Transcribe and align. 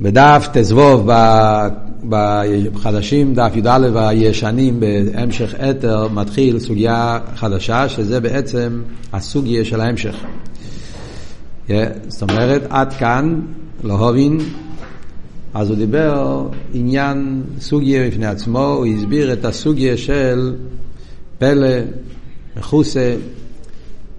בדף 0.00 0.48
תזבוב 0.52 1.10
בחדשים, 2.08 3.34
דף 3.34 3.52
י"א 3.54 3.88
והישנים 3.92 4.80
בהמשך 4.80 5.54
אתר, 5.70 6.08
מתחיל 6.08 6.58
סוגיה 6.58 7.18
חדשה, 7.36 7.88
שזה 7.88 8.20
בעצם 8.20 8.82
הסוגיה 9.12 9.64
של 9.64 9.80
ההמשך. 9.80 10.14
Yeah, 11.68 11.70
זאת 12.08 12.22
אומרת, 12.22 12.62
עד 12.70 12.92
כאן, 12.92 13.40
הבין, 13.84 14.38
אז 15.54 15.68
הוא 15.68 15.76
דיבר 15.76 16.46
עניין 16.74 17.42
סוגיה 17.60 18.08
בפני 18.08 18.26
עצמו, 18.26 18.66
הוא 18.66 18.86
הסביר 18.86 19.32
את 19.32 19.44
הסוגיה 19.44 19.96
של 19.96 20.54
פלא, 21.38 21.68
מחוסה, 22.56 23.14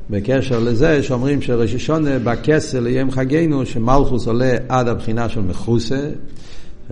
בקשר 0.09 0.59
לזה 0.59 1.03
שאומרים 1.03 1.41
שראש 1.41 1.75
השונה 1.75 2.19
בכסר 2.19 2.79
ליום 2.79 3.11
חגינו 3.11 3.65
שמלכוס 3.65 4.27
עולה 4.27 4.57
עד 4.69 4.87
הבחינה 4.87 5.29
של 5.29 5.41
מחוסה 5.41 6.09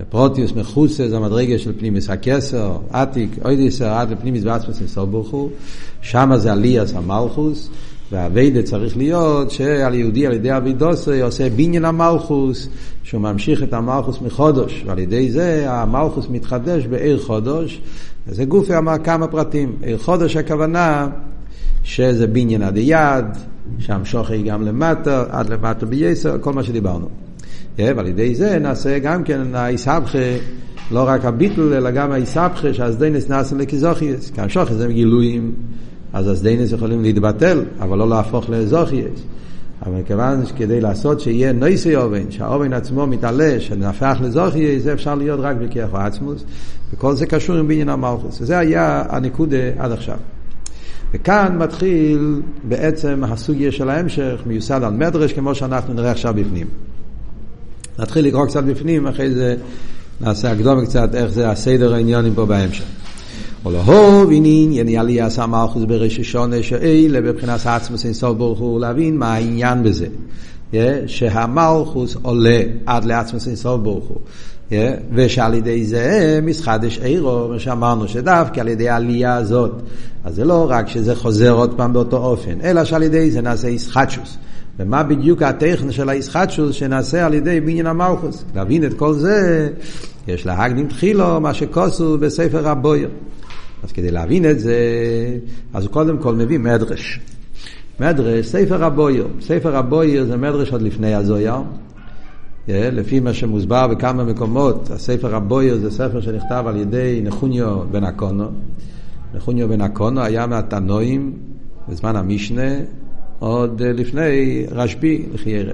פרוטיוס 0.09 0.51
מחוסה 0.51 1.09
זה 1.09 1.17
המדרגה 1.17 1.59
של 1.59 1.79
פנימיס 1.79 2.09
הכסר, 2.09 2.77
עתיק, 2.89 3.29
אוידיסר 3.45 3.87
עד 3.87 4.11
לפנימיס 4.11 4.43
בעצמס 4.43 4.81
נסור 4.81 5.27
הוא 5.31 5.49
שם 6.01 6.31
זה 6.37 6.51
עליאס 6.51 6.93
המלכוס 6.93 7.69
והאביידה 8.11 8.61
צריך 8.61 8.97
להיות 8.97 9.51
שעל 9.51 9.93
יהודי 9.93 10.27
על 10.27 10.33
ידי 10.33 10.57
אבידוסי 10.57 11.21
עושה 11.21 11.49
בניין 11.49 11.85
המלכוס 11.85 12.69
שהוא 13.03 13.21
ממשיך 13.21 13.63
את 13.63 13.73
המלכוס 13.73 14.21
מחודש. 14.21 14.83
ועל 14.85 14.99
ידי 14.99 15.31
זה 15.31 15.71
המלכוס 15.71 16.25
מתחדש 16.29 16.85
בעיר 16.85 17.19
חודש 17.19 17.81
וזה 18.27 18.45
גופי 18.45 18.77
אמר 18.77 18.95
כמה 19.03 19.27
פרטים. 19.27 19.75
עיר 19.81 19.97
חודש 19.97 20.35
הכוונה 20.35 21.07
שזה 21.85 22.27
בניין 22.27 22.61
עד 22.61 22.77
היד, 22.77 23.25
שם 23.79 24.05
שוכי 24.05 24.43
גם 24.43 24.61
למטה, 24.61 25.23
עד 25.29 25.49
למטה 25.49 25.85
בייסר, 25.85 26.37
כל 26.41 26.53
מה 26.53 26.63
שדיברנו. 26.63 27.07
ועל 27.77 28.07
ידי 28.07 28.35
זה 28.35 28.59
נעשה 28.59 28.99
גם 28.99 29.23
כן 29.23 29.55
האיסבכה, 29.55 30.17
לא 30.91 31.03
רק 31.07 31.25
הביטל, 31.25 31.73
אלא 31.73 31.91
גם 31.91 32.11
האיסבכה, 32.11 32.73
שהסדיינס 32.73 33.29
נעשה 33.29 33.55
לקיזוכייס. 33.55 34.31
כי 34.31 34.41
המשוכי 34.41 34.73
זה 34.73 34.87
גילויים, 34.87 35.51
אז 36.13 36.27
הסדיינס 36.27 36.71
יכולים 36.71 37.01
להתבטל, 37.01 37.63
אבל 37.79 37.97
לא 37.97 38.09
להפוך 38.09 38.49
לאזוכייס. 38.49 39.23
אבל 39.85 40.01
כיוון 40.05 40.45
שכדי 40.45 40.81
לעשות 40.81 41.19
שיהיה 41.19 41.53
נויסי 41.53 41.95
אובן, 41.95 42.31
שהאובן 42.31 42.73
עצמו 42.73 43.07
מתעלה, 43.07 43.59
שנהפך 43.59 44.17
לזוכי, 44.21 44.79
זה 44.79 44.93
אפשר 44.93 45.15
להיות 45.15 45.39
רק 45.39 45.55
בכיח 45.57 45.89
העצמוס, 45.93 46.45
וכל 46.93 47.15
זה 47.15 47.25
קשור 47.25 47.55
עם 47.55 47.67
בניין 47.67 47.89
המלכוס. 47.89 48.41
וזה 48.41 48.57
היה 48.57 49.03
הנקודה 49.09 49.57
עד 49.77 49.91
עכשיו. 49.91 50.17
וכאן 51.13 51.57
מתחיל 51.57 52.41
בעצם 52.63 53.23
הסוגיה 53.23 53.71
של 53.71 53.89
ההמשך, 53.89 54.41
מיוסד 54.45 54.83
על 54.83 54.93
מדרש, 54.93 55.33
כמו 55.33 55.55
שאנחנו 55.55 55.93
נראה 55.93 56.11
עכשיו 56.11 56.33
בפנים. 56.33 56.67
נתחיל 57.99 58.25
לקרוא 58.25 58.45
קצת 58.45 58.63
בפנים, 58.63 59.07
אחרי 59.07 59.31
זה 59.31 59.55
נעשה 60.21 60.51
הקדומה 60.51 60.85
קצת 60.85 61.15
איך 61.15 61.31
זה 61.31 61.49
הסדר 61.49 61.93
העניונים 61.93 62.35
פה 62.35 62.45
בהמשך. 62.45 62.83
ולהוב 63.65 64.29
עניין 64.33 64.71
יני 64.71 64.97
עלייה 64.97 65.25
עשה 65.25 65.45
מלכוס 65.45 65.83
בראש 65.83 66.19
השונה 66.19 66.63
שאלה 66.63 67.21
בבחינת 67.21 67.65
עצמוס 67.65 68.05
אינסוף 68.05 68.37
ברוך 68.37 68.59
הוא 68.59 68.79
להבין 68.79 69.17
מה 69.17 69.33
העניין 69.33 69.83
בזה. 69.83 70.07
שהמלכוס 71.07 72.17
עולה 72.21 72.61
עד 72.85 73.05
לעצמוס 73.05 73.47
אינסוף 73.47 73.81
ברוך 73.81 74.05
הוא. 74.05 74.17
ושעל 75.13 75.53
ידי 75.53 75.85
זה 75.85 76.39
מסחדש 76.43 76.99
עירו, 76.99 77.47
מה 77.47 77.59
שאמרנו 77.59 78.07
שדווקא 78.07 78.59
על 78.59 78.67
ידי 78.67 78.89
העלייה 78.89 79.35
הזאת, 79.35 79.71
אז 80.23 80.35
זה 80.35 80.45
לא 80.45 80.67
רק 80.69 80.87
שזה 80.87 81.15
חוזר 81.15 81.51
עוד 81.51 81.73
פעם 81.77 81.93
באותו 81.93 82.17
אופן, 82.17 82.61
אלא 82.63 82.83
שעל 82.83 83.03
ידי 83.03 83.31
זה 83.31 83.41
נעשה 83.41 83.67
איסחטשוס. 83.67 84.37
ומה 84.79 85.03
בדיוק 85.03 85.41
הטכן 85.41 85.91
של 85.91 86.09
האיסחטשוס 86.09 86.75
שנעשה 86.75 87.25
על 87.25 87.33
ידי 87.33 87.59
בניין 87.59 87.87
המלכוס? 87.87 88.43
להבין 88.55 88.85
את 88.85 88.93
כל 88.93 89.13
זה, 89.13 89.69
יש 90.27 90.45
להגנים 90.45 90.87
תחילו, 90.87 91.41
מה 91.41 91.53
שכוסו 91.53 92.17
בספר 92.17 92.67
הבויר. 92.67 93.09
אז 93.83 93.91
כדי 93.91 94.11
להבין 94.11 94.49
את 94.49 94.59
זה, 94.59 94.75
אז 95.73 95.87
קודם 95.87 96.17
כל 96.17 96.35
מביא 96.35 96.59
מדרש. 96.59 97.19
מדרש, 97.99 98.45
ספר 98.45 98.83
הבויר. 98.83 99.27
ספר 99.41 99.75
הבויר 99.75 100.25
זה 100.25 100.37
מדרש 100.37 100.71
עוד 100.71 100.81
לפני 100.81 101.13
הזויר. 101.13 101.53
לפי 102.67 103.19
מה 103.19 103.33
שמוסבר 103.33 103.87
בכמה 103.87 104.23
מקומות, 104.23 104.91
הספר 104.91 105.35
הבויר 105.35 105.77
זה 105.77 105.91
ספר 105.91 106.21
שנכתב 106.21 106.63
על 106.67 106.77
ידי 106.77 107.21
נחוניו 107.23 107.79
בן 107.91 108.03
אקונו. 108.03 108.45
נחוניו 109.35 109.69
בן 109.69 109.81
אקונו 109.81 110.21
היה 110.21 110.47
מהתנועים 110.47 111.33
בזמן 111.89 112.15
המשנה, 112.15 112.71
עוד 113.39 113.81
לפני 113.81 114.65
רשב"י 114.71 115.25
לחיירה. 115.33 115.73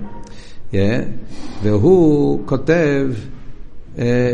והוא 1.63 2.39
כותב, 2.45 3.07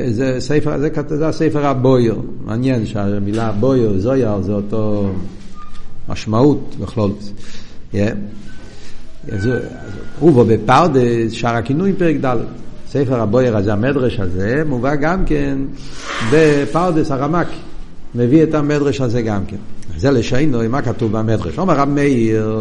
זה 0.09 0.35
ספר, 0.39 0.77
זה, 0.79 0.89
זה 1.07 1.27
הספר 1.27 1.65
הבויר. 1.65 2.21
מעניין 2.45 2.85
שהמילה 2.85 3.51
בויר, 3.51 3.99
זויר, 3.99 4.41
זה 4.41 4.53
אותו 4.53 5.09
משמעות 6.09 6.75
בכלול. 6.79 7.11
הוא 10.19 10.31
בו 10.31 10.45
בפרדס, 10.45 11.31
שער 11.31 11.55
הכינוי 11.55 11.93
פרק 11.93 12.15
ד'. 12.25 12.37
ספר 12.89 13.21
הבויר 13.21 13.57
הזה, 13.57 13.73
המדרש 13.73 14.19
הזה, 14.19 14.63
מובא 14.65 14.95
גם 14.95 15.25
כן 15.25 15.57
בפרדס 16.31 17.11
הרמק. 17.11 17.47
מביא 18.15 18.43
את 18.43 18.53
המדרש 18.53 19.01
הזה 19.01 19.21
גם 19.21 19.45
כן. 19.47 19.57
זה 19.97 20.11
לשיינו, 20.11 20.59
מה 20.69 20.81
כתוב 20.81 21.11
במדרש? 21.11 21.59
אומר 21.59 21.73
רב 21.73 21.89
מאיר, 21.89 22.55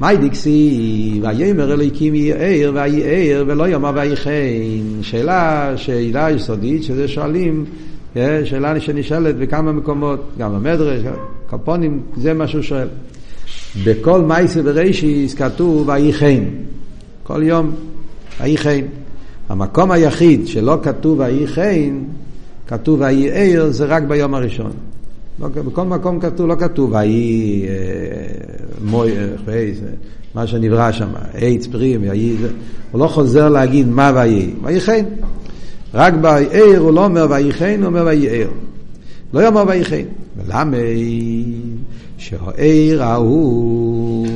מאי 0.00 0.16
דיקסי, 0.16 1.20
ויאמר 1.22 1.72
אלוהיקים 1.72 2.14
יהיה 2.14 2.36
ער, 2.36 2.72
ויהי 2.74 3.02
ער, 3.04 3.44
ולא 3.46 3.68
יאמר 3.68 3.90
ויהי 3.94 4.16
חן. 4.16 5.02
שאלה, 5.02 5.72
שאלה 5.76 6.30
יסודית, 6.30 6.82
שזה 6.82 7.08
שואלים, 7.08 7.64
שאלה 8.14 8.80
שנשאלת 8.80 9.36
בכמה 9.36 9.72
מקומות, 9.72 10.30
גם 10.38 10.52
במדרש, 10.54 11.02
קפונים, 11.46 12.00
זה 12.16 12.34
מה 12.34 12.48
שהוא 12.48 12.62
שואל. 12.62 12.88
בכל 13.84 14.20
מייסה 14.20 14.60
ורישיס 14.64 15.34
כתוב 15.34 15.88
ויהי 15.88 16.12
חן. 16.12 16.44
כל 17.22 17.42
יום 17.42 17.70
ויהי 18.40 18.58
חן. 18.58 18.80
המקום 19.48 19.90
היחיד 19.90 20.46
שלא 20.46 20.78
כתוב 20.82 21.20
ויהי 21.20 21.46
חן, 21.46 21.98
כתוב 22.66 23.00
ויהי 23.00 23.30
ער, 23.32 23.70
זה 23.70 23.84
רק 23.84 24.02
ביום 24.02 24.34
הראשון. 24.34 24.72
לא, 25.40 25.48
בכל 25.48 25.84
מקום 25.84 26.20
כתוב, 26.20 26.46
לא 26.46 26.54
כתוב 26.54 26.92
ויהי 26.92 27.66
אה, 27.68 27.74
מוי, 28.84 29.12
אה, 29.48 29.70
מה 30.34 30.46
שנברא 30.46 30.92
שם, 30.92 31.08
עץ 31.34 31.66
פרי, 31.66 31.96
הוא 32.92 33.00
לא 33.00 33.06
חוזר 33.06 33.48
להגיד 33.48 33.88
מה 33.88 34.12
ויהי, 34.14 34.50
ויהי 34.62 34.80
חן. 34.80 35.04
רק 35.94 36.14
בער 36.14 36.76
הוא 36.76 36.92
לא 36.92 37.04
אומר 37.04 37.26
ויהי 37.30 37.52
חן, 37.52 37.76
הוא 37.78 37.86
אומר 37.86 38.04
ויהי 38.06 38.28
ער. 38.28 38.48
לא 39.34 39.40
יאמר 39.40 39.64
ויהי 39.66 39.84
חן. 39.84 40.04
ולמה? 40.36 40.76
שהעיר 42.22 43.02
ההוא 43.02 44.26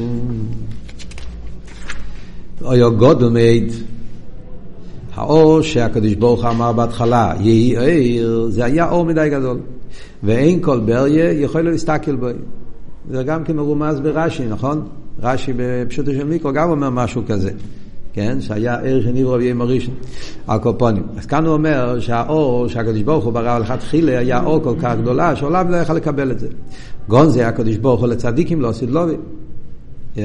היה 2.60 2.88
גודל 2.88 3.28
מעיד. 3.28 3.72
האור 5.14 5.62
שהקדוש 5.62 6.14
ברוך 6.14 6.44
אמר 6.44 6.72
בהתחלה, 6.72 7.32
יהי 7.40 7.78
עיר, 7.78 8.46
זה 8.50 8.64
היה 8.64 8.90
אור 8.90 9.04
מדי 9.04 9.28
גדול. 9.30 9.58
ואין 10.22 10.62
כל 10.62 10.80
בריה 10.80 11.32
יכול 11.32 11.60
להסתכל 11.60 12.16
בו. 12.16 12.26
זה 13.10 13.22
גם 13.22 13.44
כן 13.44 13.56
מרומז 13.56 14.00
ברש"י, 14.00 14.44
נכון? 14.46 14.86
רש"י 15.22 15.52
בפשוטו 15.56 16.12
של 16.12 16.24
מיקרו 16.24 16.52
גם 16.52 16.70
אומר 16.70 16.90
משהו 16.90 17.22
כזה. 17.28 17.50
כן? 18.16 18.40
שהיה 18.40 18.74
ער 18.74 19.00
שנברו 19.02 19.36
ביום 19.36 19.60
הראשון, 19.60 19.94
הקופונים. 20.48 21.02
אז 21.16 21.26
כאן 21.26 21.46
הוא 21.46 21.54
אומר 21.54 22.00
שהאור 22.00 22.68
שהקדוש 22.68 23.02
ברוך 23.02 23.24
הוא 23.24 23.32
ברא 23.32 23.58
לכתחילה 23.58 24.18
היה 24.18 24.42
אור 24.44 24.62
כל 24.62 24.74
כך 24.80 24.94
גדולה 25.02 25.36
שעולם 25.36 25.70
לא 25.70 25.76
יכל 25.76 25.92
לקבל 25.94 26.30
את 26.30 26.38
זה. 26.38 26.48
גון 27.08 27.28
זה 27.28 27.48
הקדוש 27.48 27.76
ברוך 27.76 28.00
הוא 28.00 28.08
לצדיקים 28.08 28.60
לא 28.60 28.68
עשית 28.68 28.90
לובי. 28.90 29.14
Yeah. 30.16 30.18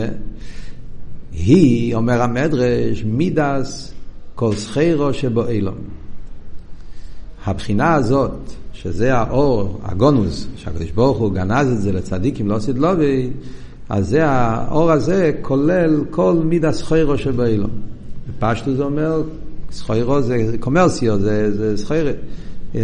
היא, 1.34 1.96
אומר 1.96 2.22
המדרש, 2.22 3.04
מידס 3.04 3.94
כל 4.36 4.54
סחירו 4.56 5.14
שבו 5.14 5.48
אילום. 5.48 5.76
הבחינה 7.46 7.94
הזאת, 7.94 8.32
שזה 8.74 9.18
האור, 9.18 9.80
הגונוס, 9.84 10.48
שהקדוש 10.56 10.92
ברוך 10.92 11.18
הוא 11.18 11.32
גנז 11.32 11.68
את 11.72 11.82
זה 11.82 11.92
לצדיקים 11.92 12.48
לא 12.48 12.56
עשית 12.56 12.78
לובי, 12.78 13.30
אז 13.92 14.08
זה, 14.08 14.26
האור 14.26 14.92
הזה 14.92 15.32
כולל 15.42 16.04
כל 16.10 16.36
מידה 16.44 16.72
סחוירו 16.72 17.18
שבאילו. 17.18 17.68
בפשטו 18.28 18.76
זה 18.76 18.84
אומר, 18.84 19.22
סחוירו 19.72 20.22
זה 20.22 20.56
קומרסיו, 20.60 21.20
זה, 21.20 21.52
זה 21.52 21.78
סחוירה. 21.78 22.12
Yeah. 22.74 22.78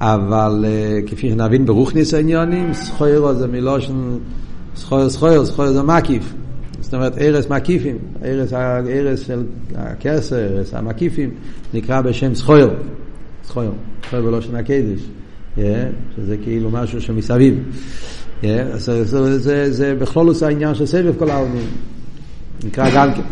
אבל 0.00 0.64
uh, 0.64 1.10
כפי 1.10 1.30
שנבין 1.30 1.66
ברוכניס 1.66 2.14
העניונים, 2.14 2.74
סחוירו 2.74 3.34
זה 3.34 3.46
מלושן, 3.46 4.18
סחויר 4.76 5.08
סחויר, 5.08 5.46
סחויר 5.46 5.72
זה 5.72 5.82
מקיף. 5.82 6.34
זאת 6.80 6.94
אומרת, 6.94 7.18
ארס 7.18 7.48
מקיפים, 7.48 7.98
ארס, 8.24 8.52
ארס 8.52 9.20
של 9.20 9.42
הכסר, 9.74 10.58
ארס 10.58 10.74
המקיפים, 10.74 11.30
נקרא 11.74 12.00
בשם 12.00 12.34
סחויר. 12.34 12.70
סחויר, 13.44 13.72
סחויר 14.06 14.22
בלושן 14.22 14.56
הקדש. 14.56 15.00
Yeah, 15.56 15.60
שזה 16.16 16.36
כאילו 16.36 16.70
משהו 16.70 17.00
שמסביב. 17.00 17.62
זה, 18.76 19.70
זה, 19.70 19.94
בכלול 19.98 20.28
עושה 20.28 20.46
העניין 20.46 20.74
של 20.74 20.86
סבב 20.86 21.18
כל 21.18 21.30
העולמים. 21.30 21.66
נקרא 22.64 22.90
גם 22.94 23.14
כן. 23.14 23.22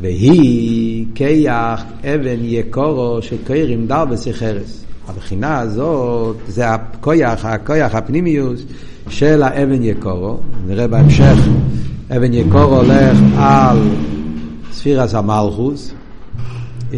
והיא 0.00 1.06
כיח 1.14 1.84
אבן 2.04 2.38
יקורו 2.40 3.22
שקרים 3.22 3.86
דרבס 3.86 4.28
חרס. 4.32 4.84
הבחינה 5.08 5.58
הזאת 5.58 6.36
זה 6.48 6.68
הכויח, 6.68 7.44
הכויח 7.44 7.94
הפנימיוס 7.94 8.60
של 9.08 9.42
האבן 9.42 9.82
יקרה. 9.82 10.38
נראה 10.66 10.86
בהמשך, 10.86 11.38
אבן 12.16 12.32
יקרה 12.32 12.76
הולך 12.76 13.18
על 13.38 13.78
ספירת 14.72 15.14
המלכות, 15.14 15.92
yeah, 16.92 16.96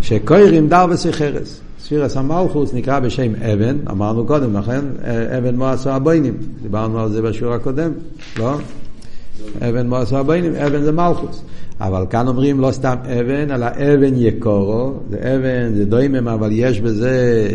שקוירים 0.00 0.68
דר 0.68 1.06
וסוחרת. 1.10 1.60
ספירת 1.88 2.16
המלכות 2.16 2.74
נקרא 2.74 3.00
בשם 3.00 3.32
אבן, 3.34 3.76
אמרנו 3.90 4.26
קודם, 4.26 4.56
לכן 4.56 4.84
אבן 5.38 5.56
מאסו 5.56 5.90
הבונים, 5.90 6.36
דיברנו 6.62 7.00
על 7.00 7.12
זה 7.12 7.22
בשיעור 7.22 7.54
הקודם, 7.54 7.90
לא? 8.38 8.54
אבן 9.60 9.86
מאסו 9.88 10.16
הבונים, 10.16 10.54
אבן 10.54 10.82
זה 10.82 10.92
מלכות. 10.92 11.42
אבל 11.80 12.04
כאן 12.10 12.28
אומרים 12.28 12.60
לא 12.60 12.70
סתם 12.70 12.94
אבן, 13.04 13.50
אלא 13.50 13.66
אבן 13.66 14.14
יקרה, 14.16 14.92
זה 15.10 15.16
אבן, 15.16 15.74
זה 15.74 15.84
דומם, 15.84 16.28
אבל 16.28 16.48
יש 16.52 16.80
בזה 16.80 17.48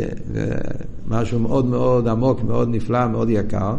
משהו 1.07 1.39
מאוד 1.39 1.65
מאוד 1.65 2.07
עמוק, 2.07 2.43
מאוד 2.43 2.69
נפלא, 2.71 3.07
מאוד 3.07 3.29
יקר, 3.29 3.73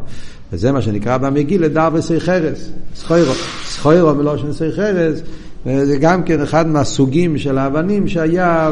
וזה 0.52 0.72
מה 0.72 0.82
שנקרא 0.82 1.16
במגיל 1.16 1.64
לדר 1.64 1.88
וסי 1.92 2.20
חרס, 2.20 2.70
סחוירו, 2.94 3.32
סחוירו 3.64 4.14
מלושן 4.14 4.52
סי 4.52 4.72
חרס, 4.72 5.20
זה 5.64 5.96
גם 6.00 6.22
כן 6.22 6.40
אחד 6.40 6.68
מהסוגים 6.68 7.38
של 7.38 7.58
האבנים 7.58 8.08
שהיה 8.08 8.70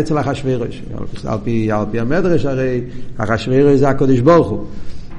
אצל 0.00 0.18
אחשוורוש. 0.18 0.82
על 1.24 1.38
פי, 1.44 1.72
על 1.72 1.84
פי 1.90 2.00
המדרש 2.00 2.46
הרי 2.46 2.80
אחשוורוש 3.16 3.78
זה 3.78 3.88
הקודש 3.88 4.20
ברוך 4.20 4.48
הוא. 4.48 4.64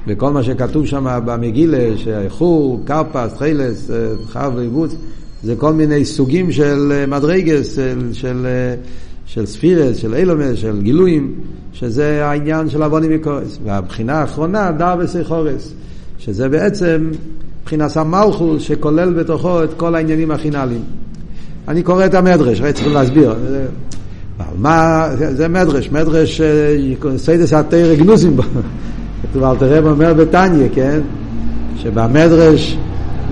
וכל 0.08 0.32
מה 0.32 0.44
שכתוב 0.44 0.86
שם 0.86 1.20
במגילה, 1.26 1.98
שאיחור, 1.98 2.82
קרפס, 2.86 3.34
תחילס, 3.34 3.92
חב 4.28 4.52
ואיבוץ, 4.56 4.96
זה 5.44 5.56
כל 5.56 5.74
מיני 5.74 6.06
סוגים 6.06 6.52
של 6.52 7.06
מדרגס, 7.08 7.76
של, 7.76 8.10
של, 8.14 8.48
של 9.26 9.46
ספירות, 9.46 9.98
של 9.98 10.16
עולמות, 10.16 10.58
של 10.58 10.82
גילויים, 10.82 11.34
שזה 11.74 12.26
העניין 12.26 12.70
של 12.70 12.84
אבנים 12.84 13.12
יקרות. 13.14 13.60
והבחינה 13.64 14.14
האחרונה, 14.14 14.72
דר 14.72 14.96
וסוחרת, 15.00 15.74
שזה 16.18 16.50
בעצם 16.50 17.12
מבחינת 17.62 17.98
המלכות 17.98 18.62
שכולל 18.62 19.14
בתוכו 19.14 19.64
את 19.64 19.74
כל 19.78 19.96
העניינים 19.96 20.32
החינליים. 20.32 20.82
אני 21.68 21.84
קורא 21.84 22.06
את 22.06 22.14
המדרש, 22.14 22.62
ראיתי 22.62 22.74
צריכים 22.74 22.94
להסביר. 22.94 23.36
מה, 24.58 25.08
זה 25.16 25.48
מדרש, 25.48 25.90
מדרש 25.92 26.42
סודות 27.18 27.54
התורה 27.54 27.96
גנוזים 27.96 28.36
בו. 28.36 28.44
אלטער 29.44 29.56
רבי 29.56 29.92
אומר 29.92 30.14
בתניא, 30.14 30.68
כן? 30.74 31.00
שבמדרש 31.78 32.78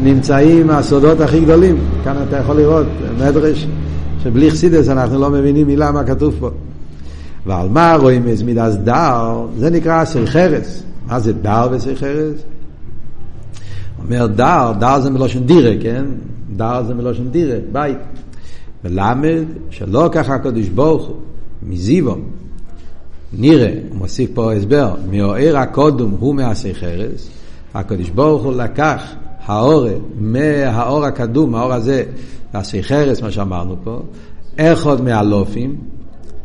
נמצאים 0.03 0.69
הסודות 0.69 1.21
הכי 1.21 1.41
גדולים. 1.41 1.77
כאן 2.03 2.15
אתה 2.27 2.37
יכול 2.37 2.55
לראות 2.55 2.87
מדרש 3.19 3.67
שבלי 4.23 4.51
חסידס 4.51 4.89
אנחנו 4.89 5.19
לא 5.19 5.29
מבינים 5.29 5.67
מילה 5.67 5.91
מה 5.91 6.03
כתוב 6.03 6.35
פה. 6.39 6.49
ועל 7.45 7.69
מה 7.69 7.95
רואים 7.95 8.27
איזה 8.27 8.43
מידס 8.45 8.75
דר? 8.75 9.45
זה 9.57 9.69
נקרא 9.69 10.05
סייחרס. 10.05 10.83
מה 11.07 11.19
זה 11.19 11.33
דר 11.33 11.67
וסייחרס? 11.71 12.43
אומר 14.03 14.27
דר, 14.27 14.71
דר 14.79 14.99
זה 14.99 15.09
מלושן 15.09 15.43
דירה, 15.43 15.71
כן? 15.81 16.03
דר 16.55 16.83
זה 16.83 16.93
מלושן 16.93 17.29
דירה, 17.31 17.57
בית. 17.71 17.97
מלמד 18.85 19.43
שלא 19.69 20.09
ככה 20.11 20.35
הקדוש 20.35 20.69
ברוך 20.69 21.07
הוא, 21.07 21.15
מזיבו, 21.63 22.15
נראה, 23.33 23.73
הוא 23.89 23.97
מוסיף 23.97 24.29
פה 24.33 24.53
הסבר, 24.53 24.95
מאוהר 25.11 25.57
הקודום 25.57 26.15
הוא 26.19 26.35
מעשי 26.35 26.73
חרס, 26.73 27.29
הקדוש 27.73 28.09
ברוך 28.09 28.43
הוא 28.43 28.53
לקח 28.53 29.03
האור 29.45 29.87
מהאור 30.19 31.05
הקדום, 31.05 31.55
האור 31.55 31.73
הזה, 31.73 32.03
מעשי 32.53 32.83
חרס, 32.83 33.21
מה 33.21 33.31
שאמרנו 33.31 33.75
פה, 33.83 34.01
אחד 34.57 35.01
מהלופים, 35.01 35.75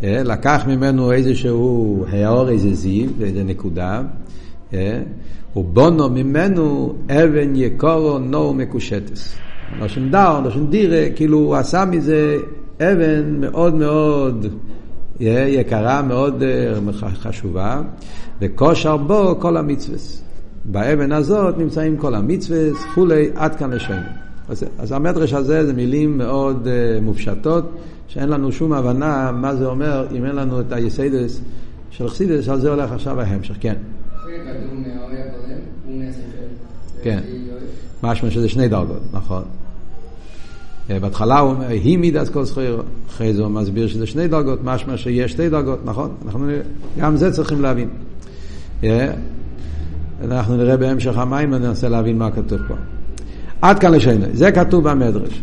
לקח 0.03 0.65
ממנו 0.67 1.13
איזשהו 1.13 2.05
האור, 2.11 2.49
איזה 2.49 2.75
זיו, 2.75 3.09
איזה 3.21 3.45
נקודה, 3.45 4.03
ובונו 5.57 6.09
ממנו 6.09 6.95
אבן 7.11 7.57
יקורו 7.57 8.19
נו 8.19 8.55
מקושטס. 8.55 9.37
נושן 9.79 10.11
דאו, 10.11 10.41
נושן 10.41 10.67
דירה, 10.67 11.05
כאילו 11.17 11.39
הוא 11.39 11.57
עשה 11.57 11.85
מזה 11.85 12.37
אבן 12.81 13.41
מאוד 13.41 13.75
מאוד 13.75 14.47
יקרה, 15.21 16.03
מאוד 16.03 16.43
חשובה, 17.01 17.83
וכושר 18.41 18.97
בו 18.97 19.37
כל 19.41 19.57
המצווה. 19.57 19.99
באבן 20.65 21.13
הזאת 21.13 21.59
נמצאים 21.59 21.97
כל 21.97 22.15
המצווה, 22.15 22.59
כולי, 22.95 23.29
עד 23.35 23.57
כאן 23.57 23.71
לשם. 23.71 24.01
אז, 24.49 24.65
אז 24.79 24.93
המדרש 24.93 25.33
הזה 25.33 25.67
זה 25.67 25.73
מילים 25.73 26.19
מאוד 26.19 26.67
uh, 26.67 27.03
מופשטות, 27.03 27.65
שאין 28.09 28.29
לנו 28.29 28.53
שום 28.53 28.73
הבנה 28.73 29.33
מה 29.33 29.55
זה 29.55 29.67
אומר 29.67 30.07
אם 30.13 30.25
אין 30.25 30.37
לנו 30.37 30.61
את 30.61 30.73
היסיידס 30.73 31.41
של 31.91 32.09
חסידס, 32.09 32.49
על 32.49 32.61
זה 32.61 32.71
הולך 32.71 32.93
עכשיו 32.93 33.21
ההמשך, 33.21 33.55
כן. 33.61 33.75
כן. 37.03 37.21
משמע 38.03 38.31
שזה 38.31 38.49
שני 38.49 38.69
דרגות, 38.69 39.03
נכון. 39.13 39.43
בהתחלה 40.89 41.39
הוא 41.39 41.51
אומר, 41.51 41.69
היא 41.69 41.99
מידס 41.99 42.29
כל 42.29 42.45
זכויר, 42.45 42.83
אחרי 43.09 43.35
זה 43.35 43.43
הוא 43.43 43.51
מסביר 43.51 43.89
שזה 43.89 44.07
שני 44.07 44.29
דרגות, 44.29 44.59
משמע 44.65 44.97
שיש 44.97 45.33
שתי 45.33 45.49
דרגות, 45.49 45.79
נכון? 45.85 46.11
אנחנו 46.27 46.47
גם 46.99 47.17
זה 47.17 47.33
צריכים 47.33 47.63
להבין. 47.63 47.89
אנחנו 50.25 50.57
נראה 50.57 50.77
בהמשך 50.77 51.19
המים 51.19 51.53
וננסה 51.53 51.89
להבין 51.89 52.19
מה 52.19 52.31
כתוב 52.31 52.59
פה. 52.69 52.75
עד 53.63 53.79
כאן 53.79 53.93
לשני, 53.93 54.27
זה 54.33 54.53
כתוב 54.53 54.89
במדרש. 54.89 55.43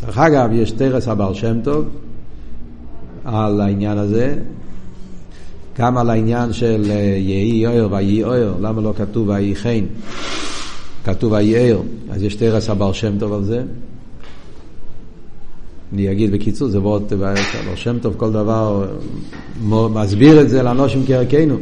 דרך 0.00 0.18
אגב, 0.18 0.48
יש 0.52 0.70
תרס 0.70 1.08
הבעל 1.08 1.34
שם 1.34 1.60
טוב 1.62 1.84
על 3.24 3.60
העניין 3.60 3.98
הזה, 3.98 4.34
גם 5.78 5.98
על 5.98 6.10
העניין 6.10 6.52
של 6.52 6.82
יהי 7.16 7.66
אויר 7.66 7.88
ויהי 7.92 8.24
אויר, 8.24 8.54
למה 8.60 8.82
לא 8.82 8.94
כתוב 8.96 9.28
ויהי 9.28 9.54
חן? 9.54 9.84
כתוב 11.04 11.32
אויר, 11.32 11.82
אז 12.10 12.22
יש 12.22 12.34
תרס 12.34 12.70
הבעל 12.70 12.92
שם 12.92 13.18
טוב 13.18 13.32
על 13.32 13.44
זה. 13.44 13.62
אני 15.92 16.12
אגיד 16.12 16.32
בקיצור, 16.32 16.68
זה 16.68 16.80
מאוד 16.80 17.12
בעל 17.18 17.36
שם 17.74 17.98
טוב 17.98 18.14
כל 18.16 18.32
דבר 18.32 18.86
מסביר 19.70 20.40
את 20.40 20.50
זה 20.50 20.62
לאנושים 20.62 21.02
כערכנו. 21.06 21.56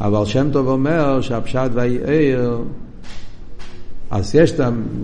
אבל 0.00 0.24
שם 0.24 0.48
טוב 0.52 0.68
אומר 0.68 1.20
שהפשט 1.20 1.70
ויער, 1.74 2.58
אז 4.10 4.34
יש 4.34 4.52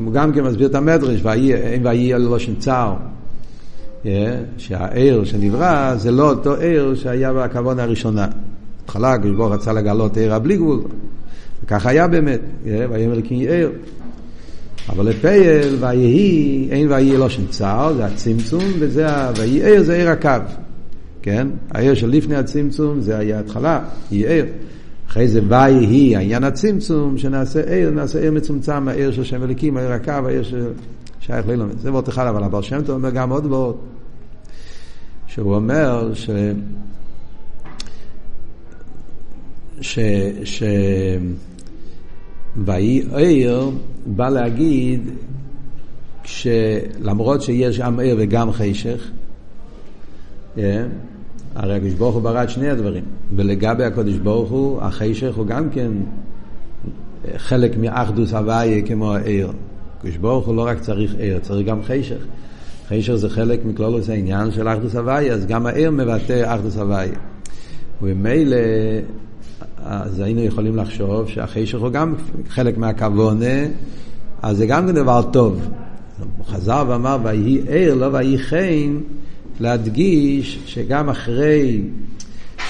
הוא 0.04 0.12
גם 0.12 0.32
כן 0.32 0.44
מסביר 0.44 0.66
את 0.66 0.74
המדרש, 0.74 1.20
ויער 1.24 2.18
ללושן 2.18 2.54
צער. 2.54 2.94
שהעיר 4.58 5.24
שנברא 5.24 5.94
זה 5.96 6.10
לא 6.10 6.30
אותו 6.30 6.54
עיר 6.54 6.94
שהיה 6.94 7.32
בכוונה 7.32 7.82
הראשונה. 7.82 8.26
בהתחלה 8.80 9.12
הקדוש 9.12 9.52
רצה 9.52 9.72
לגלות 9.72 10.16
עיר 10.16 10.34
הבלי 10.34 10.56
גבול, 10.56 10.82
וכך 11.64 11.86
היה 11.86 12.08
באמת, 12.08 12.40
ויאמר 12.64 13.22
כי 13.22 13.34
עיר. 13.34 13.72
אבל 14.88 15.08
לפייל, 15.08 15.76
ויהי, 15.80 16.68
אין 16.70 16.92
ויהי 16.92 17.16
לא 17.16 17.28
שנצר, 17.28 17.92
זה 17.96 18.06
הצמצום, 18.06 18.64
וזה, 18.78 19.06
ויהי 19.36 19.64
עיר 19.64 19.82
זה 19.82 19.94
עיר 19.94 20.10
הקו. 20.10 20.30
כן? 21.22 21.48
העיר 21.70 21.94
שלפני 21.94 22.36
הצמצום 22.36 23.00
זה 23.00 23.18
היה 23.18 23.40
התחלה, 23.40 23.80
היא 24.10 24.26
עיר. 24.26 24.46
אחרי 25.08 25.28
זה 25.28 25.40
ויהי, 25.48 26.16
העניין 26.16 26.44
הצמצום, 26.44 27.18
שנעשה 27.18 27.60
עיר, 27.60 27.90
נעשה 27.90 28.20
עיר 28.20 28.32
מצומצם, 28.32 28.88
העיר 28.88 29.12
של 29.12 29.24
שם 29.24 29.42
אליקים, 29.42 29.76
העיר 29.76 29.92
הקו, 29.92 30.12
העיר 30.26 30.42
ששייך 30.42 31.48
לילומד. 31.48 31.78
זה 31.78 31.92
וורט 31.92 32.08
אחד, 32.08 32.26
אבל 32.26 32.44
הבעל 32.44 32.62
שם 32.62 32.82
טוב 32.82 32.96
אומר 32.96 33.10
גם 33.10 33.30
עוד 33.30 33.46
וורט. 33.46 33.76
שהוא 35.26 35.54
אומר 35.54 36.14
ש... 36.14 36.30
ש... 39.80 39.98
ש... 40.44 40.62
ויהי 42.64 43.02
עיר 43.14 43.70
בא 44.06 44.28
להגיד 44.28 45.10
שלמרות 46.24 47.42
שיש 47.42 47.80
גם 47.80 48.00
עיר 48.00 48.16
וגם 48.18 48.52
חשך, 48.52 49.10
yeah, 50.56 50.60
הרי 51.54 51.76
הקדוש 51.76 51.94
ברוך 51.94 52.14
הוא 52.14 52.22
ברא 52.22 52.42
את 52.42 52.50
שני 52.50 52.68
הדברים, 52.68 53.04
ולגבי 53.36 53.84
הקדוש 53.84 54.16
ברוך 54.16 54.50
הוא, 54.50 54.80
החשך 54.82 55.36
הוא 55.36 55.46
גם 55.46 55.70
כן 55.70 55.92
חלק 57.36 57.76
מאחדוס 57.76 58.32
הוויה 58.32 58.82
כמו 58.82 59.14
העיר. 59.14 59.52
הקדוש 59.98 60.16
ברוך 60.16 60.46
הוא 60.46 60.56
לא 60.56 60.66
רק 60.66 60.80
צריך 60.80 61.14
עיר, 61.14 61.38
צריך 61.38 61.66
גם 61.66 61.82
חשך. 61.82 62.26
חשך 62.88 63.14
זה 63.14 63.28
חלק 63.28 63.64
מכלולוס 63.64 64.08
העניין 64.08 64.50
של 64.50 64.68
אחדוס 64.68 64.94
הוויה, 64.94 65.34
אז 65.34 65.46
גם 65.46 65.66
העיר 65.66 65.90
מבטא 65.90 66.54
אחדוס 66.54 66.76
הוויה. 66.76 67.18
וממילא 68.02 68.56
אז 69.84 70.20
היינו 70.20 70.40
יכולים 70.40 70.76
לחשוב 70.76 71.28
שהחשך 71.28 71.78
הוא 71.78 71.90
גם 71.90 72.14
חלק 72.48 72.78
מהכוונה, 72.78 73.66
אז 74.42 74.56
זה 74.56 74.66
גם 74.66 74.90
דבר 74.90 75.22
טוב. 75.22 75.60
הוא 76.36 76.46
חזר 76.46 76.84
ואמר, 76.88 77.18
ויהי 77.22 77.60
ער, 77.68 77.94
לא 77.94 78.06
ויהי 78.12 78.38
חן, 78.38 78.96
להדגיש 79.60 80.58
שגם 80.66 81.08
אחרי 81.08 81.82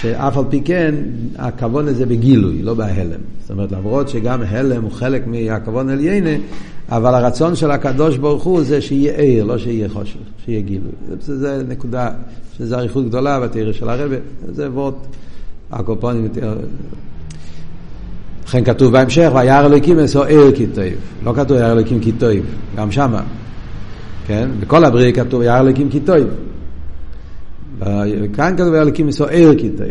שאף 0.01 0.37
על 0.37 0.45
פי 0.51 0.61
כן, 0.61 0.95
הכוון 1.37 1.89
הזה 1.89 2.07
בגילוי, 2.07 2.63
לא 2.63 2.75
בהלם. 2.75 3.21
זאת 3.41 3.51
אומרת, 3.51 3.73
למרות 3.73 4.09
שגם 4.09 4.43
הלם 4.43 4.83
הוא 4.83 4.93
חלק 4.93 5.27
מהכוון 5.27 5.89
עליינה, 5.89 6.43
אבל 6.89 7.15
הרצון 7.15 7.57
של 7.57 7.71
הקדוש 7.71 8.17
ברוך 8.17 8.45
הוא 8.45 8.63
זה 8.63 8.81
שיהיה 8.81 9.19
עיר, 9.19 9.45
לא 9.45 9.59
שיהיה 9.59 9.89
חושך, 9.89 10.17
שיהיה 10.45 10.61
גילוי. 10.61 10.93
זה, 11.21 11.39
זה 11.39 11.63
נקודה, 11.69 12.11
שזה 12.59 12.79
אריכות 12.79 13.09
גדולה 13.09 13.41
בתרא 13.41 13.73
של 13.73 13.89
הרבי, 13.89 14.17
זה 14.53 14.71
וורט, 14.71 14.95
הקופונים 15.73 16.25
יותר... 16.25 16.57
לכן 18.47 18.65
כתוב 18.65 18.93
בהמשך, 18.93 19.31
וירא 19.35 19.67
אלוקים 19.67 19.99
אסו 19.99 20.25
עיר 20.25 20.53
כי 20.57 20.67
טוב. 20.67 20.85
לא 21.25 21.33
כתוב 21.33 21.57
וירא 21.57 21.73
אלוקים 21.73 22.01
כי 22.01 22.13
טוב, 22.13 22.31
גם 22.77 22.93
שמה. 22.93 23.23
כן? 24.27 24.49
בכל 24.61 24.85
הבריאה 24.85 25.13
כתוב 25.13 25.41
וירא 25.41 25.61
אלוקים 25.61 25.91
כי 25.91 26.01
טוב. 26.01 26.17
כאן 28.33 28.55
כתוב 28.57 28.69
וירא 28.69 28.83
אלוקים 28.83 29.09
אסו 29.09 29.27
עיר 29.27 29.59
כי 29.59 29.71
טוב. 29.71 29.87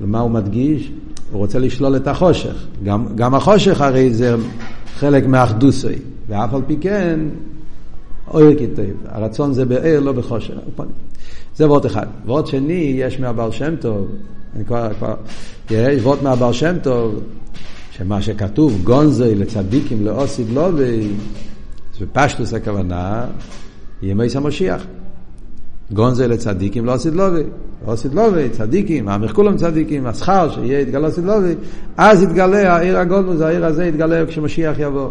ומה 0.00 0.20
הוא 0.20 0.30
מדגיש? 0.30 0.92
הוא 1.30 1.38
רוצה 1.38 1.58
לשלול 1.58 1.96
את 1.96 2.08
החושך. 2.08 2.66
גם, 2.84 3.06
גם 3.14 3.34
החושך 3.34 3.80
הרי 3.80 4.14
זה 4.14 4.34
חלק 4.98 5.26
מהאחדוסי, 5.26 5.94
ואף 6.28 6.54
על 6.54 6.62
פי 6.66 6.76
כן, 6.80 7.20
אויר 8.34 8.58
כיתב. 8.58 8.82
הרצון 9.08 9.52
זה 9.52 9.64
בעיר, 9.64 10.00
לא 10.00 10.12
בחושך. 10.12 10.54
זה 11.56 11.68
וורט 11.68 11.86
אחד. 11.86 12.06
וורט 12.26 12.46
שני, 12.46 12.94
יש 12.96 13.20
מהבר 13.20 13.50
שם 13.50 13.76
טוב, 13.76 14.08
אני 14.56 14.64
כבר, 14.64 14.94
כבר, 14.94 15.14
יש 15.70 16.02
וורט 16.02 16.22
מהבר 16.22 16.52
שם 16.52 16.76
טוב, 16.82 17.20
שמה 17.90 18.22
שכתוב, 18.22 18.80
גונזי 18.84 19.34
לצדיקים 19.34 20.04
לאוסיד 20.04 20.50
לובי, 20.50 21.08
זה 21.98 22.06
פשטוס 22.12 22.54
הכוונה, 22.54 23.26
ימי 24.02 24.26
המשיח. 24.34 24.86
גונזי 25.92 26.28
לצדיקים 26.28 26.84
לא 26.84 26.92
עשית 26.92 27.14
לובי. 27.14 27.42
עשית 27.86 28.14
לובי, 28.14 28.48
צדיקים, 28.48 29.08
העמך 29.08 29.32
כולם 29.32 29.56
צדיקים, 29.56 30.06
השכר 30.06 30.50
שיהיה 30.50 30.80
יתגלה 30.80 31.08
עשית 31.08 31.24
לובי, 31.24 31.54
אז 31.96 32.22
יתגלה 32.22 32.76
העיר 32.76 32.98
הגונז, 32.98 33.40
העיר 33.40 33.66
הזה 33.66 33.86
יתגלה 33.86 34.26
כשמשיח 34.26 34.76
יבוא. 34.78 35.10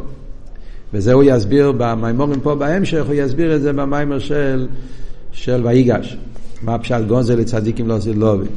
וזה 0.93 1.13
הוא 1.13 1.23
יסביר 1.25 1.71
במימורים 1.77 2.39
פה 2.39 2.55
בהמשך, 2.55 3.05
הוא 3.05 3.13
יסביר 3.13 3.55
את 3.55 3.61
זה 3.61 3.73
במיימר 3.73 4.19
של, 4.19 4.67
של 5.31 5.61
ויגש. 5.65 6.17
מה 6.61 6.77
פשט 6.77 7.01
גונזי 7.07 7.35
לצדיקים 7.35 7.87
לא 7.87 7.93
עשית 7.93 8.15
לובי. 8.15 8.47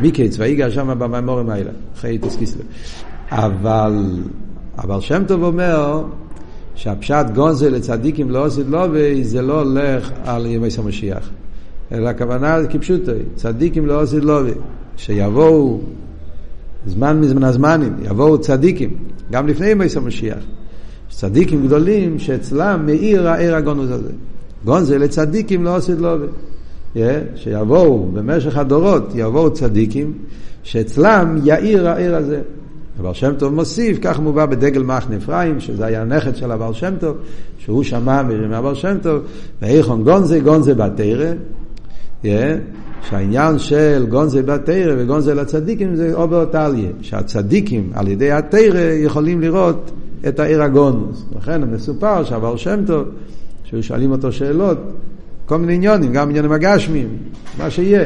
מיקץ, 0.00 0.36
ויגש 0.38 0.74
שם 0.74 0.98
במימורים 0.98 1.50
האלה, 1.50 1.70
אחרי 1.96 2.18
תסקיסלו. 2.18 2.62
אבל, 3.30 4.20
אבל 4.78 5.00
שם 5.00 5.22
טוב 5.26 5.42
אומר, 5.42 6.04
שהפשט 6.74 7.26
גונזל 7.34 7.68
לצדיקים 7.68 8.30
לא 8.30 8.44
עשית 8.44 8.66
לובי, 8.68 9.24
זה 9.24 9.42
לא 9.42 9.62
הולך 9.62 10.10
על 10.24 10.46
ימי 10.46 10.68
המשיח. 10.78 11.30
אלא 11.92 12.08
הכוונה 12.08 12.58
כפשוטו, 12.70 13.12
צדיקים 13.34 13.86
לא 13.86 14.00
עשית 14.00 14.24
לובי. 14.24 14.52
שיבואו 14.96 15.80
זמן 16.86 17.20
מזמן 17.20 17.44
הזמנים, 17.44 17.96
יבואו 18.02 18.40
צדיקים, 18.40 18.90
גם 19.30 19.46
לפני 19.46 19.66
ימי 19.66 19.84
המשיח. 19.96 20.44
צדיקים 21.10 21.66
גדולים 21.66 22.18
שאצלם 22.18 22.86
מאיר 22.86 23.28
העיר 23.28 23.56
הגונוז 23.56 23.90
הזה. 23.90 24.12
גונזל 24.64 24.98
לצדיקים 24.98 25.64
לא 25.64 25.76
עשית 25.76 25.98
לובי. 25.98 26.26
שיבואו 27.34 28.08
במשך 28.12 28.56
הדורות, 28.56 29.12
יבואו 29.14 29.52
צדיקים, 29.52 30.12
שאצלם 30.62 31.36
יאיר 31.44 31.88
העיר 31.88 32.16
הזה. 32.16 32.40
הבעל 33.00 33.14
שם 33.14 33.32
טוב 33.38 33.54
מוסיף, 33.54 33.98
כך 34.02 34.20
מובא 34.20 34.46
בדגל 34.46 34.82
מחנה 34.82 35.16
אפרים, 35.16 35.60
שזה 35.60 35.86
היה 35.86 36.02
הנכד 36.02 36.36
של 36.36 36.50
הבעל 36.50 36.72
שם 36.72 36.94
טוב, 37.00 37.16
שהוא 37.58 37.82
שמע 37.82 38.22
מהבעל 38.22 38.74
שם 38.74 38.96
טוב, 39.02 39.22
ואיכון 39.62 40.04
גונזה, 40.04 40.40
גונזה 40.40 40.74
בתרא, 40.74 41.32
yeah, 42.22 42.26
שהעניין 43.08 43.58
של 43.58 44.06
גונזה 44.08 44.42
בתרא 44.42 44.94
וגונזה 44.98 45.34
לצדיקים 45.34 45.94
זה 45.94 46.14
אובר 46.14 46.44
טליה, 46.44 46.90
שהצדיקים 47.00 47.90
על 47.94 48.08
ידי 48.08 48.32
התרא 48.32 48.80
יכולים 48.80 49.40
לראות 49.40 49.90
את 50.28 50.40
העיר 50.40 50.62
הגונוס. 50.62 51.24
לכן 51.36 51.64
מסופר 51.64 52.24
שהבעל 52.24 52.56
שם 52.56 52.80
טוב, 52.86 53.08
שהיו 53.64 53.82
שואלים 53.82 54.10
אותו 54.12 54.32
שאלות, 54.32 54.78
כל 55.50 55.58
מיני 55.58 55.74
עניונים, 55.74 56.12
גם 56.12 56.28
עניינים 56.28 56.52
הגשמיים, 56.52 57.08
מה 57.58 57.70
שיהיה. 57.70 58.04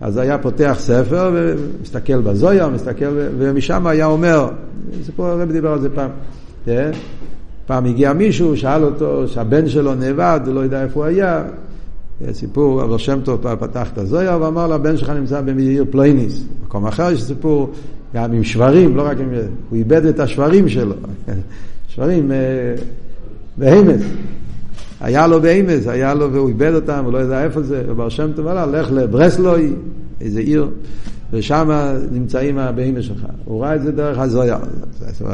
אז 0.00 0.16
היה 0.16 0.38
פותח 0.38 0.76
ספר 0.78 1.30
ומסתכל 1.34 2.20
בזויה, 2.20 2.68
מסתכל, 2.68 3.04
ומשם 3.38 3.86
היה 3.86 4.06
אומר, 4.06 4.48
סיפור 5.04 5.26
הרב 5.26 5.52
דיבר 5.52 5.72
על 5.72 5.80
זה 5.80 5.90
פעם. 5.90 6.10
כן? 6.64 6.90
פעם 7.66 7.84
הגיע 7.84 8.12
מישהו, 8.12 8.56
שאל 8.56 8.84
אותו 8.84 9.28
שהבן 9.28 9.68
שלו 9.68 9.94
נאבד, 9.94 10.40
הוא 10.46 10.54
לא 10.54 10.60
יודע 10.60 10.82
איפה 10.82 11.00
הוא 11.00 11.04
היה. 11.04 11.44
סיפור, 12.32 12.82
אבל 12.82 12.98
שם 12.98 13.20
טוב 13.24 13.54
פתח 13.54 13.88
את 13.92 13.98
הזויה 13.98 14.36
ואמר 14.36 14.66
לו, 14.66 14.74
הבן 14.74 14.96
שלך 14.96 15.10
נמצא 15.10 15.40
בעיר 15.40 15.84
פלויניס. 15.90 16.44
במקום 16.62 16.86
אחר 16.86 17.10
יש 17.10 17.22
סיפור 17.22 17.70
גם 18.14 18.32
עם 18.32 18.44
שברים, 18.44 18.96
לא 18.96 19.02
רק 19.02 19.18
עם... 19.20 19.28
הוא 19.70 19.78
איבד 19.78 20.04
את 20.04 20.20
השברים 20.20 20.68
שלו. 20.68 20.94
שברים, 21.88 22.32
אה, 22.32 22.36
בהמס. 23.56 24.02
היה 25.00 25.26
לו 25.26 25.40
באמס, 25.40 25.86
היה 25.86 26.14
לו 26.14 26.32
והוא 26.32 26.48
איבד 26.48 26.74
אותם, 26.74 27.04
הוא 27.04 27.12
לא 27.12 27.18
יודע 27.18 27.44
איפה 27.44 27.62
זה, 27.62 27.82
ובר 27.86 28.08
שם 28.08 28.30
טוב 28.36 28.46
עלה, 28.46 28.66
לך 28.66 28.92
לברסלוי, 28.92 29.72
איזה 30.20 30.40
עיר, 30.40 30.68
ושם 31.32 31.70
נמצאים 32.10 32.58
הבהמס 32.58 33.04
שלך. 33.04 33.26
הוא 33.44 33.62
ראה 33.62 33.74
את 33.74 33.82
זה 33.82 33.92
דרך 33.92 34.18
הזויה. 34.18 34.58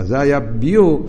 זה 0.05 0.21
היה 0.21 0.41
ביור, 0.41 1.07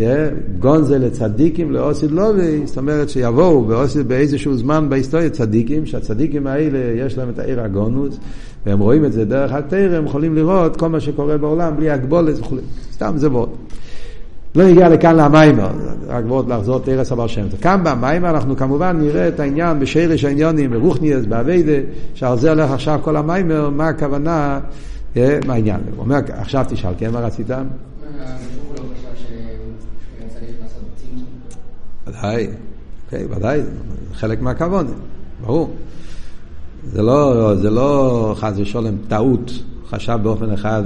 אה, 0.00 0.28
גונזה 0.58 0.98
לצדיקים, 0.98 1.72
לאוסיד 1.72 2.10
לובי, 2.10 2.66
זאת 2.66 2.78
אומרת 2.78 3.08
שיבואו 3.08 3.64
באוסיד 3.64 4.08
באיזשהו 4.08 4.56
זמן 4.56 4.86
בהיסטוריה 4.88 5.30
צדיקים, 5.30 5.86
שהצדיקים 5.86 6.46
האלה 6.46 6.78
יש 7.06 7.18
להם 7.18 7.28
את 7.28 7.38
העיר 7.38 7.60
הגונוס, 7.60 8.18
והם 8.66 8.78
רואים 8.78 9.04
את 9.04 9.12
זה 9.12 9.24
דרך 9.24 9.52
התרא, 9.52 9.96
הם 9.96 10.06
יכולים 10.06 10.34
לראות 10.34 10.76
כל 10.76 10.88
מה 10.88 11.00
שקורה 11.00 11.38
בעולם 11.38 11.76
בלי 11.76 11.90
הגבולת 11.90 12.38
וכו'. 12.38 12.56
סתם 12.92 13.12
זה 13.16 13.28
מאוד. 13.28 13.48
לא 14.54 14.62
הגיע 14.62 14.88
לכאן 14.88 15.16
למיימר, 15.16 15.70
רק 16.08 16.24
ועוד 16.28 16.48
לחזור 16.48 16.78
תרס 16.78 17.12
הבר 17.12 17.26
שם. 17.26 17.46
כאן 17.60 17.80
במיימר 17.84 18.30
אנחנו 18.30 18.56
כמובן 18.56 18.96
נראה 19.00 19.28
את 19.28 19.40
העניין 19.40 19.80
בשרש 19.80 20.24
העניונים, 20.24 20.70
ברוכניאס, 20.70 21.24
באביידה, 21.24 21.72
שעל 22.14 22.38
זה 22.38 22.50
הולך 22.50 22.70
עכשיו 22.70 23.00
כל 23.02 23.16
המיימר, 23.16 23.70
מה 23.70 23.88
הכוונה, 23.88 24.60
אה, 25.16 25.38
מה 25.46 25.54
העניין. 25.54 25.80
הוא 25.96 26.04
אומר, 26.04 26.18
עכשיו 26.28 26.64
תשאל, 26.68 26.92
כן, 26.98 27.10
מה 27.10 27.20
רצית? 27.20 27.46
ודאי, 32.06 32.46
אוקיי, 33.04 33.26
ודאי, 33.30 33.60
חלק 34.14 34.42
מהכבוד, 34.42 34.86
ברור. 35.46 35.70
זה 36.92 37.02
לא, 37.02 37.54
זה 37.56 37.70
לא 37.70 38.34
חס 38.38 38.52
ושלום 38.56 38.96
טעות, 39.08 39.52
חשב 39.90 40.18
באופן 40.22 40.52
אחד 40.52 40.82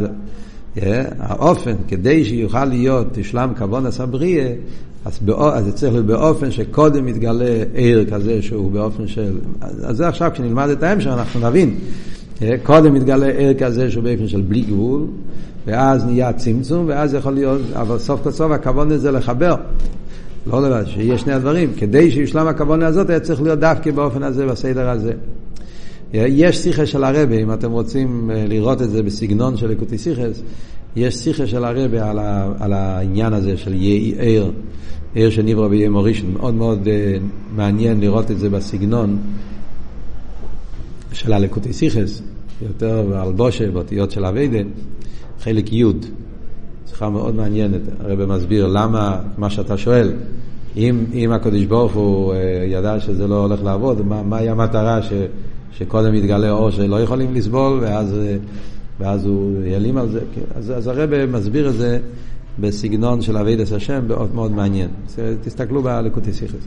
האופן, 1.19 1.75
כדי 1.89 2.25
שיוכל 2.25 2.65
להיות, 2.65 3.07
תשלם 3.13 3.53
כבון 3.57 3.87
הסבריה, 3.87 4.49
אז, 5.05 5.21
אז 5.39 5.65
זה 5.65 5.73
צריך 5.73 5.93
להיות 5.93 6.07
באופן 6.07 6.51
שקודם 6.51 7.07
מתגלה 7.07 7.65
עיר 7.75 8.11
כזה 8.11 8.43
שהוא 8.43 8.71
באופן 8.73 9.07
של... 9.07 9.39
אז 9.61 9.97
זה 9.97 10.09
עכשיו, 10.09 10.31
כשנלמד 10.35 10.69
את 10.69 10.83
ההמשך, 10.83 11.11
אנחנו 11.11 11.49
נבין. 11.49 11.75
קודם 12.63 12.95
מתגלה 12.95 13.27
עיר 13.27 13.55
כזה 13.55 13.91
שהוא 13.91 14.05
באופן 14.05 14.29
של 14.29 14.41
בלי 14.41 14.61
גבול, 14.61 15.07
ואז 15.67 16.05
נהיה 16.05 16.33
צמצום, 16.33 16.85
ואז 16.89 17.15
יכול 17.15 17.33
להיות, 17.33 17.61
אבל 17.75 17.99
סוף 17.99 18.23
כל 18.23 18.31
סוף 18.31 18.53
הכבון 18.53 18.99
זה 18.99 19.11
לחבר. 19.11 19.55
לא 20.47 20.63
לבד, 20.63 20.85
שיהיה 20.87 21.19
שני 21.19 21.33
הדברים. 21.33 21.73
כדי 21.77 22.11
שיושלם 22.11 22.47
הכבון 22.47 22.83
הזאת, 22.83 23.11
היה 23.11 23.21
צריך 23.21 23.43
להיות 23.43 23.59
דווקא 23.59 23.91
באופן 23.91 24.23
הזה, 24.23 24.47
בסדר 24.47 24.91
הזה. 24.91 25.13
יש 26.29 26.59
שיחה 26.59 26.87
של 26.87 27.05
הרבה, 27.05 27.39
אם 27.39 27.53
אתם 27.53 27.71
רוצים 27.71 28.31
אה, 28.31 28.47
לראות 28.49 28.83
את 28.83 28.91
זה 28.91 29.03
בסגנון 29.03 29.57
של 29.57 29.73
אקוטי 29.73 29.99
סיכס, 29.99 30.43
יש 30.97 31.15
שיחה 31.15 31.47
של 31.47 31.65
הרבה 31.65 32.11
על, 32.11 32.19
ה, 32.19 32.53
על 32.59 32.73
העניין 32.73 33.33
הזה 33.33 33.57
של 33.57 33.75
יהי 33.75 34.15
עיר, 34.19 34.53
עיר 35.15 35.31
שנברא 35.31 35.69
ביהיה 35.69 35.91
מורישן. 35.91 36.27
מאוד 36.33 36.55
מאוד 36.55 36.85
uh, 36.85 37.23
מעניין 37.57 38.01
לראות 38.01 38.31
את 38.31 38.39
זה 38.39 38.51
בסגנון 38.51 39.19
של 41.13 41.33
הלקוטי 41.33 41.73
סיכס, 41.73 42.23
יותר 42.63 43.19
על 43.19 43.33
בושה, 43.33 43.71
באותיות 43.71 44.11
של 44.11 44.25
אביידה, 44.25 44.59
חלק 45.41 45.73
י'. 45.73 45.85
שיחה 46.89 47.11
מאוד 47.11 47.35
מעניינת, 47.35 47.81
הרבה 48.01 48.27
מסביר 48.27 48.67
למה, 48.67 49.21
מה 49.39 49.51
שאתה 49.51 49.77
שואל, 49.77 50.13
אם, 50.77 51.05
אם 51.15 51.33
הקדוש 51.33 51.65
ברוך 51.65 51.93
הוא 51.93 52.33
uh, 52.33 52.37
ידע 52.67 53.01
שזה 53.01 53.27
לא 53.27 53.43
הולך 53.45 53.63
לעבוד, 53.65 54.07
מה, 54.07 54.23
מהי 54.23 54.49
המטרה 54.49 55.03
ש... 55.03 55.13
שקודם 55.79 56.15
יתגלה 56.15 56.51
אור 56.51 56.71
שלא 56.71 57.01
יכולים 57.01 57.35
לסבול, 57.35 57.79
ואז, 57.83 58.15
ואז 59.01 59.27
הוא 59.27 59.65
ילאים 59.65 59.97
על 59.97 60.09
זה. 60.09 60.21
אז, 60.55 60.73
אז 60.77 60.87
הרב 60.87 61.27
מסביר 61.27 61.69
את 61.69 61.75
זה 61.75 61.99
בסגנון 62.59 63.23
של 63.23 63.37
אבידס 63.37 63.73
השם 63.73 64.01
מאוד 64.09 64.35
מאוד 64.35 64.53
מעניין. 64.53 64.89
תסתכלו 65.43 65.83
בלקוטי 65.83 66.33
סיכס. 66.33 66.67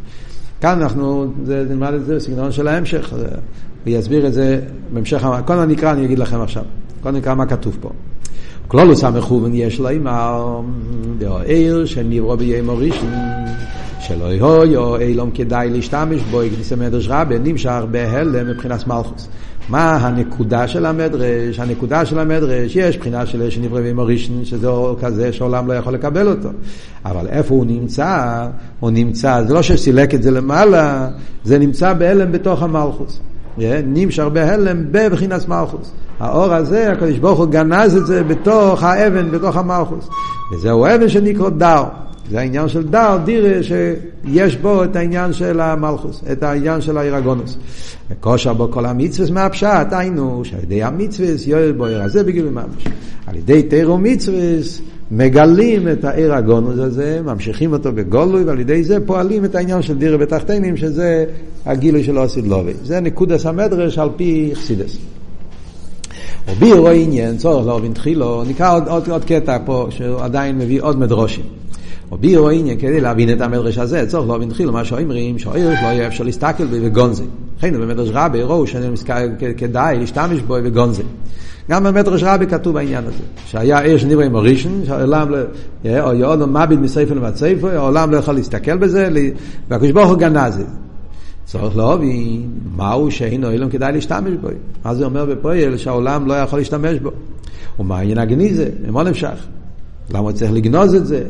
כאן 0.61 0.81
אנחנו, 0.81 1.27
זה, 1.43 1.65
נלמד 1.69 1.93
את 1.93 2.05
זה 2.05 2.15
בסגנון 2.15 2.51
של 2.51 2.67
ההמשך, 2.67 3.13
הוא 3.13 3.19
יסביר 3.85 4.27
את 4.27 4.33
זה 4.33 4.61
בהמשך, 4.93 5.23
קודם 5.45 5.69
נקרא, 5.69 5.91
אני 5.91 6.05
אגיד 6.05 6.19
לכם 6.19 6.41
עכשיו. 6.41 6.63
קודם 7.01 7.15
נקרא 7.15 7.35
מה 7.35 7.45
כתוב 7.45 7.77
פה. 7.81 7.89
כלולוס 8.67 9.03
המכוון 9.03 9.51
יש 9.53 9.79
לו 9.79 9.89
עם 9.89 10.07
העיר 11.27 11.85
שנברא 11.85 12.35
ביום 12.35 12.69
הראשון 12.69 13.09
שלא 14.09 14.25
יהיו 14.25 14.95
אילום 14.95 15.31
כדאי 15.31 15.69
להשתמש 15.69 16.21
בו, 16.31 16.41
כניסי 16.55 16.75
מדרש 16.75 17.07
רבה, 17.07 17.39
נמשך 17.39 17.81
בהלם 17.91 18.47
מבחינת 18.47 18.87
מלכוס. 18.87 19.27
מה 19.69 19.95
הנקודה 19.95 20.67
של 20.67 20.85
המדרש? 20.85 21.59
הנקודה 21.59 22.05
של 22.05 22.19
המדרש, 22.19 22.75
יש 22.75 22.97
בחינה 22.97 23.25
של 23.25 23.49
שנברא 23.49 23.79
ועם 23.83 23.99
הראשון, 23.99 24.45
שזה 24.45 24.67
כזה 25.01 25.33
שהעולם 25.33 25.67
לא 25.67 25.73
יכול 25.73 25.93
לקבל 25.93 26.27
אותו. 26.27 26.49
אבל 27.05 27.27
איפה 27.27 27.55
הוא 27.55 27.65
נמצא? 27.65 28.47
הוא 28.79 28.91
נמצא, 28.91 29.43
זה 29.47 29.53
לא 29.53 29.61
שסילק 29.61 30.13
את 30.13 30.23
זה 30.23 30.31
למעלה, 30.31 31.07
זה 31.43 31.59
נמצא 31.59 31.93
בהלם 31.93 32.31
בתוך 32.31 32.63
המלכוס. 32.63 33.19
נמשך 33.85 34.23
בהלם 34.33 34.85
בבחינת 34.91 35.47
מלכוס. 35.47 35.91
האור 36.19 36.53
הזה, 36.53 36.91
הקדוש 36.91 37.17
ברוך 37.17 37.39
הוא 37.39 37.47
גנז 37.47 37.95
את 37.95 38.05
זה 38.05 38.23
בתוך 38.23 38.83
האבן, 38.83 39.31
בתוך 39.31 39.57
המלכוס. 39.57 40.09
וזהו 40.53 40.85
אבן 40.85 41.09
שנקרא 41.09 41.49
דאו. 41.49 42.08
זה 42.31 42.39
העניין 42.39 42.67
של 42.67 42.87
דאו, 42.87 43.17
דירה, 43.25 43.63
שיש 43.63 44.55
בו 44.55 44.83
את 44.83 44.95
העניין 44.95 45.33
של 45.33 45.59
המלכוס, 45.59 46.23
את 46.31 46.43
העניין 46.43 46.81
של 46.81 46.97
העירגונוס. 46.97 47.57
וכושר 48.11 48.53
בו 48.53 48.71
כל 48.71 48.85
המצווה 48.85 49.31
מהפשט, 49.31 49.87
היינו, 49.91 50.41
שעל 50.45 50.59
ידי 50.63 50.83
המצווה 50.83 51.27
יואל 51.47 51.71
בו 51.71 51.85
עיר 51.85 52.03
הזה 52.03 52.23
בגילוי 52.23 52.51
ממש. 52.51 52.83
על 53.27 53.35
ידי 53.35 53.63
תירו 53.63 53.97
מצווה 53.97 54.39
מגלים 55.11 55.87
את 55.87 56.05
העיר 56.05 56.33
הזה, 56.33 57.21
ממשיכים 57.25 57.73
אותו 57.73 57.91
בגולוי, 57.91 58.43
ועל 58.43 58.59
ידי 58.59 58.83
זה 58.83 58.97
פועלים 59.05 59.45
את 59.45 59.55
העניין 59.55 59.81
של 59.81 59.97
דירה 59.97 60.17
בתחתינים, 60.17 60.77
שזה 60.77 61.25
הגילוי 61.65 62.03
של 62.03 62.19
אוסיד 62.19 62.47
לובי. 62.47 62.73
זה 62.83 62.99
נקודס 62.99 63.45
המדרש 63.45 63.97
על 63.97 64.09
פי 64.15 64.51
חסידס. 64.53 64.97
ובירו 66.51 66.89
עניין, 66.89 67.37
צורך 67.37 67.67
להבין 67.67 67.93
תחילו, 67.93 68.43
נקרא 68.43 68.75
עוד, 68.75 68.87
עוד, 68.87 69.09
עוד 69.09 69.25
קטע 69.25 69.57
פה, 69.65 69.87
שעדיין 69.89 70.57
מביא 70.57 70.81
עוד 70.81 70.99
מדרושים. 70.99 71.43
ובירו 72.11 72.49
עניין, 72.49 72.79
כדי 72.79 73.01
להבין 73.01 73.31
את 73.31 73.41
המדרש 73.41 73.77
הזה, 73.77 74.05
צורך 74.07 74.29
להבין 74.29 74.49
תחילו, 74.49 74.71
מה 74.71 74.85
שאומרים, 74.85 75.39
שהאיר 75.39 75.69
לא 75.69 75.87
יהיה 75.87 76.07
אפשר 76.07 76.23
להסתכל 76.23 76.65
בו 76.65 76.75
וגונזי. 76.81 77.23
לכן 77.57 77.73
במדרש 77.73 78.09
רבי, 78.13 78.41
ראו 78.41 78.67
שכדאי 78.67 79.99
להשתמש 79.99 80.39
בו 80.41 80.55
וגונזי. 80.63 81.03
גם 81.69 81.83
במדרש 81.83 82.23
רבי 82.23 82.47
כתוב 82.47 82.77
העניין 82.77 83.03
הזה, 83.05 83.23
שהיה 83.45 83.79
עיר 83.79 83.97
שנברא 83.97 84.23
עם 84.23 84.35
הראשון, 84.35 84.81
שהעולם, 84.85 85.29
לא- 85.29 85.37
או 85.99 86.13
יעוד 86.13 86.45
מביד 86.45 86.79
מסייפה 86.79 87.15
למצייפה, 87.15 87.71
העולם 87.71 88.11
לא 88.11 88.17
יכול 88.17 88.33
להסתכל 88.33 88.77
בזה, 88.77 89.09
והקדוש 89.69 89.91
ברוך 89.91 90.09
הוא 90.09 90.17
גנז 90.17 90.53
את 90.53 90.59
זה. 90.59 90.73
צריך 91.45 91.77
להבין 91.77 92.49
מהו 92.75 93.11
שאינו 93.11 93.51
אילום 93.51 93.69
כדאי 93.69 93.91
להשתמש 93.91 94.33
בו. 94.41 94.47
מה 94.85 94.95
זה 94.95 95.05
אומר 95.05 95.25
בפועל 95.25 95.77
שהעולם 95.77 96.27
לא 96.27 96.33
יכול 96.33 96.59
להשתמש 96.59 96.99
בו? 96.99 97.11
ומה 97.79 97.97
העניין 97.97 98.17
הגניזה? 98.17 98.69
ממה 98.87 99.03
נמשך? 99.03 99.45
למה 100.13 100.33
צריך 100.33 100.51
לגנוז 100.51 100.95
את 100.95 101.07
זה? 101.07 101.23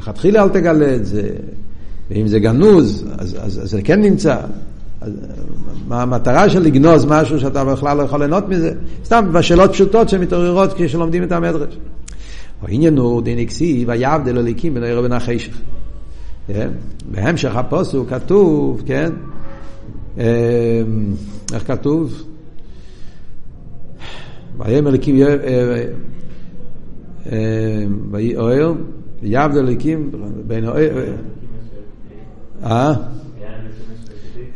לכתחילה 0.00 0.42
אל 0.42 0.48
תגלה 0.48 0.94
את 0.94 1.06
זה. 1.06 1.30
ואם 2.10 2.28
זה 2.28 2.38
גנוז, 2.38 3.06
אז, 3.18 3.36
אז, 3.40 3.58
אז 3.62 3.70
זה 3.70 3.82
כן 3.82 4.00
נמצא. 4.02 4.36
אז, 5.00 5.12
מה 5.88 6.02
המטרה 6.02 6.50
של 6.50 6.60
לגנוז 6.60 7.04
משהו 7.04 7.40
שאתה 7.40 7.64
בכלל 7.64 7.96
לא 7.96 8.02
יכול 8.02 8.18
ליהנות 8.18 8.48
מזה? 8.48 8.72
סתם 9.04 9.28
בשאלות 9.32 9.72
פשוטות 9.72 10.08
שמתעוררות 10.08 10.70
כשלומדים 10.76 11.22
את 11.22 11.32
המדרש. 11.32 11.78
העניין 12.62 12.98
הוא 12.98 13.22
דנקסי 13.22 13.84
ויעבדל 13.88 14.38
הליקים 14.38 14.74
בין 14.74 14.82
העיר 14.82 14.98
ובין. 14.98 15.12
כן? 16.46 16.70
בהמשך 17.10 17.56
הפוסוק 17.56 18.10
כתוב, 18.10 18.82
כן? 18.86 19.12
אמ, 20.18 20.22
איך 21.52 21.66
כתוב? 21.66 22.24
ויאמר 24.58 24.90
אליקים 24.90 25.16
ויהי 28.10 28.36
ויעבד 29.22 29.56
אליקים 29.56 30.10
בין 30.46 30.68
אוהל, 30.68 30.88
אה? 32.64 32.92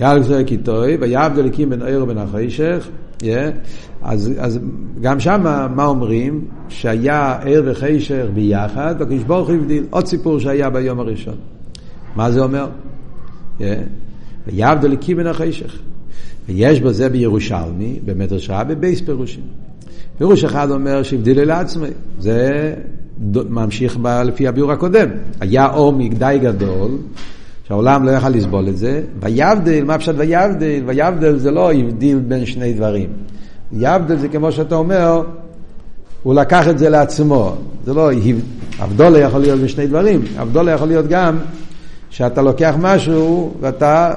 יעבד 0.00 0.30
אליקים 0.30 0.46
כיתוי, 0.46 0.96
ויעבד 0.96 1.38
אליקים 1.38 1.70
בין 1.70 1.82
אוהל 1.82 2.02
ובין 2.02 2.18
החשך, 2.18 2.88
אז 4.02 4.60
גם 5.00 5.20
שם 5.20 5.40
מה 5.74 5.84
אומרים? 5.86 6.44
שהיה 6.68 7.38
ער 7.42 7.62
וחשך 7.64 8.24
ביחד, 8.34 8.94
והקדוש 8.98 9.22
ברוך 9.22 9.48
הוא 9.48 9.56
הבדיל, 9.56 9.84
עוד 9.90 10.06
סיפור 10.06 10.38
שהיה 10.38 10.70
ביום 10.70 11.00
הראשון. 11.00 11.36
מה 12.16 12.30
זה 12.30 12.40
אומר? 12.40 12.68
ויעבד 14.46 14.84
אליקים 14.84 15.16
בין 15.16 15.26
החשך. 15.26 15.78
ויש 16.48 16.80
בזה 16.80 17.08
בירושלמי, 17.08 18.00
במדרש 18.04 18.50
רבי, 18.50 18.74
בייס 18.74 19.00
פירושים. 19.00 19.44
פירוש 20.18 20.44
אחד 20.44 20.70
אומר 20.70 21.02
שהבדיל 21.02 21.44
לעצמי, 21.44 21.88
זה 22.18 22.74
ממשיך 23.48 23.98
ב, 24.02 24.06
לפי 24.06 24.48
הביאור 24.48 24.72
הקודם. 24.72 25.08
היה 25.40 25.72
אור 25.72 25.92
מגדי 25.92 26.38
גדול, 26.42 26.90
שהעולם 27.68 28.04
לא 28.04 28.10
יכל 28.10 28.28
לסבול 28.28 28.68
את 28.68 28.76
זה, 28.76 29.02
ויבדל, 29.20 29.84
מה 29.84 29.98
פשוט 29.98 30.14
ויבדל? 30.18 30.82
ויבדל 30.86 31.36
זה 31.36 31.50
לא 31.50 31.72
הבדיל 31.72 32.18
בין 32.18 32.46
שני 32.46 32.72
דברים. 32.72 33.08
יבדל 33.72 34.16
זה 34.16 34.28
כמו 34.28 34.52
שאתה 34.52 34.74
אומר, 34.74 35.22
הוא 36.22 36.34
לקח 36.34 36.68
את 36.68 36.78
זה 36.78 36.88
לעצמו. 36.88 37.56
זה 37.84 37.94
לא, 37.94 38.10
אבדולה 38.82 39.18
יכול 39.18 39.40
להיות 39.40 39.60
בשני 39.60 39.86
דברים. 39.86 40.22
אבדולה 40.40 40.72
יכול 40.72 40.88
להיות 40.88 41.06
גם 41.08 41.38
שאתה 42.10 42.42
לוקח 42.42 42.74
משהו 42.80 43.54
ואתה 43.60 44.14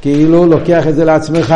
כאילו 0.00 0.46
לוקח 0.46 0.86
את 0.86 0.94
זה 0.94 1.04
לעצמך. 1.04 1.54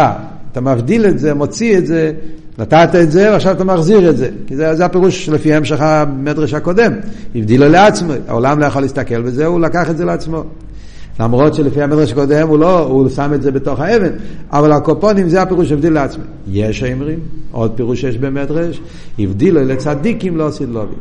אתה 0.53 0.61
מבדיל 0.61 1.07
את 1.07 1.19
זה, 1.19 1.35
מוציא 1.35 1.79
את 1.79 1.87
זה, 1.87 2.13
נתת 2.59 2.91
את 3.03 3.11
זה 3.11 3.31
ועכשיו 3.33 3.53
אתה 3.53 3.65
מחזיר 3.65 4.11
את 4.11 4.17
זה. 4.17 4.29
כי 4.47 4.57
זה, 4.57 4.75
זה 4.75 4.85
הפירוש 4.85 5.29
לפי 5.29 5.55
המשך 5.55 5.81
המדרש 5.81 6.55
הקודם. 6.55 6.93
הבדילו 7.35 7.69
לעצמו, 7.69 8.13
העולם 8.29 8.59
לא 8.59 8.67
יכול 8.67 8.83
להסתכל 8.83 9.23
בזה, 9.23 9.47
הוא 9.47 9.61
לקח 9.61 9.91
את 9.91 9.97
זה 9.97 10.05
לעצמו. 10.05 10.45
למרות 11.21 11.55
שלפי 11.55 11.83
המדרש 11.83 12.13
הקודם 12.13 12.49
הוא 12.49 12.59
לא, 12.59 12.79
הוא 12.79 13.09
שם 13.09 13.31
את 13.35 13.43
זה 13.43 13.51
בתוך 13.51 13.81
האבן, 13.81 14.11
אבל 14.51 14.73
הקופונים 14.73 15.29
זה 15.29 15.43
הפירוש 15.43 15.73
הבדיל 15.73 15.93
לעצמו. 15.93 16.25
יש 16.49 16.83
האמרים, 16.83 17.19
עוד 17.53 17.73
פירוש 17.77 18.05
יש 18.05 18.19
במדרש, 18.19 18.81
הבדילו 19.19 19.65
לצדיקים 19.65 20.37
לא 20.37 20.49
לובי. 20.69 20.95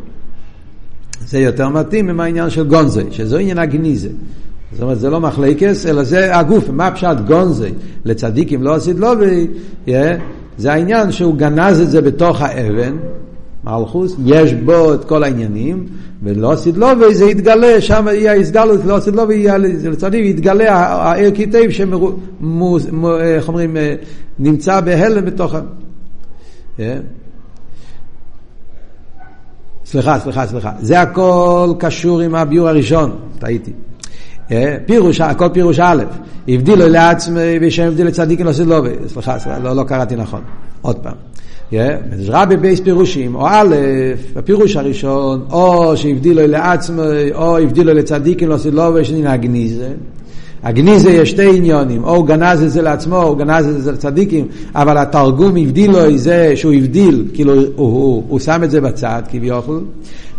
זה 1.27 1.39
יותר 1.39 1.69
מתאים 1.69 2.09
עם 2.09 2.19
העניין 2.19 2.49
של 2.49 2.67
גונזי, 2.67 3.03
שזו 3.12 3.38
עניין 3.38 3.57
הגניזה. 3.59 4.09
זאת 4.71 4.81
אומרת, 4.81 4.99
זה 4.99 5.09
לא 5.09 5.19
מחלקס, 5.19 5.85
אלא 5.85 6.03
זה 6.03 6.38
הגוף, 6.38 6.69
מה 6.69 6.91
פשט 6.91 7.17
גונזי 7.27 7.69
לצדיקים 8.05 8.63
לא 8.63 8.75
עשית 8.75 8.99
לובי, 8.99 9.47
yeah, 9.88 9.89
זה 10.60 10.74
העניין 10.74 11.12
שהוא 11.12 11.36
גנז 11.36 11.82
את 11.82 11.89
זה 11.89 12.02
בתוך 12.02 12.41
האבן, 12.41 12.98
מלכוס, 13.63 14.15
יש 14.26 14.54
בו 14.54 14.93
את 14.93 15.06
כל 15.06 15.24
העניינים, 15.24 15.86
ולא 16.24 16.52
עשית 16.52 16.78
לובי 16.78 17.15
זה 17.15 17.26
יתגלה, 17.26 17.82
שם 17.82 18.08
יהיה 18.08 18.34
הסגלות, 18.34 18.86
לא 18.86 18.95
עשית 18.95 19.15
לובי, 19.15 19.48
לצדיק 19.60 20.26
יתגלה 20.26 20.76
הער 20.76 21.32
כיתב 21.34 21.69
שאיך 21.69 21.89
אומרים, 23.48 23.78
אה, 23.78 23.95
נמצא 24.39 24.80
בהלם 24.80 25.26
בתוך 25.26 25.56
ה... 25.56 25.62
Yeah. 26.78 26.82
סליחה, 29.86 30.19
סליחה, 30.19 30.48
סליחה. 30.48 30.72
זה 30.80 31.02
הכל 31.02 31.74
קשור 31.80 32.19
עם 32.19 32.36
הביור 32.36 32.67
הראשון, 32.67 33.12
טעיתי. 33.39 33.72
אה, 34.51 34.77
פירוש, 34.85 35.21
הכל 35.21 35.49
פירוש 35.49 35.79
א', 35.79 36.03
הבדילו 36.47 36.88
לעצמי 36.88 37.59
ושם 37.62 37.83
הבדיל 37.83 38.07
לצדיקים 38.07 38.45
לא 38.45 38.53
סילובי. 38.53 38.89
לא 38.89 39.21
סליחה, 39.21 39.59
לא, 39.63 39.75
לא 39.75 39.83
קראתי 39.83 40.15
נכון. 40.15 40.41
עוד 40.81 40.95
פעם. 40.95 41.13
מדרש 41.71 42.29
רבי 42.29 42.57
בייס 42.57 42.79
פירושים, 42.79 43.35
או 43.35 43.47
א', 43.47 43.75
הפירוש 44.35 44.75
הראשון, 44.75 45.45
או 45.51 45.97
שהבדילו 45.97 46.47
לעצמי, 46.47 47.31
או 47.33 47.57
הבדילו 47.57 47.93
לצדיקים 47.93 48.49
לא 48.49 48.57
סילובי, 48.57 49.05
שנין 49.05 49.27
הגניזה. 49.27 49.89
הגניזה 50.63 51.12
יש 51.12 51.29
שתי 51.29 51.57
עניונים, 51.57 52.03
או 52.03 52.15
הוא 52.15 52.27
גנז 52.27 52.63
את 52.63 52.71
זה 52.71 52.81
לעצמו, 52.81 53.21
הוא 53.21 53.38
גנז 53.38 53.67
את 53.67 53.83
זה 53.83 53.91
לצדיקים, 53.91 54.47
אבל 54.75 54.97
התרגום 54.97 55.57
הבדילו 55.57 56.17
זה 56.17 56.51
שהוא 56.55 56.73
הבדיל, 56.73 57.25
כאילו 57.33 57.53
הוא, 57.55 57.65
הוא, 57.75 58.23
הוא 58.27 58.39
שם 58.39 58.63
את 58.63 58.71
זה 58.71 58.81
בצד 58.81 59.23
כביכול, 59.29 59.83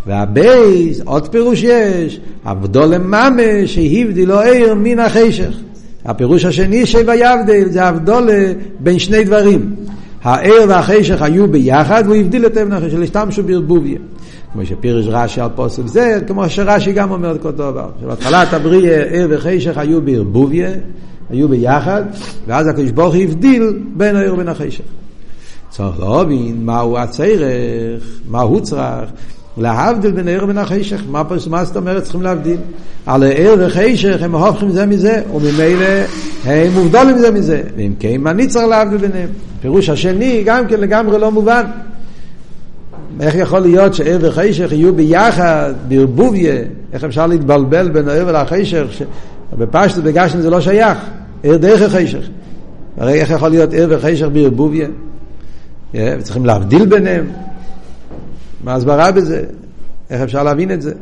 והבייס, 0.07 1.01
עוד 1.05 1.27
פירוש 1.27 1.63
יש, 1.63 2.19
עבדו 2.45 2.81
לממש 2.81 3.75
שהבדילו 3.75 4.39
עיר 4.39 4.73
מן 4.75 4.99
החשך. 4.99 5.57
הפירוש 6.05 6.45
השני 6.45 6.85
שויבדל 6.85 7.69
זה 7.69 7.83
הבדולה 7.83 8.53
בין 8.79 8.99
שני 8.99 9.23
דברים. 9.23 9.75
העיר 10.23 10.61
והחשך 10.67 11.21
היו 11.21 11.47
ביחד 11.47 12.03
והוא 12.05 12.15
הבדיל 12.15 12.45
את 12.45 12.57
אבן 12.57 12.73
החשך, 12.73 12.97
השתמשו 13.03 13.43
בערבוביה. 13.43 13.97
כמו 14.53 14.65
שפירש 14.65 15.05
רש"י 15.07 15.41
על 15.41 15.49
פוסק 15.55 15.87
זה, 15.87 16.19
כמו 16.27 16.49
שרש"י 16.49 16.93
גם 16.93 17.11
אומר 17.11 17.35
את 17.35 17.45
אותו 17.45 17.71
דבר. 17.71 17.89
שבהתחלת 18.01 18.53
הבריאה 18.53 19.03
עיר 19.03 19.27
וחשך 19.29 19.77
היו 19.77 20.01
בערבוביה, 20.01 20.69
היו 21.29 21.49
ביחד, 21.49 22.03
ואז 22.47 22.67
הקדוש 22.67 22.91
ברוך 22.91 23.15
הבדיל 23.15 23.79
בין 23.97 24.15
העיר 24.15 24.33
ובין 24.33 24.47
החשך. 24.47 24.83
צריך 25.69 25.99
להבין 25.99 26.65
מהו 26.65 26.97
הצורך, 26.97 28.19
מה 28.29 28.41
הוא 28.41 28.59
צריך. 28.59 29.09
להבדיל 29.57 30.11
בין 30.11 30.27
העיר 30.27 30.43
ובין 30.43 30.57
החשך, 30.57 31.01
מה, 31.09 31.23
מה 31.49 31.65
זאת 31.65 31.77
אומרת 31.77 32.03
צריכים 32.03 32.21
להבדיל? 32.21 32.57
על 33.05 33.23
העיר 33.23 33.55
וחשך 33.59 34.17
הם 34.21 34.35
הופכים 34.35 34.71
זה 34.71 34.85
מזה, 34.85 35.21
וממילא 35.33 35.85
הם 36.45 36.73
מובדלים 36.73 37.17
זה 37.17 37.31
מזה, 37.31 37.61
ואם 37.77 37.93
כן, 37.99 38.27
אני 38.27 38.47
צריך 38.47 38.65
להבדיל 38.65 38.97
ביניהם? 38.97 39.29
פירוש 39.61 39.89
השני 39.89 40.43
גם 40.45 40.67
כן 40.67 40.79
לגמרי 40.79 41.19
לא 41.19 41.31
מובן. 41.31 41.63
איך 43.19 43.35
יכול 43.35 43.59
להיות 43.59 43.93
שעיר 43.93 44.17
וחשך 44.21 44.71
יהיו 44.71 44.93
ביחד, 44.93 45.73
בערבוביה, 45.87 46.55
איך 46.93 47.03
אפשר 47.03 47.27
להתבלבל 47.27 47.89
בין 47.89 48.09
העיר 48.09 48.27
ולחשך, 48.27 48.85
ש... 48.91 49.01
בפשטות 49.57 50.03
בגשם 50.03 50.41
זה 50.41 50.49
לא 50.49 50.61
שייך, 50.61 50.97
עיר 51.43 51.57
דרך 51.57 51.81
החשך. 51.81 52.29
הרי 52.97 53.13
איך 53.13 53.29
יכול 53.29 53.49
להיות 53.49 53.73
עיר 53.73 53.87
וחשך 53.89 54.27
בערבוביה? 54.33 54.87
וצריכים 55.93 56.45
להבדיל 56.45 56.85
ביניהם. 56.85 57.25
מה 58.63 58.73
ההסברה 58.73 59.11
בזה? 59.11 59.43
איך 60.09 60.21
אפשר 60.21 60.43
להבין 60.43 60.71
את 60.71 60.81
זה? 60.81 60.93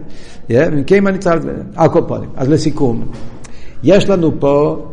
מכם 0.50 1.08
אני 1.08 1.17
צריך... 1.17 1.43
על 1.76 1.89
כל 1.89 2.02
פנים. 2.08 2.30
אז 2.36 2.50
לסיכום, 2.50 3.04
יש 3.84 4.10
לנו 4.10 4.32
פה 4.39 4.86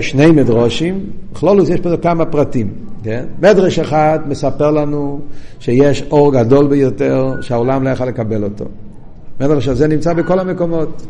שני 0.00 0.30
מדרושים, 0.30 1.06
בכלולוס 1.32 1.68
יש 1.68 1.80
פה 1.80 1.96
כמה 2.02 2.24
פרטים. 2.24 2.72
כן? 3.02 3.24
מדרש 3.38 3.78
אחד 3.78 4.18
מספר 4.26 4.70
לנו 4.70 5.20
שיש 5.60 6.02
אור 6.10 6.32
גדול 6.32 6.66
ביותר 6.66 7.34
שהעולם 7.40 7.84
לא 7.84 7.90
יכול 7.90 8.06
לקבל 8.06 8.44
אותו. 8.44 8.64
מדרש 9.40 9.68
הזה 9.68 9.88
נמצא 9.88 10.12
בכל 10.12 10.38
המקומות. 10.38 11.02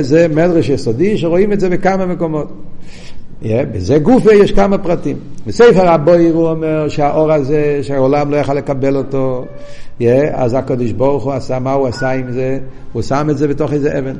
זה 0.00 0.28
מדרש 0.28 0.68
יסודי 0.68 1.18
שרואים 1.18 1.52
את 1.52 1.60
זה 1.60 1.68
בכמה 1.68 2.06
מקומות. 2.06 2.52
בזה 3.42 3.98
גופה 3.98 4.34
יש 4.34 4.52
כמה 4.52 4.78
פרטים. 4.78 5.16
בספר 5.46 5.88
הבויר 5.88 6.34
הוא 6.34 6.48
אומר 6.48 6.88
שהאור 6.88 7.32
הזה, 7.32 7.78
שהעולם 7.82 8.30
לא 8.30 8.36
יכל 8.36 8.54
לקבל 8.54 8.96
אותו, 8.96 9.44
אז 10.32 10.54
הקדוש 10.54 10.92
ברוך 10.92 11.24
הוא 11.24 11.32
עשה, 11.32 11.58
מה 11.58 11.72
הוא 11.72 11.88
עשה 11.88 12.10
עם 12.10 12.32
זה? 12.32 12.58
הוא 12.92 13.02
שם 13.02 13.26
את 13.30 13.38
זה 13.38 13.48
בתוך 13.48 13.72
איזה 13.72 13.98
אבן. 13.98 14.16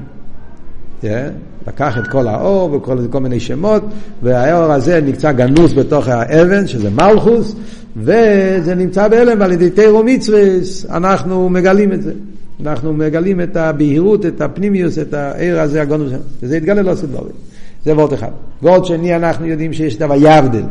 לקח 1.69 1.99
את 1.99 2.07
כל 2.07 2.29
האור 2.29 2.73
וכל 2.73 2.99
כל 3.11 3.21
מיני 3.21 3.41
שמות, 3.41 3.83
והאור 4.23 4.73
הזה 4.73 5.01
נמצא 5.01 5.33
גנוס 5.33 5.73
בתוך 5.73 6.09
האבן, 6.09 6.67
שזה 6.67 6.91
מלכוס, 6.91 7.57
וזה 7.97 8.75
נמצא 8.75 9.09
בהלם 9.09 9.43
על 9.43 9.53
ידי 9.53 9.71
תירו 9.71 10.03
מצווה, 10.05 10.41
אנחנו 10.91 11.49
מגלים 11.49 11.93
את 11.93 12.03
זה. 12.03 12.13
אנחנו 12.63 12.93
מגלים 12.93 13.41
את 13.41 13.57
הבהירות, 13.57 14.27
את 14.27 14.41
הפנימיוס, 14.41 14.99
את 14.99 15.15
העיר 15.15 15.61
הזה 15.61 15.83
הגונוס, 15.83 16.13
וזה 16.43 16.57
יתגלה 16.57 16.83
לא 16.83 16.95
סדלובי. 16.95 17.31
זה 17.85 17.97
ועוד 17.97 18.13
אחד. 18.13 18.31
ועוד 18.63 18.85
שני 18.85 19.17
אנחנו 19.17 19.47
יודעים 19.47 19.73
שיש 19.73 19.97
את 19.97 20.03
הוויבדל. 20.03 20.63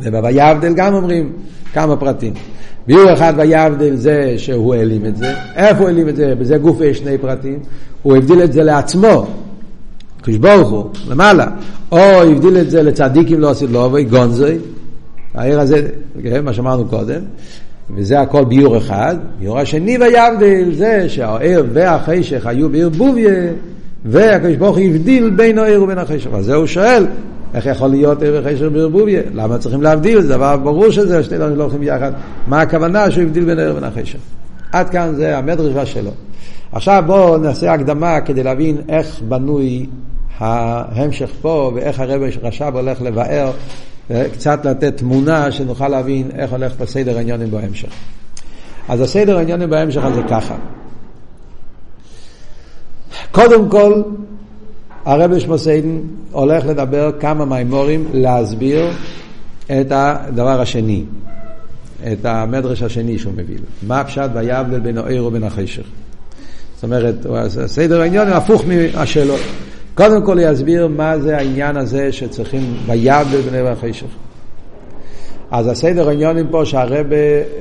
ובוויבדל 0.00 0.74
גם 0.74 0.94
אומרים 0.94 1.32
כמה 1.72 1.96
פרטים. 1.96 2.32
ביור 2.86 3.12
אחד 3.12 3.34
ויבדל 3.36 3.96
זה 3.96 4.34
שהוא 4.36 4.74
העלים 4.74 5.06
את 5.06 5.16
זה. 5.16 5.32
איפה 5.56 5.78
הוא 5.78 5.88
העלים 5.88 6.08
את 6.08 6.16
זה? 6.16 6.34
בזה 6.34 6.58
גוף 6.58 6.80
יש 6.80 6.98
שני 6.98 7.18
פרטים. 7.18 7.58
הוא 8.02 8.16
הבדיל 8.16 8.42
את 8.42 8.52
זה 8.52 8.62
לעצמו, 8.62 9.26
כשברוך 10.22 10.70
הוא, 10.70 10.84
למעלה. 11.08 11.46
או 11.92 11.98
הבדיל 11.98 12.58
את 12.58 12.70
זה 12.70 12.82
לצדיקים 12.82 13.40
לא 13.40 13.50
עשית 13.50 13.70
לו, 13.70 13.96
גונזוי. 14.10 14.58
העיר 15.34 15.60
הזה, 15.60 15.88
כן, 16.22 16.44
מה 16.44 16.52
שאמרנו 16.52 16.84
קודם. 16.84 17.20
וזה 17.96 18.20
הכל 18.20 18.44
ביור 18.44 18.76
אחד. 18.76 19.16
ביור 19.38 19.58
השני 19.58 19.98
ויבדיל 19.98 20.74
זה 20.74 21.08
שהעיר 21.08 21.66
והחשך 21.72 22.46
היו 22.46 22.68
בערבוביה, 22.68 23.32
והקדוש 24.06 24.56
ברוך 24.56 24.76
הוא 24.76 24.86
הבדיל 24.86 25.30
בין 25.30 25.58
העיר 25.58 25.82
ובין 25.82 25.98
החשך. 25.98 26.30
אז 26.34 26.44
זה 26.44 26.54
הוא 26.54 26.66
שואל, 26.66 27.06
איך 27.54 27.66
יכול 27.66 27.88
להיות 27.88 28.22
עיר 28.22 28.40
וחשך 28.40 28.66
בערבוביה? 28.72 29.20
למה 29.34 29.58
צריכים 29.58 29.82
להבדיל? 29.82 30.20
זה 30.20 30.28
דבר 30.28 30.56
ברור 30.56 30.90
שזה, 30.90 31.22
שני 31.22 31.38
דברים 31.38 31.56
לא 31.56 31.62
הולכים 31.62 31.80
ביחד. 31.80 32.12
מה 32.46 32.60
הכוונה 32.60 33.10
שהוא 33.10 33.24
הבדיל 33.24 33.44
בין 33.44 33.58
העיר 33.58 33.70
ובין 33.72 33.84
החשך? 33.84 34.18
עד 34.72 34.90
כאן 34.90 35.14
זה 35.14 35.38
המדרש 35.38 35.92
שלו. 35.92 36.10
עכשיו 36.72 37.02
בואו 37.06 37.38
נעשה 37.38 37.72
הקדמה 37.72 38.20
כדי 38.20 38.42
להבין 38.42 38.76
איך 38.88 39.20
בנוי 39.28 39.86
ההמשך 40.38 41.30
פה 41.40 41.72
ואיך 41.74 42.00
הרבי 42.00 42.30
רש"ב 42.42 42.76
הולך 42.76 43.02
לבאר 43.02 43.50
קצת 44.32 44.66
לתת 44.66 44.96
תמונה 44.96 45.52
שנוכל 45.52 45.88
להבין 45.88 46.30
איך 46.34 46.52
הולך 46.52 46.72
בסדר 46.80 47.16
העניונים 47.16 47.50
בהמשך. 47.50 47.88
אז 48.88 49.00
הסדר 49.00 49.38
העניונים 49.38 49.70
בהמשך 49.70 50.04
הזה 50.04 50.20
ככה. 50.30 50.54
קודם 53.36 53.68
כל, 53.68 54.02
הרבי 55.04 55.40
שמוסיידן 55.40 55.98
הולך 56.32 56.66
לדבר 56.66 57.10
כמה 57.20 57.44
מימורים 57.44 58.04
להסביר 58.12 58.90
את 59.66 59.86
הדבר 59.90 60.60
השני, 60.60 61.04
את 62.12 62.24
המדרש 62.24 62.82
השני 62.82 63.18
שהוא 63.18 63.32
מביא. 63.36 63.56
מה 63.82 64.00
הפשט 64.00 64.30
ויבדל 64.34 64.80
בין 64.80 64.98
העיר 64.98 65.24
ובין 65.24 65.44
החשך. 65.44 65.82
זאת 66.74 66.84
אומרת, 66.84 67.14
סדר 67.66 68.00
העניין 68.00 68.28
הפוך 68.28 68.64
מהשאלות. 68.66 69.40
קודם 69.94 70.22
כל 70.24 70.38
יסביר 70.40 70.88
מה 70.88 71.18
זה 71.18 71.36
העניין 71.36 71.76
הזה 71.76 72.12
שצריכים 72.12 72.76
ויבדל 72.86 73.40
בני 73.40 73.62
והחשך. 73.62 74.08
אז 75.50 75.66
הסדר 75.66 76.08
העניינים 76.08 76.46
פה 76.50 76.64
שהרבה 76.64 77.16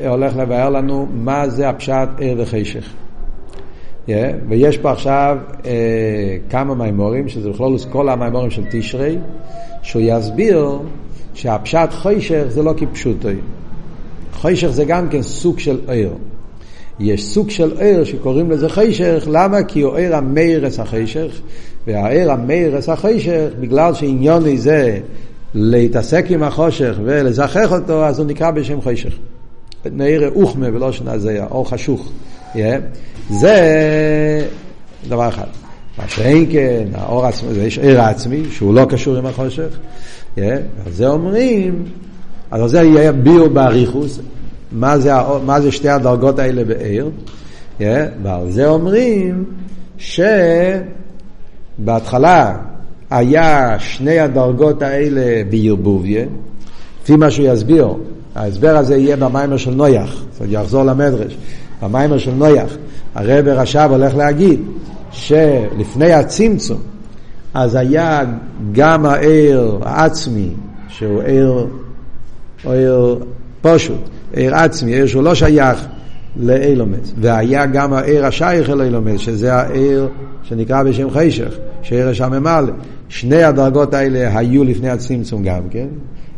הולך 0.08 0.36
לבאר 0.38 0.70
לנו 0.70 1.08
מה 1.14 1.50
זה 1.50 1.70
הפשט 1.70 2.10
עיר 2.18 2.36
וחשך. 2.40 3.05
Yeah, 4.08 4.12
ויש 4.50 4.78
פה 4.78 4.92
עכשיו 4.92 5.38
uh, 5.62 5.66
כמה 6.50 6.76
מימורים, 6.76 7.30
שזה 7.30 7.50
בכלול 7.50 7.78
כל 7.92 8.10
המימורים 8.10 8.52
של 8.52 8.64
תשרי, 8.72 9.18
שהוא 9.82 10.02
יסביר 10.06 10.80
שהפשט 11.34 11.90
חשך 11.92 12.44
זה 12.48 12.64
לא 12.64 12.74
כפשוטו. 12.78 13.30
חשך 14.34 14.68
זה 14.68 14.86
גם 14.86 15.10
כן 15.10 15.22
סוג 15.22 15.60
של 15.60 15.80
עיר. 15.88 16.14
יש 17.00 17.26
סוג 17.26 17.50
של 17.50 17.78
עיר 17.78 18.04
שקוראים 18.04 18.52
לזה 18.52 18.70
חשך, 18.70 19.28
למה? 19.32 19.64
כי 19.64 19.82
הוא 19.82 19.96
עיר 19.96 20.16
המארס 20.16 20.80
החשך, 20.80 21.42
והעיר 21.88 22.32
המארס 22.32 22.90
החשך, 22.90 23.48
בגלל 23.60 23.94
שעניון 23.94 24.56
זה 24.56 25.00
להתעסק 25.54 26.26
עם 26.30 26.44
החושך 26.44 26.96
ולזכח 27.04 27.72
אותו, 27.72 28.06
אז 28.06 28.20
הוא 28.20 28.28
נקרא 28.28 28.52
בשם 28.52 28.82
חשך. 28.82 29.14
מאיר 29.92 30.32
אוכמה 30.36 30.68
ולא 30.74 30.92
שנה 30.92 31.18
זה 31.18 31.44
אור 31.52 31.70
חשוך. 31.70 32.12
זה 33.30 34.48
דבר 35.08 35.30
אחד. 35.30 35.48
מה 35.98 36.04
שאין 36.08 36.46
כן, 36.52 36.84
האור 36.94 37.26
עצמי, 37.26 37.50
יש 37.58 37.80
עיר 37.80 38.02
עצמי, 38.02 38.44
שהוא 38.52 38.74
לא 38.74 38.86
קשור 38.90 39.18
עם 39.18 39.26
החושך. 39.26 39.78
Yeah. 40.38 40.40
על 40.86 40.92
זה 40.92 41.08
אומרים, 41.08 41.86
אז 42.52 42.62
על 42.62 42.70
זה 42.70 43.12
ביור 43.12 43.48
באריכוס, 43.48 44.20
מה 44.72 44.98
זה, 44.98 45.12
מה 45.46 45.62
זה 45.62 45.72
שתי 45.72 45.90
הדרגות 45.90 46.40
האלה 46.40 46.64
בעיר, 46.64 47.10
yeah, 47.80 47.84
ועל 48.24 48.52
זה 48.52 48.68
אומרים 48.68 49.46
שבהתחלה 51.78 52.58
היה 53.10 53.76
שני 53.80 54.20
הדרגות 54.20 54.82
האלה 54.82 55.44
בערבוביה, 55.50 56.26
לפי 57.04 57.16
מה 57.16 57.32
שהוא 57.32 57.48
יסביר, 57.48 57.88
ההסבר 58.36 58.78
הזה 58.78 58.98
יהיה 58.98 59.16
במיימר 59.16 59.58
של 59.58 59.72
נויח, 59.72 60.26
זאת 60.32 60.42
אומרת 60.42 60.54
יחזור 60.54 60.84
למדרש, 60.84 61.38
במיימר 61.82 62.18
של 62.18 62.32
נויח, 62.32 62.78
הרב 63.16 63.48
רש"ב 63.48 63.88
הולך 63.92 64.16
להגיד 64.16 64.60
שלפני 65.12 66.14
הצמצום 66.14 66.80
אז 67.54 67.76
היה 67.76 68.22
גם 68.72 69.06
העיר 69.06 69.80
העצמי 69.82 70.50
שהוא 70.88 71.22
עיר, 71.22 71.68
עיר 72.64 73.20
פשוט, 73.62 74.10
עיר 74.34 74.56
עצמי, 74.56 74.94
עיר 74.94 75.06
שהוא 75.06 75.24
לא 75.24 75.36
שייך 75.36 75.86
לאילומס, 76.36 77.14
והיה 77.22 77.66
גם 77.66 77.94
העיר 77.94 78.26
השייך 78.26 78.70
אל 78.70 78.82
אילומס, 78.82 79.20
שזה 79.20 79.54
העיר 79.54 80.08
שנקרא 80.44 80.84
בשם 80.84 81.10
חשך, 81.10 81.58
שעיר 81.82 82.10
השממלא. 82.10 82.72
שני 83.10 83.44
הדרגות 83.44 83.94
האלה 83.94 84.38
היו 84.40 84.64
לפני 84.64 84.90
הצמצום 84.90 85.44
גם 85.44 85.62
כן, 85.70 85.88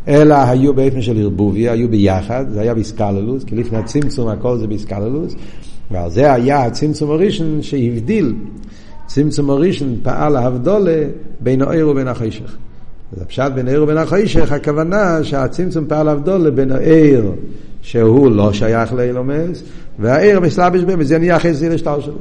אלא 0.08 0.34
היו 0.34 0.74
באופן 0.74 1.02
של 1.02 1.18
ערבוביה, 1.18 1.72
היו 1.72 1.88
ביחד, 1.88 2.44
זה 2.48 2.60
היה 2.60 2.74
באסקללוס, 2.74 3.44
כי 3.44 3.56
לפני 3.56 3.78
הצמצום 3.78 4.28
הכל 4.28 4.58
זה 4.58 4.66
באסקללוס, 4.66 5.34
ועל 5.90 6.10
זה 6.10 6.32
היה 6.32 6.64
הצמצום 6.64 7.10
הראשון 7.10 7.62
שהבדיל, 7.62 8.34
צמצום 9.06 9.50
הראשון 9.50 9.96
פעל 10.02 10.32
להבדולה 10.32 11.04
בין 11.40 11.62
העיר 11.62 11.88
ובין 11.88 12.08
החשך. 12.08 12.56
אז 13.16 13.22
הפשט 13.22 13.52
בין 13.54 13.68
העיר 13.68 13.82
ובין 13.82 13.96
החשך, 13.96 14.52
הכוונה 14.52 15.24
שהצמצום 15.24 15.84
פעל 15.88 16.08
הבדולה 16.08 16.50
בין 16.50 16.72
העיר 16.72 17.32
שהוא 17.82 18.30
לא 18.30 18.52
שייך 18.52 18.92
לאילומס, 18.92 19.62
והעיר 19.98 20.40
מסלבש 20.40 20.80
בהם, 20.80 20.98
וזה 21.00 21.18
נהיה 21.18 21.38
זה 21.52 21.68
לשטר 21.68 22.00
שלו. 22.00 22.18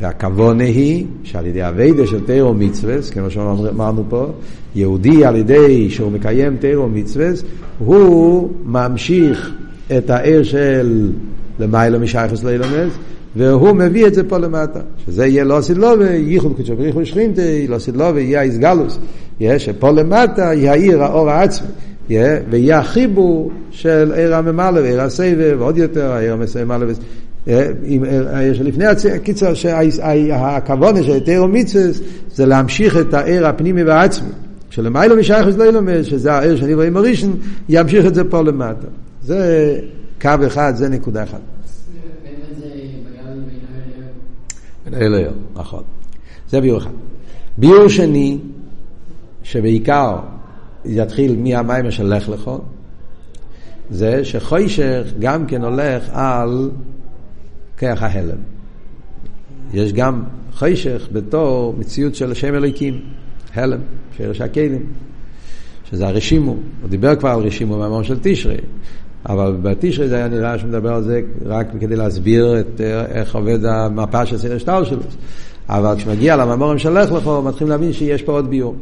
והכוונה 0.00 0.64
היא 0.64 1.06
שעל 1.22 1.46
ידי 1.46 1.68
אביידה 1.68 2.06
של 2.06 2.26
תירו 2.26 2.54
מצווה, 2.54 2.96
כמו 3.12 3.30
שאמרנו 3.30 4.04
פה, 4.08 4.26
יהודי 4.74 5.24
על 5.24 5.36
ידי 5.36 5.90
שהוא 5.90 6.12
מקיים 6.12 6.56
תירו 6.56 6.88
מצווה, 6.88 7.28
הוא 7.78 8.50
ממשיך 8.64 9.52
את 9.98 10.10
העיר 10.10 10.42
של 10.42 11.10
למעלה 11.58 11.98
משייכוס 11.98 12.44
לאילומס, 12.44 12.92
והוא 13.36 13.72
מביא 13.72 14.06
את 14.06 14.14
זה 14.14 14.28
פה 14.28 14.38
למטה, 14.38 14.80
שזה 15.06 15.26
יהיה 15.26 15.44
לא 15.44 15.60
סילובה, 15.60 16.10
ייחוד 16.10 16.56
קודשו 16.56 16.76
בריחו 16.76 17.06
שכינתי, 17.06 17.66
לא 17.68 17.78
סילובה, 17.78 18.20
יהיה 18.20 18.40
האיסגלוס, 18.40 18.98
שפה 19.58 19.90
למטה 19.90 20.54
יאיר 20.54 21.02
האור 21.02 21.30
העצמי, 21.30 21.68
ויהיה 22.50 22.78
החיבור 22.78 23.50
של 23.70 24.12
עיר 24.16 24.34
הממלא 24.34 24.80
ועיר 24.80 25.00
הסבב, 25.00 25.56
ועוד 25.58 25.78
יותר 25.78 26.12
העיר 26.12 26.36
העיר 26.56 26.94
שלפני 28.54 28.84
הקיצר, 29.14 29.54
שהכוונה 29.54 31.02
של 31.02 31.20
תירו 31.20 31.48
מצווה 31.48 31.84
זה 32.34 32.46
להמשיך 32.46 32.96
את 32.96 33.14
העיר 33.14 33.46
הפנימי 33.46 33.84
והעצמי. 33.84 34.28
שלמיילו 34.70 35.16
משייכוס 35.16 35.56
לא 35.56 35.64
ילומד, 35.64 36.02
שזה 36.02 36.32
העיר 36.32 36.56
של 36.56 36.70
עברי 36.70 36.90
מורישן, 36.90 37.30
ימשיך 37.68 38.06
את 38.06 38.14
זה 38.14 38.24
פה 38.24 38.42
למטה. 38.42 38.86
זה 39.22 39.80
קו 40.20 40.30
אחד, 40.46 40.72
זה 40.76 40.88
נקודה 40.88 41.22
אחת. 41.22 41.40
נכון. 45.54 45.82
זה 46.50 46.60
ביור 46.60 46.78
אחד. 46.78 46.90
ביור 47.58 47.88
שני, 47.88 48.38
שבעיקר 49.42 50.16
יתחיל 50.84 51.36
מהמים 51.38 51.90
של 51.90 52.14
לך 52.14 52.28
לך, 52.28 52.50
זה 53.90 54.24
שחוישך 54.24 55.12
גם 55.18 55.46
כן 55.46 55.64
הולך 55.64 56.08
על 56.12 56.70
כרך 57.78 58.02
ההלם. 58.02 58.38
יש 59.72 59.92
גם 59.92 60.22
חוישך 60.52 61.08
בתור 61.12 61.74
מציאות 61.78 62.14
של 62.14 62.34
שם 62.34 62.54
אלוקים, 62.54 63.00
הלם, 63.54 63.80
שרש 64.16 64.40
הכלים, 64.40 64.86
שזה 65.90 66.08
הרשימו, 66.08 66.56
הוא 66.82 66.90
דיבר 66.90 67.16
כבר 67.16 67.28
על 67.28 67.40
רשימו 67.40 67.74
במאמר 67.74 68.02
של 68.02 68.18
תשרי, 68.22 68.56
אבל 69.28 69.56
בתשרי 69.62 70.08
זה 70.08 70.16
היה 70.16 70.28
נראה 70.28 70.58
שהוא 70.58 70.68
מדבר 70.68 70.94
על 70.94 71.02
זה 71.02 71.20
רק 71.46 71.66
כדי 71.80 71.96
להסביר 71.96 72.60
את 72.60 72.80
איך 73.10 73.34
עובד 73.34 73.64
המפה 73.64 74.26
של 74.26 74.38
סדר 74.38 74.58
שטר 74.58 74.84
שלו. 74.84 75.02
אבל 75.68 75.96
כשמגיע 75.96 76.36
למאמרים 76.36 76.78
של 76.78 76.98
לך 76.98 77.12
לכו, 77.12 77.42
מתחילים 77.42 77.70
להבין 77.70 77.92
שיש 77.92 78.22
פה 78.22 78.32
עוד 78.32 78.50
ביור. 78.50 78.76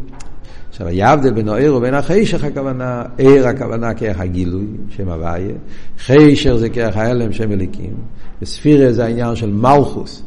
עכשיו, 0.76 0.88
היה 0.88 1.12
הבדל 1.12 1.32
בין 1.32 1.48
העיר 1.48 1.74
ובין 1.74 1.94
החישך 1.94 2.44
הכוונה, 2.44 3.02
עיר 3.16 3.48
הכוונה 3.48 3.94
כרך 3.94 4.20
הגילוי, 4.20 4.66
שם 4.88 5.08
הוויה, 5.08 5.54
חישר 5.98 6.56
זה 6.56 6.68
כרך 6.68 6.96
ההלם, 6.96 7.32
שם 7.32 7.52
אליקים, 7.52 7.94
וספירה 8.42 8.92
זה 8.92 9.04
העניין 9.04 9.36
של 9.36 9.52
מלכוס, 9.52 10.22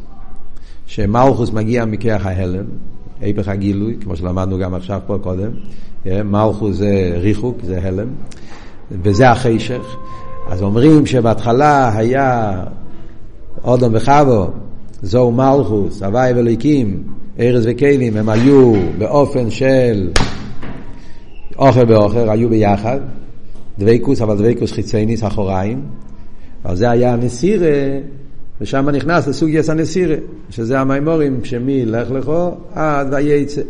שמלכוס 0.85 1.51
מגיע 1.51 1.85
מכרך 1.85 2.25
ההלם, 2.25 2.63
היפך 3.21 3.47
הגילוי, 3.47 3.97
כמו 4.01 4.15
שלמדנו 4.15 4.57
גם 4.57 4.73
עכשיו 4.73 4.99
פה 5.07 5.17
קודם, 5.21 5.51
מלכוס 6.05 6.75
זה 6.75 7.17
ריחוק, 7.21 7.57
זה 7.63 7.79
הלם, 7.83 8.07
וזה 8.91 9.29
החישך. 9.29 9.97
אז 10.47 10.61
אומרים 10.61 11.05
שבהתחלה 11.05 11.97
היה 11.97 12.63
אודום 13.63 13.91
וחבו, 13.95 14.47
זו 15.01 15.31
מלכוס, 15.31 16.03
הוואי 16.03 16.33
ואליקים, 16.33 17.03
ארז 17.39 17.67
וכלים, 17.71 18.17
הם 18.17 18.29
היו 18.29 18.73
באופן 18.97 19.49
של 19.49 20.09
אוכל 21.59 21.85
באוכל, 21.85 22.29
היו 22.29 22.49
ביחד, 22.49 22.99
דבייקוס, 23.79 24.21
אבל 24.21 24.37
דבייקוס 24.37 24.71
חיצייניס 24.71 25.23
אחוריים, 25.23 25.81
אבל 26.65 26.75
זה 26.75 26.89
היה 26.89 27.13
הנסירה, 27.13 27.67
ושם 28.61 28.89
נכנס 28.89 29.27
לסוג 29.27 29.49
יס 29.49 29.69
הנסירה, 29.69 30.15
שזה 30.49 30.79
המימורים 30.79 31.45
שמי 31.45 31.85
לך 31.85 32.11
לכו 32.11 32.51
עד 32.73 33.13
וייצא. 33.13 33.61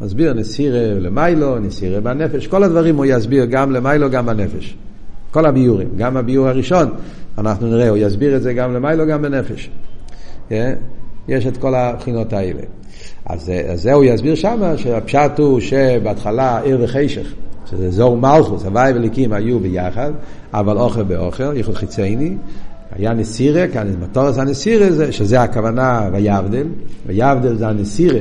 מסביר 0.00 0.32
נסירה 0.32 0.80
למיילו, 0.80 1.58
נסירה 1.58 2.00
בנפש, 2.00 2.46
כל 2.46 2.62
הדברים 2.62 2.96
הוא 2.96 3.04
יסביר 3.04 3.44
גם 3.44 3.72
למיילו, 3.72 4.10
גם 4.10 4.26
בנפש. 4.26 4.76
כל 5.30 5.46
הביורים, 5.46 5.88
גם 5.96 6.16
הביור 6.16 6.48
הראשון, 6.48 6.88
אנחנו 7.38 7.66
נראה, 7.66 7.88
הוא 7.88 7.96
יסביר 7.96 8.36
את 8.36 8.42
זה 8.42 8.52
גם 8.52 8.74
למיילו, 8.74 9.06
גם 9.06 9.22
בנפש. 9.22 9.70
כן? 10.48 10.74
יש 11.28 11.46
את 11.46 11.56
כל 11.56 11.74
הבחינות 11.74 12.32
האלה. 12.32 12.62
אז, 13.26 13.52
זה 13.74 13.92
הוא 13.92 14.04
יסביר 14.04 14.34
שמה, 14.34 14.76
שהפשט 14.76 15.38
הוא 15.38 15.60
שבהתחלה 15.60 16.60
עיר 16.60 16.78
וחשך, 16.80 17.34
שזה 17.70 17.90
זור 17.90 18.16
מלכוס, 18.16 18.64
הוואי 18.64 18.92
וליקים 18.92 19.32
היו 19.32 19.60
ביחד, 19.60 20.10
אבל 20.54 20.78
אוכל 20.78 21.02
באוכל, 21.02 21.56
ייחוד 21.56 21.74
חיצייני, 21.74 22.36
היה 22.92 23.12
נסירה, 23.12 23.68
כאן 23.68 23.94
מטורס 24.00 24.38
הנסירה 24.38 24.90
זה, 24.90 25.12
שזה 25.12 25.42
הכוונה 25.42 26.08
ויבדל, 26.12 26.66
ויבדל 27.06 27.56
זה 27.56 27.68
הנסירה 27.68 28.20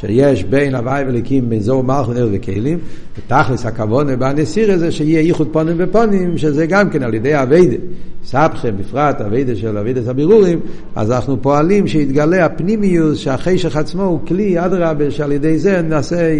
שיש 0.00 0.44
בין 0.44 0.74
הוואי 0.74 1.04
וליקים, 1.08 1.48
בין 1.48 1.60
זור 1.60 1.84
מלכוס 1.84 2.14
ועיר 2.14 2.28
וכלים, 2.32 2.78
ותכלס 3.18 3.66
הכוונה 3.66 4.16
בנסירה 4.16 4.78
זה 4.78 4.90
שיהיה 4.90 5.20
ייחוד 5.20 5.48
פונים 5.52 5.76
ופונים, 5.78 6.38
שזה 6.38 6.66
גם 6.66 6.90
כן 6.90 7.02
על 7.02 7.14
ידי 7.14 7.42
אביידה. 7.42 7.76
סבכם, 8.24 8.76
בפרט 8.76 9.20
אביידה 9.20 9.56
של 9.56 9.78
אביידס 9.78 10.08
הבירורים, 10.08 10.60
אז 10.94 11.12
אנחנו 11.12 11.42
פועלים 11.42 11.86
שיתגלה 11.86 12.44
הפנימיוס, 12.44 13.18
שהחשך 13.18 13.76
עצמו 13.76 14.02
הוא 14.02 14.20
כלי, 14.26 14.64
אדרבה, 14.64 15.10
שעל 15.10 15.32
ידי 15.32 15.58
זה 15.58 15.82
נעשה 15.82 16.38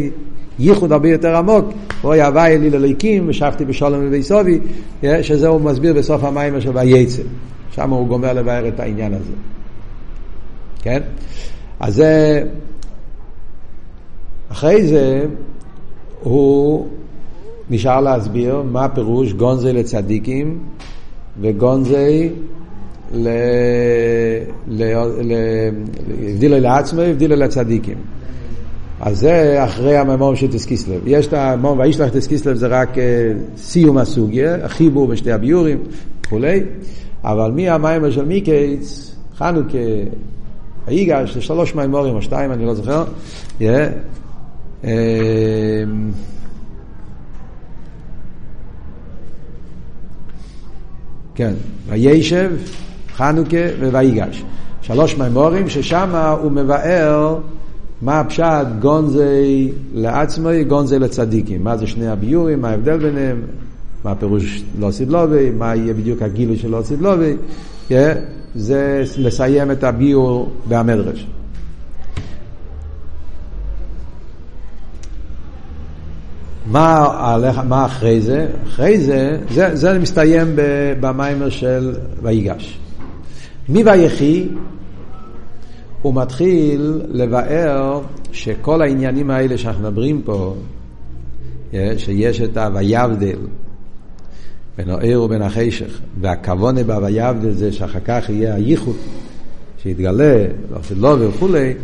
ייחוד 0.59 0.92
הרבה 0.92 1.09
יותר 1.09 1.37
עמוק, 1.37 1.73
אוי 2.05 2.23
הווי 2.23 2.55
אלי 2.55 2.71
לליקים, 2.71 3.29
ושבתי 3.29 3.64
בשולם 3.64 4.07
לבית 4.07 4.23
סובי, 4.23 4.59
שזה 5.23 5.49
הוא 5.49 5.61
מסביר 5.61 5.95
בסוף 5.95 6.25
המים 6.25 6.61
של 6.61 6.71
וייצא. 6.75 7.23
שם 7.71 7.90
הוא 7.90 8.09
גומר 8.09 8.33
לבאר 8.33 8.69
את 8.69 8.81
העניין 8.81 9.14
הזה. 9.14 9.33
כן? 10.83 11.01
אז 11.81 11.95
זה, 11.95 12.42
אחרי 14.53 14.87
זה, 14.87 15.25
הוא 16.23 16.87
נשאר 17.71 18.01
להסביר 18.01 18.63
מה 18.63 18.85
הפירוש 18.85 19.33
גונזי 19.33 19.73
לצדיקים 19.73 20.59
וגונזי 21.41 22.31
הבדילו 26.35 26.59
לעצמו, 26.59 27.01
הבדילו 27.01 27.37
לצדיקים. 27.37 27.99
אז 29.01 29.19
זה 29.19 29.65
אחרי 29.65 29.97
הממור 29.97 30.35
של 30.35 30.53
טסקיסלב. 30.53 31.01
יש 31.07 31.27
את 31.27 31.33
הממור 31.33 31.79
וישלח 31.79 32.09
טסקיסלב 32.09 32.57
זה 32.57 32.67
רק 32.67 32.95
סיום 33.57 33.99
הסוגיה, 33.99 34.65
החיבור 34.65 35.07
בשתי 35.07 35.33
הביורים 35.33 35.79
וכולי, 36.27 36.61
אבל 37.25 37.51
מהמיימר 37.51 38.11
של 38.11 38.25
מיקייץ, 38.25 39.15
חנוכה, 39.37 39.79
היגש, 40.87 41.35
זה 41.35 41.41
שלוש 41.41 41.75
מיימורים 41.75 42.15
או 42.15 42.23
שתיים, 42.23 42.53
אני 42.53 42.67
לא 42.67 42.75
זוכר. 42.75 43.05
כן, 51.35 51.55
וישב, 51.88 52.51
חנוכה 53.16 53.57
וויגש. 53.81 54.44
שלוש 54.83 55.18
מימורים 55.18 55.68
ששם 55.68 56.37
הוא 56.42 56.53
מבאר 56.53 57.38
מה 58.03 58.20
הפשט 58.20 58.66
גונזי 58.81 59.72
לעצמי, 59.94 60.64
גונזי 60.64 60.99
לצדיקים. 60.99 61.64
מה 61.64 61.77
זה 61.77 61.87
שני 61.87 62.09
הביורים, 62.09 62.61
מה 62.61 62.68
ההבדל 62.68 62.99
ביניהם, 62.99 63.42
מה 64.05 64.11
הפירוש 64.11 64.64
לא 64.79 64.90
סידלובי, 64.90 65.51
מה 65.51 65.77
יהיה 65.77 65.94
בדיוק 65.94 66.22
הגילוי 66.22 66.57
של 66.59 66.70
לא 66.70 66.83
סידלובי. 66.85 67.35
Yeah, 67.88 67.92
זה 68.55 69.05
לסיים 69.18 69.70
את 69.70 69.85
הביור 69.85 70.53
במדרש. 70.68 71.27
מה, 76.77 77.62
מה 77.69 77.87
אחרי 77.87 78.21
זה? 78.21 78.47
אחרי 78.67 79.01
זה, 79.01 79.39
זה, 79.51 79.77
זה 79.77 79.99
מסתיים 79.99 80.49
במיימר 81.01 81.49
של 81.49 81.95
ויגש. 82.23 82.79
מויחי 83.69 84.49
הוא 86.03 86.15
מתחיל 86.15 87.03
לבאר 87.09 88.01
שכל 88.33 88.83
העניינים 88.83 89.31
האלה 89.31 89.59
שאנחנו 89.59 89.83
מדברים 89.83 90.23
פה, 90.25 90.55
שיש 91.97 92.41
את 92.41 92.57
ה"ויבדל" 92.57 93.39
בין 94.77 94.91
העיר 94.91 95.23
ובין 95.23 95.43
החשך, 95.43 96.01
והכוונה 96.21 96.85
ב"ויבדל" 96.85 97.51
זה 97.51 97.73
שאחר 97.73 98.01
כך 98.05 98.31
יהיה 98.31 98.55
הייחוד, 98.55 98.97
שיתגלה, 99.83 100.45
לא 100.97 101.17
וכולי, 101.21 101.75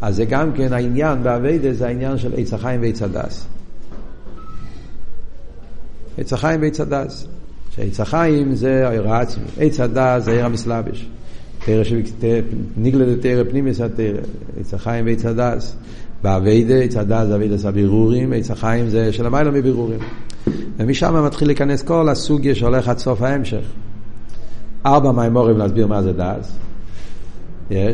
אז 0.00 0.16
זה 0.16 0.24
גם 0.24 0.52
כן 0.52 0.72
העניין 0.72 1.22
באביידה, 1.22 1.72
זה 1.72 1.86
העניין 1.86 2.18
של 2.18 2.32
עץ 2.36 2.52
החיים 2.52 2.80
ועץ 2.80 3.02
הדס. 3.02 3.46
עץ 6.18 6.32
החיים 6.32 6.62
ועץ 6.62 6.80
הדעת. 6.80 7.26
שעץ 7.76 8.00
החיים 8.00 8.54
זה 8.54 8.88
האור 8.88 9.08
העצמי, 9.08 9.44
עץ 9.58 9.80
הדעת 9.80 10.24
זה 10.24 10.30
האור 10.30 10.44
המתלבש. 10.44 11.08
נגלה 12.76 13.14
דתורה 13.14 13.44
פנימיות 13.50 13.80
התורה, 13.80 14.20
עץ 14.60 14.74
החיים 14.74 15.06
ועץ 15.06 15.24
הדעת. 15.24 15.76
בעבודה, 16.22 16.74
עץ 16.74 16.96
הדעת 16.96 17.26
זה 17.26 17.34
עבודת 17.34 17.64
הבירורים, 17.64 18.32
עץ 18.32 18.50
החיים 18.50 18.88
זה 18.88 19.12
שלמעלה 19.12 19.50
מבירורים. 19.50 19.98
ומשם 20.78 21.24
מתחיל 21.26 21.48
להיכנס 21.48 21.82
כל 21.82 22.08
הסוגיה 22.08 22.54
שהולך 22.54 22.88
עד 22.88 22.98
סוף 22.98 23.22
ההמשך. 23.22 23.62
ארבע 24.86 25.12
מאמרים 25.12 25.58
להסביר 25.58 25.86
מה 25.86 26.02
זה 26.02 26.12
דעת, 26.12 26.52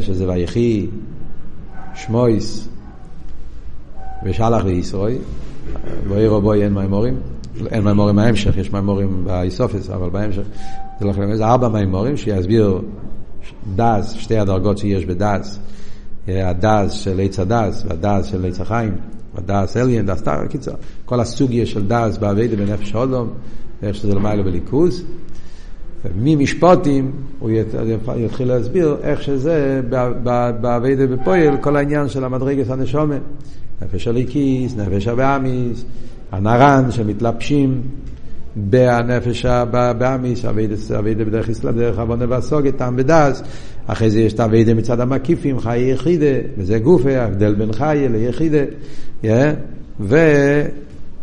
שזה 0.00 0.28
ויחי, 0.28 0.86
שמות 1.94 2.68
ושלח 4.24 4.64
וישרוי, 4.64 5.18
ואירו 6.08 6.40
בוי 6.40 6.64
אין 6.64 6.74
מימורים. 6.74 7.16
אין 7.66 7.84
מימורים 7.84 8.16
בהמשך, 8.16 8.56
יש 8.56 8.72
מימורים 8.72 9.24
באיסופס, 9.24 9.90
אבל 9.90 10.10
בהמשך 10.10 10.42
זה 11.00 11.06
לא 11.06 11.12
חלק, 11.12 11.34
זה 11.34 11.44
ארבע 11.44 11.68
מימורים 11.68 12.16
שיסביר 12.16 12.80
דאז, 13.76 14.14
שתי 14.14 14.38
הדרגות 14.38 14.78
שיש 14.78 15.06
בדאז, 15.06 15.58
הדאז 16.28 16.92
של 16.92 17.20
עץ 17.20 17.40
הדאז 17.40 17.86
והדאז 17.88 18.26
של 18.26 18.46
עץ 18.46 18.60
החיים, 18.60 18.94
הדאז 19.34 19.76
אליין, 19.76 20.06
דאז 20.06 20.22
טר, 20.22 20.46
קיצר, 20.46 20.72
כל 21.04 21.20
הסוגיה 21.20 21.66
של 21.66 21.86
דאז 21.86 22.18
באביידה 22.18 22.56
בנפש 22.56 22.94
האודום, 22.94 23.28
איך 23.82 23.96
שזה 23.96 24.14
למעלה 24.14 24.42
בליכוז. 24.42 25.04
ממשפוטים 26.16 27.12
הוא 27.38 27.50
יתחיל 28.16 28.48
להסביר 28.48 28.96
איך 29.02 29.22
שזה 29.22 29.80
באביידה 30.60 31.06
בפועל, 31.06 31.56
כל 31.60 31.76
העניין 31.76 32.08
של 32.08 32.24
המדרגת 32.24 32.70
הנשומת, 32.70 33.20
נפש 33.82 34.08
הליקיס, 34.08 34.76
נפש 34.76 35.08
הבאמיס, 35.08 35.84
הנרן 36.32 36.90
שמתלבשים 36.90 37.82
בהנפש, 38.56 39.46
באמיס, 39.98 40.44
אביידה 40.98 41.24
בדרך 41.24 41.48
ישראל, 41.48 41.74
דרך 41.74 41.98
עוונה 41.98 42.24
והסוגת, 42.28 42.76
טעם 42.76 42.96
בדס, 42.96 43.42
אחרי 43.86 44.10
זה 44.10 44.20
יש 44.20 44.32
את 44.32 44.40
אביידה 44.40 44.74
מצד 44.74 45.00
המקיפים, 45.00 45.60
חיי 45.60 45.90
יחידה, 45.90 46.26
וזה 46.58 46.78
גופה, 46.78 47.18
ההבדל 47.18 47.54
בין 47.54 47.72
חיי 47.72 48.08
ליחידה. 48.08 48.64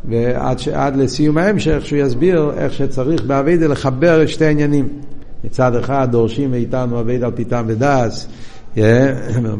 ועד 0.07 0.59
ש... 0.59 0.67
לסיום 0.95 1.37
ההמשך 1.37 1.85
שהוא 1.85 1.99
יסביר 1.99 2.51
איך 2.57 2.73
שצריך 2.73 3.23
באביידה 3.23 3.67
לחבר 3.67 4.25
שתי 4.25 4.45
העניינים. 4.45 4.87
מצד 5.43 5.75
אחד 5.75 6.07
דורשים 6.11 6.51
מאיתנו 6.51 6.99
אביידה 6.99 7.25
על 7.25 7.31
פי 7.35 7.43
טעם 7.43 7.65
ודס, 7.67 8.27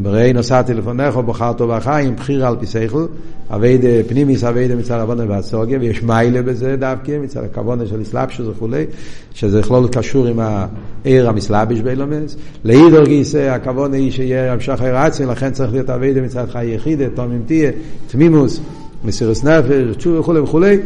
בראי 0.01 0.33
נוסעתי 0.33 0.73
לפניך 0.73 1.17
ובחרתו 1.17 1.67
בחיים, 1.67 2.15
בחיר 2.15 2.47
על 2.47 2.55
פי 2.59 2.65
שכל, 2.65 3.05
אביידה 3.49 3.87
פנימיס 4.07 4.43
אביידה 4.43 4.75
מצד 4.75 4.99
עוונה 4.99 5.23
והסוגיה, 5.27 5.79
ויש 5.79 6.03
מיילה 6.03 6.41
בזה 6.41 6.75
דווקא, 6.75 7.17
מצד 7.21 7.43
הכוונה 7.43 7.85
של 7.85 8.01
אסלאפשוס 8.01 8.47
וכולי, 8.47 8.85
שזה 9.33 9.59
בכלול 9.59 9.87
קשור 9.87 10.27
עם 10.27 10.39
העיר 10.39 11.29
המסלאביש 11.29 11.81
באילומס. 11.81 12.35
לאידור 12.63 13.03
גיסא, 13.03 13.37
הכוונה 13.37 13.97
היא 13.97 14.11
שיהיה 14.11 14.53
המשך 14.53 14.81
העיר 14.81 14.97
עצמי, 14.97 15.25
לכן 15.25 15.51
צריך 15.51 15.71
להיות 15.71 15.89
אביידה 15.89 16.21
מצד 16.21 16.45
חי 16.49 16.65
יחידה, 16.65 17.05
תומים 17.13 17.41
תהיה, 17.45 17.71
תמימוס, 18.07 18.59
מסירוס 19.03 19.43
נפש, 19.43 19.95
תשוב 19.97 20.19
וכולי 20.19 20.39
וכולי, 20.39 20.77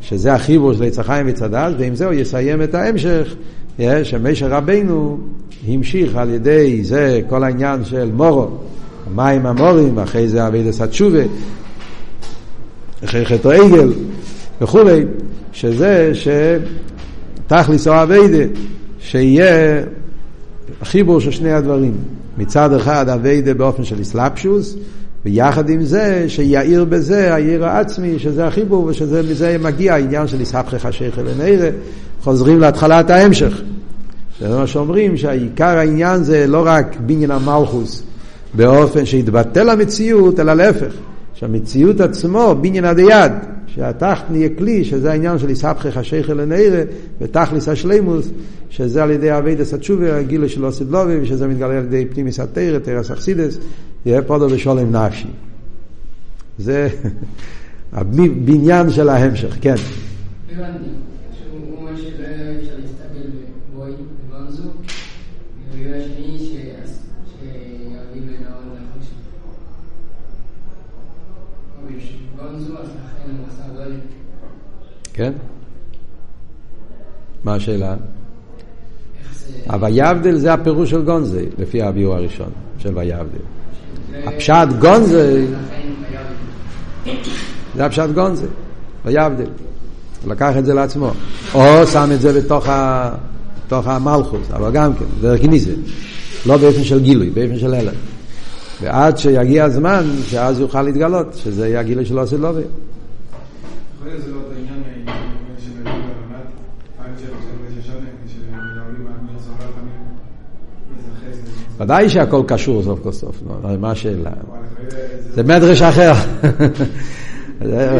שזה 0.00 0.34
החיבור 0.34 0.74
של 0.74 0.84
עץ 0.84 0.98
החיים 0.98 1.26
ועם 1.78 1.94
זה 1.94 2.06
הוא 2.06 2.14
יסיים 2.14 2.62
את 2.62 2.74
ההמשך, 2.74 3.34
שמשה 4.02 4.48
רבנו 4.48 5.18
המשיך 5.68 6.16
על 6.16 6.30
ידי 6.30 6.84
זה 6.84 7.20
כל 7.28 7.44
העניין 7.44 7.84
של 7.84 8.10
מורו, 8.12 8.48
מים 9.14 9.46
המורים, 9.46 9.98
אחרי 9.98 10.28
זה 10.28 10.46
אבידס 10.46 10.80
התשובה, 10.80 11.22
אחרי 13.04 13.26
חטא 13.26 13.48
עגל 13.48 13.92
וכולי, 14.60 15.04
שזה 15.52 16.12
שתכליס 16.14 17.88
או 17.88 18.02
אביידה, 18.02 18.44
שיהיה 19.00 19.82
חיבור 20.82 21.20
של 21.20 21.30
שני 21.30 21.52
הדברים. 21.52 21.94
מצד 22.38 22.72
אחד 22.72 23.08
אביידה 23.08 23.54
באופן 23.54 23.84
של 23.84 24.02
אסלאפשוס, 24.02 24.76
ויחד 25.24 25.68
עם 25.68 25.82
זה 25.82 26.24
שיאיר 26.28 26.84
בזה 26.84 27.34
העיר 27.34 27.64
העצמי, 27.64 28.18
שזה 28.18 28.46
החיבור, 28.46 28.84
ושמזה 28.84 29.56
מגיע 29.60 29.94
העניין 29.94 30.26
של 30.26 30.40
יסהפכך 30.40 30.86
השכל 30.86 31.22
לנערה, 31.22 31.68
חוזרים 32.28 32.60
להתחלת 32.60 33.10
ההמשך. 33.10 33.62
זה 34.40 34.48
מה 34.48 34.66
שאומרים, 34.66 35.16
שהעיקר 35.16 35.78
העניין 35.78 36.22
זה 36.22 36.46
לא 36.46 36.62
רק 36.66 36.96
בניין 37.06 37.30
המלכוס 37.30 38.02
באופן 38.54 39.06
שיתבטל 39.06 39.70
המציאות, 39.70 40.40
אלא 40.40 40.54
להפך, 40.54 40.92
שהמציאות 41.34 42.00
עצמו, 42.00 42.54
בניין 42.60 42.84
עד 42.84 42.98
יד, 42.98 43.32
שהתחת 43.66 44.24
נהיה 44.30 44.48
כלי, 44.58 44.84
שזה 44.84 45.10
העניין 45.10 45.38
של 45.38 45.50
יסבכך 45.50 45.96
השכל 45.96 46.32
לנערה, 46.32 46.82
ותכליס 47.20 47.68
השלימוס, 47.68 48.28
שזה 48.70 49.02
על 49.02 49.10
ידי 49.10 49.38
אבידס 49.38 49.74
התשובה, 49.74 50.16
הגילו 50.16 50.48
של 50.48 50.64
אוסיד 50.64 50.90
לובי, 50.90 51.20
ושזה 51.22 51.48
מתגלה 51.48 51.78
על 51.78 51.84
ידי 51.84 52.06
פנימיס 52.06 52.40
התרא, 52.40 52.78
תרס 52.78 53.10
אכסידס, 53.10 53.58
יהיה 54.06 54.22
פודו 54.22 54.46
ושולם 54.50 54.96
נפשי. 54.96 55.28
זה 56.58 56.88
הבניין 57.92 58.90
של 58.90 59.08
ההמשך, 59.08 59.56
כן. 59.60 59.74
הבנתי. 60.52 60.90
כן? 75.18 75.32
מה 77.44 77.54
השאלה? 77.54 77.94
הוויבדל 79.66 80.36
זה 80.36 80.52
הפירוש 80.52 80.90
של 80.90 81.02
גונזי, 81.04 81.44
לפי 81.58 81.82
הביאור 81.82 82.14
הראשון 82.14 82.50
של 82.78 82.98
ויבדל. 82.98 83.38
הפשט 84.24 84.68
גונזי, 84.78 85.46
זה 87.76 87.86
הפשט 87.86 88.10
גונזי, 88.14 88.46
ויבדל. 89.04 89.46
הוא 90.22 90.32
לקח 90.32 90.56
את 90.58 90.64
זה 90.64 90.74
לעצמו. 90.74 91.10
או 91.54 91.86
שם 91.86 92.08
את 92.14 92.20
זה 92.20 92.40
בתוך, 92.40 92.66
המלכוס, 93.86 94.50
אבל 94.50 94.70
גם 94.72 94.94
כן, 94.94 95.04
דרך 95.20 95.42
כניסה. 95.42 95.70
לא 96.46 96.56
באופן 96.56 96.84
של 96.84 97.00
גילוי, 97.00 97.30
באופן 97.30 97.58
של 97.58 97.74
הלם. 97.74 97.94
ועד 98.82 99.18
שיגיע 99.18 99.64
הזמן, 99.64 100.04
שאז 100.26 100.60
יוכל 100.60 100.82
להתגלות, 100.82 101.34
שזה 101.34 101.68
יהיה 101.68 101.80
הגילוי 101.80 102.04
של 102.04 102.18
עושה 102.18 102.36
לובי. 102.36 102.62
ודאי 111.80 112.08
שהכל 112.08 112.42
קשור 112.46 112.82
סוף 112.82 112.98
כל 113.02 113.12
סוף, 113.12 113.42
מה 113.80 113.90
השאלה? 113.90 114.30
זה 115.34 115.42
מדרש 115.42 115.82
אחר. 115.82 116.12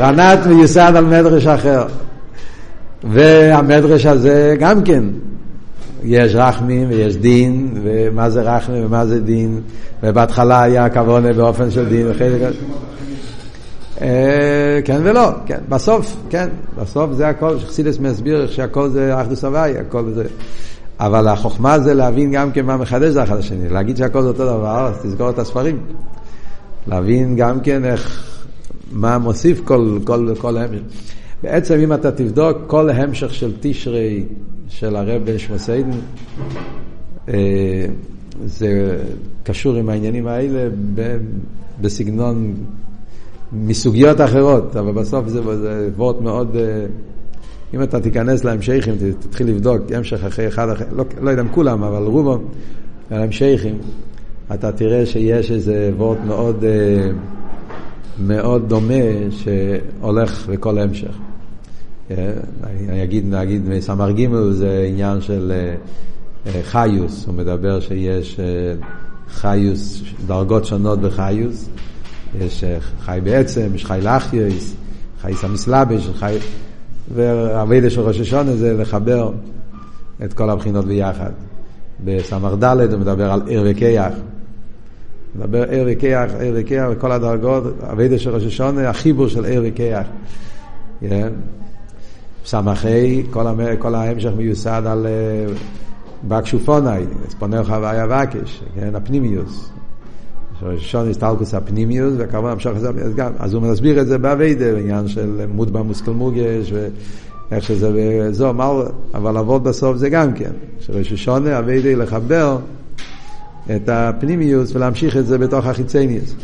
רנת 0.03 0.47
מיוסד 0.47 0.93
על 0.97 1.05
מדרש 1.05 1.47
אחר. 1.47 1.87
והמדרש 3.05 4.07
הזה 4.07 4.57
גם 4.61 4.83
כן, 4.83 5.05
יש 6.03 6.35
רחמים 6.35 6.89
ויש 6.89 7.17
דין, 7.17 7.75
ומה 7.83 8.31
זה 8.31 8.43
רחמים 8.43 8.87
ומה 8.87 9.07
זה 9.07 9.21
דין, 9.21 9.61
ובהתחלה 10.03 10.63
היה 10.63 10.91
כוונה 10.91 11.33
באופן 11.33 11.71
של 11.71 11.89
דין. 11.89 12.07
אה, 14.01 14.81
כן 14.85 15.01
ולא, 15.05 15.31
כן, 15.47 15.59
בסוף, 15.69 16.17
כן, 16.31 16.49
בסוף 16.79 17.13
זה 17.13 17.29
הכל, 17.29 17.59
שחסידס 17.59 17.99
מסביר 17.99 18.47
שהכל 18.47 18.89
זה 18.89 19.21
אחדוס 19.21 19.45
הוואי, 19.45 19.79
הכל 19.79 20.05
זה... 20.15 20.25
אבל 21.01 21.29
החוכמה 21.29 21.79
זה 21.79 21.95
להבין 21.95 22.31
גם 22.33 22.53
כן 22.53 22.67
מה 22.67 22.77
מחדש 22.77 23.09
זה 23.09 23.23
אחד 23.23 23.37
השני. 23.37 23.69
להגיד 23.69 23.97
שהכל 23.97 24.23
זה 24.23 24.29
אותו 24.29 24.45
דבר, 24.45 24.87
אז 24.87 24.99
תזכור 25.03 25.31
את 25.31 25.39
הספרים. 25.39 25.79
להבין 26.87 27.37
גם 27.37 27.61
כן 27.61 27.85
איך, 27.85 28.25
מה 28.93 29.19
מוסיף 29.19 29.61
כל, 29.65 29.99
כל, 30.05 30.33
כל 30.39 30.57
המשך. 30.57 30.83
בעצם 31.43 31.75
אם 31.75 31.93
אתה 31.93 32.13
תבדוק 32.13 32.59
כל 32.67 32.91
המשך 32.91 33.35
של 33.35 33.53
תשרי 33.61 34.25
של 34.69 34.97
הרב 34.97 35.39
שמסיידן, 35.39 35.99
אה, 37.29 37.87
זה 38.45 38.99
קשור 39.43 39.77
עם 39.77 39.89
העניינים 39.89 40.27
האלה 40.27 40.69
בסגנון 41.81 42.55
מסוגיות 43.53 44.21
אחרות, 44.21 44.77
אבל 44.77 44.93
בסוף 44.93 45.29
זה, 45.29 45.57
זה 45.57 45.89
וורט 45.97 46.21
מאוד... 46.21 46.57
אם 47.75 47.83
אתה 47.83 48.01
תיכנס 48.01 48.45
להמשכים, 48.45 48.95
תתחיל 49.21 49.49
לבדוק 49.49 49.93
המשך 49.95 50.25
אחרי 50.25 50.49
אחד 50.49 50.69
אחר, 50.69 50.85
לא, 50.93 51.05
לא 51.21 51.31
יודע 51.31 51.43
אם 51.43 51.49
כולם, 51.49 51.83
אבל 51.83 52.03
רובם, 52.03 52.41
על 53.11 53.23
המשכים, 53.23 53.79
אתה 54.55 54.73
תראה 54.73 55.07
שיש 55.07 55.51
איזה 55.51 55.91
וורט 55.97 56.19
מאוד, 56.27 56.65
אה, 56.65 57.11
מאוד 58.19 58.69
דומה 58.69 58.95
שהולך 59.31 60.49
בכל 60.49 60.79
המשך. 60.79 61.15
אה, 62.11 62.33
אני 62.65 63.03
אגיד, 63.03 63.35
נגיד 63.35 63.69
מסמר 63.69 64.11
ג' 64.11 64.51
זה 64.51 64.87
עניין 64.89 65.21
של 65.21 65.53
אה, 66.47 66.63
חיוס, 66.63 67.27
הוא 67.27 67.35
מדבר 67.35 67.81
שיש 67.81 68.41
חיוס, 69.29 70.03
דרגות 70.27 70.65
שונות 70.65 71.01
בחיוס, 71.01 71.69
יש 72.41 72.65
חי 73.01 73.19
בעצם, 73.25 73.71
יש 73.75 73.85
חי 73.85 74.01
לאחיוס, 74.03 74.75
חי 75.21 75.33
סמסלבש, 75.35 76.09
חי... 76.15 76.37
והאביידה 77.15 77.91
של 77.91 78.01
ראש 78.01 78.21
השונה 78.21 78.57
זה 78.57 78.75
לחבר 78.75 79.31
את 80.25 80.33
כל 80.33 80.51
הבחינות 80.51 80.85
ביחד. 80.85 81.31
בסמ"ך 82.05 82.65
ד' 82.65 82.93
הוא 82.93 83.01
מדבר 83.01 83.33
על 83.33 83.43
עיר 83.47 83.63
וכיח. 83.67 84.13
מדבר 85.37 85.71
עיר 85.71 85.85
וכיח, 85.87 86.35
עיר 86.41 86.55
וכיח 86.57 86.87
וכל 86.91 87.13
הדרגות, 87.13 87.65
אביידה 87.93 88.19
של 88.19 88.31
ראש 88.31 88.45
השונה, 88.45 88.89
החיבור 88.89 89.29
של 89.29 89.45
עיר 89.45 89.63
וכיח. 89.65 90.07
כן? 91.01 91.33
סמ"ך 92.45 92.85
ה', 92.85 93.79
כל, 93.81 93.95
ההמשך 93.95 94.31
מיוסד 94.37 94.83
על 94.87 95.07
uh, 95.07 95.59
בקשופונאי, 96.29 97.05
אספונך 97.29 97.75
והיה 97.83 98.07
וקש, 98.07 98.63
כן? 98.75 98.95
הפנימיוס. 98.95 99.71
ראשון 100.63 101.11
הסטלקוס 101.11 101.55
הפנימיוס, 101.55 102.15
וכמובן 102.19 102.51
המשך 102.51 102.71
לזה, 102.77 102.89
אז 102.89 103.15
גם, 103.15 103.33
אז 103.39 103.55
הוא 103.55 103.63
מסביר 103.63 104.01
את 104.01 104.07
זה 104.07 104.19
באביידה, 104.19 104.73
בעניין 104.75 105.09
של 105.09 105.47
מודבא 105.49 105.83
מושכל 105.83 106.11
מורגש, 106.11 106.73
ואיך 107.51 107.65
שזה 107.65 108.53
מה, 108.53 108.73
אבל 109.15 109.33
לעבוד 109.33 109.65
בסוף 109.65 109.97
זה 109.97 110.09
גם 110.09 110.33
כן, 110.33 110.51
שראש 110.81 111.13
השונה 111.13 111.59
אביידה 111.59 112.03
לחבר 112.03 112.59
את 113.77 113.89
הפנימיוס 113.89 114.77
ולהמשיך 114.77 115.17
את 115.17 115.27
זה 115.27 115.39
בתוך 115.39 115.67
החיצניוס. 115.67 116.35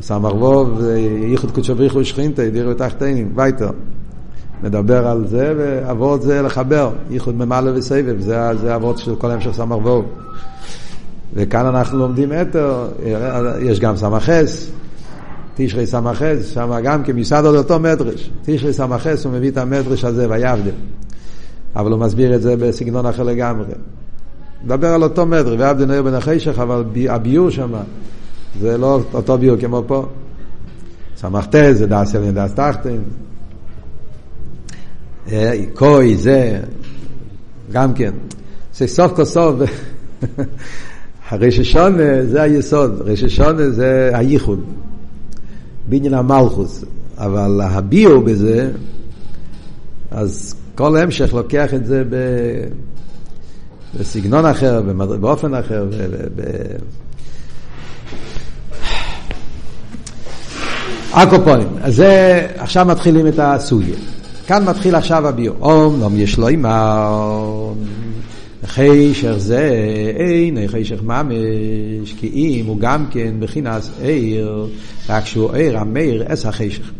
סמ"ר 0.00 0.36
ווב, 0.36 0.80
ייחוד 1.30 1.50
קודשו 1.50 1.74
בריחו 1.74 1.98
ושכינתא, 1.98 2.42
ידירו 2.42 2.74
תחתינים, 2.74 3.32
וייטר. 3.34 3.70
מדבר 4.62 5.06
על 5.06 5.26
זה, 5.26 5.54
ועבוד 5.56 6.20
זה 6.20 6.42
לחבר, 6.42 6.90
ייחוד 7.10 7.34
ממלא 7.34 7.70
וסבב, 7.74 8.20
זה, 8.20 8.38
זה 8.60 8.74
עבוד 8.74 8.98
של 8.98 9.16
כל 9.16 9.30
המשך 9.30 9.50
סמ"ר 9.52 9.78
ווב. 9.78 10.04
וכאן 11.34 11.66
אנחנו 11.66 11.98
לומדים 11.98 12.32
אתר, 12.32 12.88
יש 13.60 13.80
גם 13.80 13.96
סמכס, 13.96 14.70
תשרי 15.54 15.86
סמכס, 15.86 16.50
שם 16.54 16.72
גם 16.84 17.02
כן 17.02 17.16
מסעד 17.16 17.44
עוד 17.44 17.54
אותו 17.54 17.80
מדרש. 17.80 18.30
תשרי 18.44 18.72
סמכס, 18.72 19.24
הוא 19.24 19.32
מביא 19.32 19.50
את 19.50 19.56
המדרש 19.56 20.04
הזה, 20.04 20.26
ויבדל. 20.30 20.70
אבל 21.76 21.92
הוא 21.92 22.00
מסביר 22.00 22.34
את 22.34 22.42
זה 22.42 22.56
בסגנון 22.56 23.06
אחר 23.06 23.22
לגמרי. 23.22 23.66
מדבר 24.64 24.88
על 24.88 25.02
אותו 25.02 25.26
מדרש, 25.26 25.60
ויבדל 25.60 25.84
נר 25.84 26.02
בן 26.02 26.14
החישך, 26.14 26.58
אבל 26.58 26.84
הביור 27.08 27.50
שם, 27.50 27.72
זה 28.60 28.78
לא 28.78 29.00
אותו 29.14 29.38
ביור 29.38 29.56
כמו 29.56 29.82
פה. 29.86 30.06
סמכת 31.16 31.54
זה 31.72 31.86
דס 31.86 32.14
אל 32.14 32.30
דס 32.30 32.54
תחתן. 32.54 32.98
קוי 35.74 36.16
זה, 36.16 36.60
גם 37.72 37.94
כן. 37.94 38.12
זה 38.74 38.86
סוף 38.86 39.12
כל 39.16 39.24
סוף, 39.24 39.54
הרששון 41.30 41.96
זה 42.26 42.42
היסוד, 42.42 43.02
רששון 43.04 43.70
זה 43.70 44.10
הייחוד, 44.14 44.60
בעניין 45.88 46.14
המלכוס, 46.14 46.84
אבל 47.18 47.60
הביו 47.60 48.22
בזה, 48.22 48.70
אז 50.10 50.54
כל 50.74 50.96
המשך 50.96 51.34
לוקח 51.34 51.74
את 51.74 51.86
זה 51.86 52.04
ב... 52.10 52.16
בסגנון 53.98 54.46
אחר, 54.46 54.82
באופן 55.20 55.54
אחר, 55.54 55.86
ב... 56.36 56.42
אקופונים. 61.12 61.68
אז 61.82 61.96
זה, 61.96 62.46
עכשיו 62.56 62.86
מתחילים 62.86 63.26
את 63.26 63.38
הסוגיה. 63.38 63.96
כאן 64.46 64.64
מתחיל 64.64 64.94
עכשיו 64.94 65.28
הביו. 65.28 65.52
אומנם 65.60 66.18
יש 66.18 66.38
לו 66.38 66.48
אימה, 66.48 67.08
חישך 68.66 69.34
זה 69.36 69.70
אין 70.16 70.66
חישך 70.66 71.02
ממש, 71.02 72.12
כי 72.16 72.30
אם 72.34 72.66
הוא 72.66 72.78
גם 72.80 73.06
כן 73.10 73.34
בחינס 73.40 73.90
עיר, 74.02 74.66
רק 75.08 75.26
שהוא 75.26 75.52
עיר 75.52 75.78
המאיר 75.78 76.32
אס 76.32 76.46
החישך. 76.46 76.90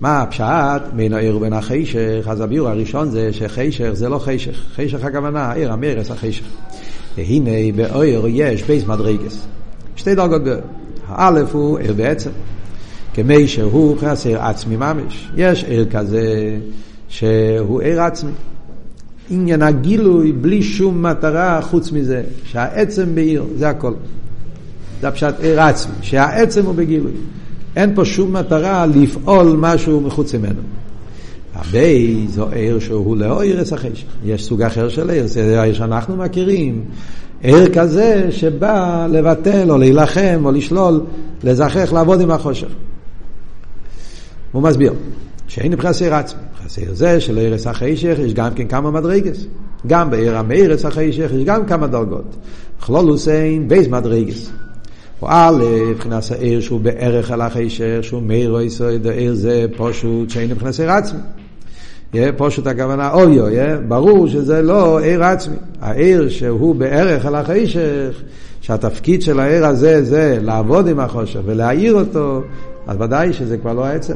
מה 0.00 0.22
הפשט 0.22 0.92
בין 0.96 1.12
העיר 1.12 1.36
ובין 1.36 1.52
החישך? 1.52 2.26
אז 2.26 2.40
הביור 2.40 2.68
הראשון 2.68 3.10
זה 3.10 3.32
שחישך 3.32 3.90
זה 3.92 4.08
לא 4.08 4.18
חישך. 4.18 4.64
חישך 4.74 5.04
הכוונה, 5.04 5.52
עיר 5.52 5.72
המאיר 5.72 6.00
אס 6.00 6.10
החישך. 6.10 6.44
והנה 7.16 7.50
בעיר 7.76 8.26
יש 8.28 8.62
בייס 8.62 8.86
מדרגס. 8.86 9.46
שתי 9.96 10.14
דרגות 10.14 10.44
בעיר. 10.44 10.60
האלף 11.06 11.54
הוא 11.54 11.78
עיר 11.78 11.92
בעצם. 11.92 12.30
כמי 13.14 13.48
שהוא 13.48 13.96
חסר 13.98 14.42
עצמי 14.42 14.76
ממש. 14.76 15.30
יש 15.36 15.64
עיר 15.64 15.86
כזה 15.90 16.56
שהוא 17.08 17.80
עיר 17.80 18.02
עצמי. 18.02 18.32
עניין 19.30 19.62
הגילוי 19.62 20.32
בלי 20.32 20.62
שום 20.62 21.02
מטרה 21.02 21.62
חוץ 21.62 21.92
מזה, 21.92 22.22
שהעצם 22.44 23.14
בעיר, 23.14 23.44
זה 23.56 23.68
הכל. 23.68 23.92
זה 25.00 25.08
הפשט 25.08 25.34
עיר 25.40 25.62
עצמי, 25.62 25.94
שהעצם 26.02 26.66
הוא 26.66 26.74
בגילוי. 26.74 27.12
אין 27.76 27.94
פה 27.94 28.04
שום 28.04 28.32
מטרה 28.32 28.86
לפעול 28.86 29.56
משהו 29.58 30.00
מחוץ 30.00 30.34
ממנו. 30.34 30.60
הבי 31.54 32.26
זו 32.28 32.48
עיר 32.48 32.78
שהוא 32.78 33.16
לא 33.16 33.42
עיר 33.42 33.60
החשך. 33.60 34.04
יש 34.24 34.44
סוג 34.44 34.62
אחר 34.62 34.88
של 34.88 35.10
עיר, 35.10 35.26
זה 35.26 35.60
העיר 35.60 35.74
שאנחנו 35.74 36.16
מכירים. 36.16 36.84
עיר 37.42 37.74
כזה 37.74 38.26
שבא 38.30 39.06
לבטל 39.10 39.70
או 39.70 39.78
להילחם 39.78 40.40
או 40.44 40.52
לשלול, 40.52 41.00
לזכח, 41.44 41.92
לעבוד 41.92 42.20
עם 42.20 42.30
החושך. 42.30 42.68
הוא 44.52 44.62
מסביר 44.62 44.92
שאין 45.50 45.72
מבחינת 45.72 46.00
עיר 46.00 46.14
עצמי. 46.14 46.40
מבחינת 46.64 46.96
זה 46.96 47.20
של 47.20 47.38
ערס 47.38 47.66
החשך 47.66 48.16
יש 48.18 48.34
גם 48.34 48.54
כן 48.54 48.68
כמה 48.68 48.90
מדרגס. 48.90 49.46
גם 49.86 50.10
בעיר 50.10 50.36
המארץ 50.36 50.84
החשך 50.84 51.30
יש 51.34 51.44
גם 51.44 51.66
כמה 51.66 51.86
דרגות. 51.86 52.36
כלולוס 52.80 53.28
אין 53.28 53.68
בייס 53.68 53.88
מדרגס. 53.88 54.50
א', 55.26 55.64
מבחינת 55.90 56.22
העיר 56.30 56.60
שהוא 56.60 56.80
בערך 56.80 57.30
על 57.30 57.40
החשך, 57.40 57.98
שהוא 58.02 58.22
מאיר 58.22 58.50
או 58.50 58.60
יסוד, 58.60 59.06
העיר 59.06 59.34
זה 59.34 59.66
פשוט 59.76 60.30
שאין 60.30 60.50
מבחינת 60.50 60.80
עיר 60.80 60.90
עצמי. 60.90 61.20
פשוט 62.36 62.66
הכוונה 62.66 63.12
אויו, 63.12 63.78
ברור 63.88 64.28
שזה 64.28 64.62
לא 64.62 64.98
עיר 64.98 65.24
עצמי. 65.24 65.56
העיר 65.80 66.28
שהוא 66.28 66.74
בערך 66.74 67.26
על 67.26 67.34
החשך, 67.34 68.22
שהתפקיד 68.60 69.22
של 69.22 69.40
העיר 69.40 69.66
הזה 69.66 70.04
זה 70.04 70.38
לעבוד 70.42 70.88
עם 70.88 71.00
החושך 71.00 71.40
ולהעיר 71.44 71.94
אותו, 71.94 72.42
אז 72.86 72.96
ודאי 73.00 73.32
שזה 73.32 73.58
כבר 73.58 73.72
לא 73.72 73.84
העצם. 73.84 74.14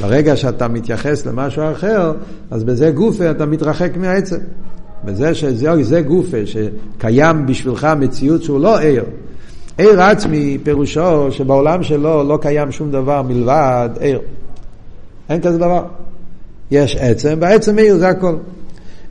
ברגע 0.00 0.36
שאתה 0.36 0.68
מתייחס 0.68 1.26
למשהו 1.26 1.62
אחר, 1.72 2.12
אז 2.50 2.64
בזה 2.64 2.90
גופה 2.90 3.30
אתה 3.30 3.46
מתרחק 3.46 3.96
מהעצם. 3.96 4.36
בזה 5.04 5.34
שזה 5.34 6.00
גופה 6.00 6.36
שקיים 6.46 7.46
בשבילך 7.46 7.88
מציאות 7.98 8.42
שהוא 8.42 8.60
לא 8.60 8.80
ער. 8.80 9.04
ער 9.78 10.02
עצמי 10.02 10.58
פירושו 10.62 11.32
שבעולם 11.32 11.82
שלו 11.82 12.28
לא 12.28 12.38
קיים 12.42 12.72
שום 12.72 12.90
דבר 12.90 13.22
מלבד 13.22 13.88
ער. 14.00 14.18
אין 15.28 15.40
כזה 15.40 15.58
דבר. 15.58 15.84
יש 16.70 16.96
עצם, 16.96 17.38
והעצם 17.40 17.76
ער 17.78 17.96
זה 17.96 18.08
הכל. 18.08 18.36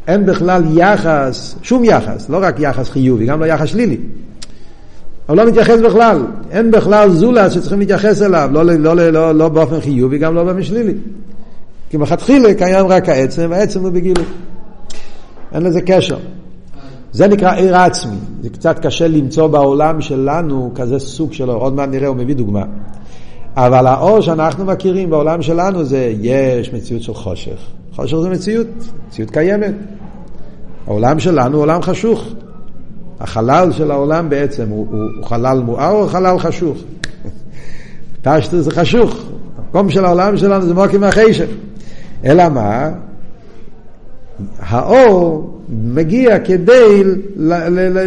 אין 0.07 0.25
בכלל 0.25 0.63
יחס, 0.77 1.55
שום 1.61 1.83
יחס, 1.83 2.29
לא 2.29 2.39
רק 2.41 2.55
יחס 2.59 2.89
חיובי, 2.89 3.25
גם 3.25 3.39
לא 3.39 3.45
יחס 3.45 3.67
שלילי. 3.67 3.97
הוא 5.31 5.37
לא 5.37 5.47
מתייחס 5.47 5.79
בכלל, 5.79 6.25
אין 6.51 6.71
בכלל 6.71 7.09
זולת 7.09 7.51
שצריכים 7.51 7.79
להתייחס 7.79 8.21
אליו, 8.21 8.49
לא, 8.53 8.63
לא, 8.63 8.95
לא, 8.95 9.09
לא, 9.09 9.31
לא 9.31 9.49
באופן 9.49 9.79
חיובי, 9.79 10.17
גם 10.17 10.35
לא 10.35 10.43
באופן 10.43 10.63
שלילי. 10.63 10.93
כי 11.89 11.97
מלכתחילה 11.97 12.53
קיים 12.53 12.87
רק 12.87 13.09
העצם, 13.09 13.47
והעצם 13.49 13.81
הוא 13.81 13.89
בגילוי. 13.89 14.25
אין 15.53 15.63
לזה 15.63 15.81
קשר. 15.81 16.17
זה 17.11 17.27
נקרא 17.27 17.53
עיר 17.53 17.77
עצמי. 17.77 18.15
זה 18.41 18.49
קצת 18.49 18.79
קשה 18.79 19.07
למצוא 19.07 19.47
בעולם 19.47 20.01
שלנו 20.01 20.71
כזה 20.75 20.99
סוג 20.99 21.33
שלו, 21.33 21.53
עוד 21.53 21.73
מעט 21.73 21.89
נראה, 21.89 22.07
הוא 22.07 22.15
מביא 22.15 22.35
דוגמה. 22.35 22.63
אבל 23.55 23.87
האור 23.87 24.21
שאנחנו 24.21 24.65
מכירים 24.65 25.09
בעולם 25.09 25.41
שלנו 25.41 25.83
זה, 25.83 26.13
יש 26.21 26.73
מציאות 26.73 27.01
של 27.01 27.13
חושך. 27.13 27.59
חושך 27.95 28.17
זה 28.17 28.29
מציאות, 28.29 28.67
מציאות 29.07 29.31
קיימת. 29.31 29.73
העולם 30.87 31.19
שלנו 31.19 31.55
הוא 31.55 31.61
עולם 31.63 31.81
חשוך. 31.81 32.25
החלל 33.21 33.71
של 33.71 33.91
העולם 33.91 34.29
בעצם 34.29 34.69
הוא, 34.69 34.87
הוא, 34.91 35.03
הוא 35.17 35.25
חלל 35.25 35.59
מואר 35.65 35.91
או 35.91 36.07
חלל 36.07 36.39
חשוך? 36.39 36.77
פשטו 38.23 38.61
זה 38.61 38.71
חשוך. 38.71 39.15
המקום 39.57 39.89
של 39.89 40.05
העולם 40.05 40.37
שלנו 40.37 40.65
זה 40.65 40.73
מוקים 40.73 41.03
החשך. 41.03 41.47
אלא 42.25 42.49
מה? 42.49 42.89
האור 44.59 45.59
מגיע 45.69 46.39
כדי 46.39 47.03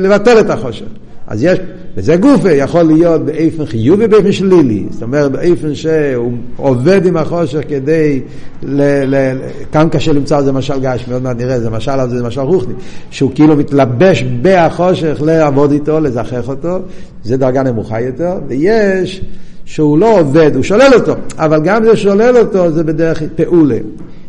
לבטל 0.00 0.40
את 0.40 0.50
החושך. 0.50 0.86
אז 1.26 1.44
יש, 1.44 1.58
וזה 1.96 2.16
גופה 2.16 2.52
יכול 2.52 2.82
להיות 2.82 3.24
באיפן 3.24 3.66
חיובי 3.66 4.04
ובאיפן 4.04 4.32
שלילי. 4.32 4.84
זאת 4.90 5.02
אומרת, 5.02 5.32
באיפן 5.32 5.74
שהוא 5.74 6.32
עובד 6.56 7.06
עם 7.06 7.16
החושך 7.16 7.60
כדי, 7.68 8.20
ל, 8.62 8.82
ל, 9.14 9.38
כאן 9.72 9.88
קשה 9.90 10.12
למצוא 10.12 10.36
על 10.36 10.44
זה 10.44 10.52
משל 10.52 10.80
גשמי, 10.80 11.14
עוד 11.14 11.22
מעט 11.22 11.36
נראה, 11.36 11.60
זה 11.60 11.70
משל 11.70 11.90
על 11.90 12.10
זה, 12.10 12.18
זה 12.18 12.24
משל 12.24 12.40
רוחני. 12.40 12.74
שהוא 13.10 13.30
כאילו 13.34 13.56
מתלבש 13.56 14.24
בחושך 14.42 15.22
לעבוד 15.24 15.72
איתו, 15.72 16.00
לזכח 16.00 16.48
אותו, 16.48 16.78
זה 17.24 17.36
דרגה 17.36 17.62
נמוכה 17.62 18.00
יותר, 18.00 18.32
ויש 18.48 19.24
שהוא 19.64 19.98
לא 19.98 20.20
עובד, 20.20 20.50
הוא 20.54 20.62
שולל 20.62 20.90
אותו, 20.94 21.14
אבל 21.38 21.60
גם 21.64 21.84
זה 21.84 21.96
שולל 21.96 22.36
אותו 22.36 22.70
זה 22.70 22.84
בדרך 22.84 23.22
פעולה. 23.36 23.78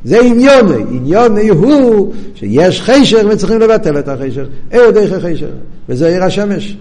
זה 0.04 0.20
עניוני, 0.22 0.84
עניוני 0.92 1.50
הוא 1.50 2.14
שיש 2.36 2.82
חשך 2.82 3.24
וצריכים 3.30 3.60
לבטל 3.60 4.00
את 4.00 4.08
החשך, 4.08 4.44
אין 4.72 4.92
דרך 4.94 5.12
החשך, 5.12 5.48
וזה 5.90 6.08
עיר 6.08 6.24
השמש. 6.24 6.78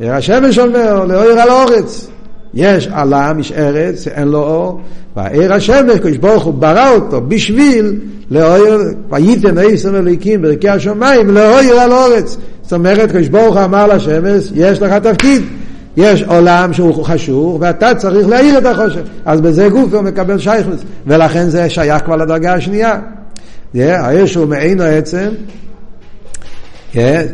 עיר 0.00 0.14
השמש 0.14 0.58
אומר, 0.58 1.04
לאור 1.04 1.40
על 1.40 1.48
האורץ. 1.50 2.08
יש 2.54 2.88
עלם, 2.92 3.38
יש 3.40 3.52
ארץ, 3.52 4.08
אין 4.08 4.28
לו 4.28 4.38
אור, 4.38 4.80
והעיר 5.16 5.54
השמש, 5.54 5.98
קדוש 5.98 6.16
ברוך 6.16 6.44
הוא 6.44 6.54
ברא 6.54 6.90
אותו 6.94 7.20
בשביל 7.20 8.00
לאור, 8.30 8.80
וייתן 9.10 9.58
עשר 9.58 9.98
אליקים 9.98 10.42
ברכי 10.42 10.68
השמיים, 10.68 11.30
לאור 11.30 11.80
על 11.80 11.92
האורץ. 11.92 12.36
זאת 12.62 12.72
אומרת, 12.72 13.10
קדוש 13.10 13.28
ברוך 13.28 13.56
הוא 13.56 13.64
אמר 13.64 13.86
לשמש, 13.86 14.50
יש 14.54 14.82
לך 14.82 14.92
תפקיד. 14.92 15.42
יש 15.96 16.22
עולם 16.22 16.72
שהוא 16.72 17.04
חשוך, 17.04 17.56
ואתה 17.60 17.94
צריך 17.94 18.28
להאיר 18.28 18.58
את 18.58 18.66
החושך. 18.66 19.00
אז 19.24 19.40
בזה 19.40 19.68
גוף 19.68 19.94
הוא 19.94 20.02
מקבל 20.02 20.38
שייכלוס, 20.38 20.80
ולכן 21.06 21.48
זה 21.48 21.68
שייך 21.68 22.04
כבר 22.04 22.16
לדרגה 22.16 22.54
השנייה. 22.54 22.98
העיר 23.74 24.26
שהוא 24.26 24.46
מעינו 24.46 24.82
עצם, 24.82 25.28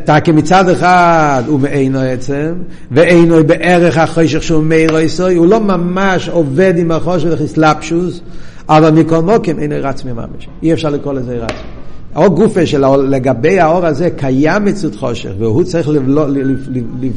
תקי 0.05 0.33
מצד 0.33 0.69
אחד 0.69 1.43
הוא 1.47 1.61
מעינו 1.61 1.99
עצם, 2.01 2.53
ואינו 2.91 3.45
בערך 3.47 3.99
החושך 3.99 4.43
שהוא 4.43 4.63
מאיר 4.63 4.99
איסוי, 4.99 5.35
הוא 5.35 5.47
לא 5.47 5.61
ממש 5.61 6.29
עובד 6.29 6.75
עם 6.77 6.91
החושך 6.91 7.29
וחסלפשוס, 7.31 8.21
אבל 8.69 8.91
מכל 8.91 9.21
מוקים 9.21 9.59
אינו 9.59 9.75
רץ 9.83 10.05
ממש. 10.05 10.49
אי 10.63 10.73
אפשר 10.73 10.91
לקרוא 10.91 11.13
לזה 11.13 11.37
רץ. 11.37 11.55
או 12.17 12.31
גופה 12.31 12.67
של 12.67 12.85
לגבי 13.09 13.61
האור 13.61 13.87
הזה 13.87 14.11
קיים 14.11 14.65
מציאות 14.65 14.97
חושך, 14.97 15.31
והוא 15.39 15.65
צריך 15.65 15.89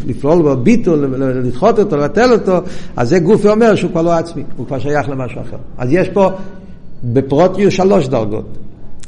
לפלול 0.06 0.42
בו 0.42 0.56
ביטול, 0.56 1.16
לדחות 1.44 1.80
אותו, 1.80 1.98
לבטל 1.98 2.32
אותו, 2.32 2.58
אז 2.96 3.10
זה 3.10 3.20
גופה 3.20 3.52
אומר 3.52 3.76
שהוא 3.76 3.92
כבר 3.92 4.02
לא 4.02 4.12
עצמי, 4.12 4.44
הוא 4.58 4.68
כבר 4.68 4.80
שייך 4.80 5.10
למשהו 5.10 5.42
אחר. 5.42 5.58
אז 5.78 5.90
יש 5.92 6.10
פה 6.10 6.32
בפרוטיוס 7.04 7.74
שלוש 7.74 8.08
דרגות. 8.08 8.46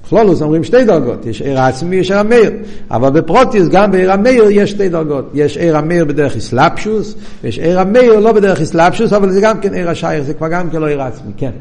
כלולוס 0.10 0.42
אומרים 0.42 0.64
שתי 0.64 0.86
דרגות, 0.86 1.26
יש 1.26 1.42
עיר 1.42 1.60
העצמי, 1.60 1.96
יש 1.96 2.12
עיר 2.12 2.20
המאיר, 2.20 2.52
אבל 2.92 3.10
בפרוטיוס 3.10 3.70
גם 3.70 3.92
בעיר 3.92 4.12
המאיר 4.12 4.44
יש 4.50 4.72
שתי 4.72 4.90
דרגות, 4.90 5.32
יש 5.34 5.58
עיר 5.58 5.78
המאיר 5.78 6.06
בדרך 6.06 6.36
אסלאפשוס, 6.36 7.16
ויש 7.44 7.60
עיר 7.60 7.80
המאיר 7.80 8.20
לא 8.20 8.32
בדרך 8.32 8.62
אסלאפשוס, 8.62 9.14
אבל 9.14 9.32
זה 9.32 9.42
גם 9.42 9.60
כן 9.60 9.74
עיר 9.74 9.90
השייך, 9.90 10.24
זה 10.24 10.34
כבר 10.34 10.48
גם 10.48 10.70
כן 10.70 10.82
לא 10.82 10.88
עיר 10.88 11.02
העצמי, 11.02 11.32
כן. 11.38 11.52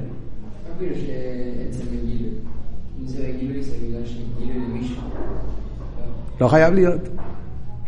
לא 6.40 6.48
חייב 6.48 6.74
להיות. 6.74 7.00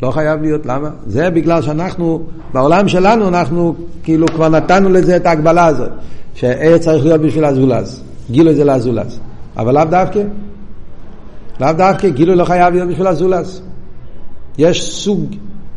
לא 0.02 0.10
חייב 0.10 0.42
להיות, 0.42 0.66
למה? 0.66 0.90
זה 1.06 1.30
בגלל 1.30 1.62
שאנחנו, 1.62 2.22
בעולם 2.52 2.88
שלנו 2.88 3.28
אנחנו 3.28 3.74
כאילו 4.02 4.26
כבר 4.28 4.48
נתנו 4.48 4.88
לזה 4.88 5.16
את 5.16 5.26
ההגבלה 5.26 5.66
הזאת, 5.66 5.90
שעיר 6.34 6.78
צריך 6.78 7.04
להיות 7.04 7.20
בשביל 7.20 7.44
הזולז, 7.44 8.02
גילו 8.30 8.54
זה 8.54 8.64
לזולז, 8.64 9.20
אבל 9.56 9.74
לאו 9.74 9.84
דווקא, 9.84 10.22
לאו 11.60 11.72
דווקא, 11.72 12.08
גילו 12.08 12.34
לא 12.34 12.44
חייב 12.44 12.74
להיות 12.74 12.88
בשביל 12.88 13.06
הזולז. 13.06 13.62
יש 14.58 14.92
סוג 14.92 15.24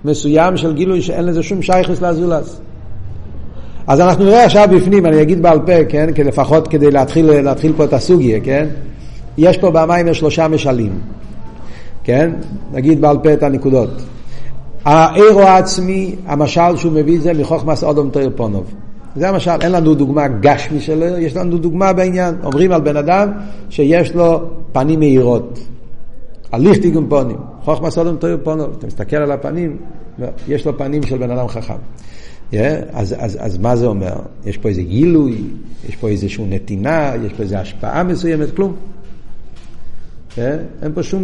מסוים 0.06 0.58
של 0.58 0.74
גילוי 0.74 1.02
שאין 1.02 1.26
לזה 1.26 1.44
שום 1.44 1.62
שייכס 1.62 2.02
לזולז. 2.02 2.60
אז 3.88 4.02
אנחנו 4.02 4.26
נראה 4.26 4.46
עכשיו 4.46 4.68
בפנים, 4.72 5.06
אני 5.06 5.22
אגיד 5.22 5.42
בעל 5.42 5.60
פה, 5.60 5.86
כן, 5.90 6.10
לפחות 6.26 6.68
כדי 6.68 6.92
להתחיל, 6.92 7.42
להתחיל 7.42 7.74
פה 7.78 7.84
את 7.84 7.94
הסוגיה, 7.94 8.40
כן? 8.40 8.68
יש 9.38 9.58
פה 9.58 9.72
במים 9.72 10.14
שלושה 10.14 10.48
משלים. 10.48 11.00
כן? 12.04 12.32
נגיד 12.72 13.02
בעל 13.02 13.18
פה 13.24 13.34
את 13.34 13.44
הנקודות. 13.44 13.90
העירו 14.86 15.42
העצמי, 15.42 16.16
המשל 16.26 16.78
שהוא 16.78 16.92
מביא 16.92 17.20
זה 17.22 17.34
מחוכמס 17.34 17.84
אודום 17.84 18.10
תאיר 18.10 18.32
פונוב. 18.36 18.74
זה 19.18 19.30
המשל, 19.30 19.52
אין 19.62 19.72
לנו 19.72 19.96
דוגמה 19.96 20.28
גשמי 20.28 20.82
שלו, 20.82 21.06
יש 21.06 21.36
לנו 21.36 21.58
דוגמה 21.58 21.94
בעניין. 21.94 22.36
אומרים 22.44 22.72
על 22.72 22.82
בן 22.82 22.98
אדם 22.98 23.32
שיש 23.70 24.16
לו 24.16 24.50
פנים 24.72 25.00
מהירות. 25.00 25.60
הליך 26.52 26.80
דיגום 26.80 27.10
פונים. 27.10 27.38
חוכמס 27.64 27.98
אודום 27.98 28.18
תאיר 28.18 28.38
פונוב. 28.44 28.76
אתה 28.78 28.88
מסתכל 28.88 29.16
על 29.16 29.32
הפנים, 29.32 29.78
יש 30.48 30.66
לו 30.66 30.78
פנים 30.78 31.04
של 31.04 31.18
בן 31.18 31.32
אדם 31.32 31.48
חכם. 31.48 31.74
Yeah, 32.52 32.56
אז, 32.94 33.16
אז, 33.18 33.38
אז 33.42 33.58
מה 33.58 33.76
זה 33.76 33.86
אומר? 33.86 34.16
יש 34.46 34.58
פה 34.58 34.70
איזה 34.70 34.82
גילוי, 34.82 35.42
יש 35.90 35.96
פה 35.96 36.08
איזושהי 36.08 36.46
נתינה, 36.50 37.12
יש 37.26 37.34
פה 37.34 37.44
איזו 37.44 37.56
השפעה 37.56 38.04
מסוימת, 38.04 38.56
כלום. 38.56 38.76
Yeah, 40.36 40.40
אין 40.82 40.92
פה 40.94 41.04
שום 41.04 41.24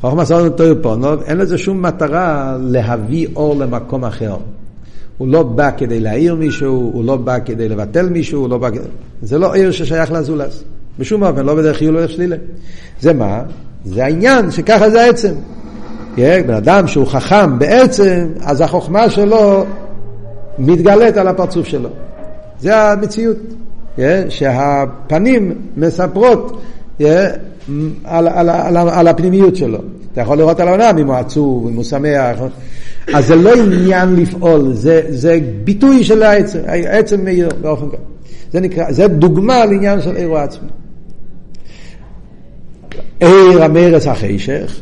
חוכמה 0.00 0.24
סודות 0.24 0.56
תויר 0.56 0.78
פונוב, 0.82 1.22
אין 1.22 1.38
לזה 1.38 1.58
שום 1.58 1.82
מטרה 1.82 2.56
להביא 2.60 3.26
אור 3.36 3.56
למקום 3.56 4.04
אחר. 4.04 4.36
הוא 5.22 5.28
לא 5.28 5.42
בא 5.42 5.70
כדי 5.76 6.00
להעיר 6.00 6.34
מישהו, 6.34 6.90
הוא 6.94 7.04
לא 7.04 7.16
בא 7.16 7.38
כדי 7.44 7.68
לבטל 7.68 8.08
מישהו, 8.08 8.40
הוא 8.40 8.48
לא 8.48 8.58
בא. 8.58 8.68
זה 9.22 9.38
לא 9.38 9.54
עיר 9.54 9.70
ששייך 9.70 10.12
לזולס. 10.12 10.64
בשום 10.98 11.22
אופן, 11.22 11.44
לא 11.46 11.54
בדרך 11.54 11.76
חיול, 11.76 11.94
לא 11.94 12.00
בדרך 12.00 12.10
שלילה. 12.10 12.36
זה 13.00 13.12
מה? 13.12 13.42
זה 13.84 14.04
העניין, 14.04 14.50
שככה 14.50 14.90
זה 14.90 15.04
העצם. 15.04 15.32
בן 16.16 16.54
אדם 16.54 16.86
שהוא 16.86 17.06
חכם 17.06 17.58
בעצם, 17.58 18.26
אז 18.40 18.60
החוכמה 18.60 19.10
שלו 19.10 19.64
מתגלית 20.58 21.16
על 21.16 21.28
הפרצוף 21.28 21.66
שלו. 21.66 21.88
זה 22.60 22.76
המציאות. 22.76 23.36
שהפנים 24.28 25.52
מספרות 25.76 26.62
על, 27.00 27.08
על, 28.04 28.48
על, 28.48 28.76
על 28.76 29.08
הפנימיות 29.08 29.56
שלו. 29.56 29.78
אתה 30.12 30.20
יכול 30.20 30.38
לראות 30.38 30.60
על 30.60 30.68
העולם 30.68 30.98
אם 30.98 31.06
הוא 31.06 31.14
עצוב, 31.14 31.68
אם 31.68 31.74
הוא 31.74 31.84
שמח. 31.84 32.38
אז 33.14 33.26
זה 33.26 33.36
לא 33.36 33.54
עניין 33.54 34.16
לפעול, 34.16 34.72
זה, 34.72 35.02
זה 35.08 35.38
ביטוי 35.64 36.04
של 36.04 36.22
העצם, 36.22 36.60
העצם 36.66 37.24
מאיר 37.24 37.48
באופן 37.60 37.86
כזה. 37.88 38.02
זה 38.52 38.60
נקרא, 38.60 38.92
זה 38.92 39.08
דוגמה 39.08 39.66
לעניין 39.66 40.00
של 40.00 40.16
עיר 40.16 40.36
עצמי. 40.36 40.68
עיר 43.20 43.62
המרץ 43.62 44.06
החשך, 44.06 44.80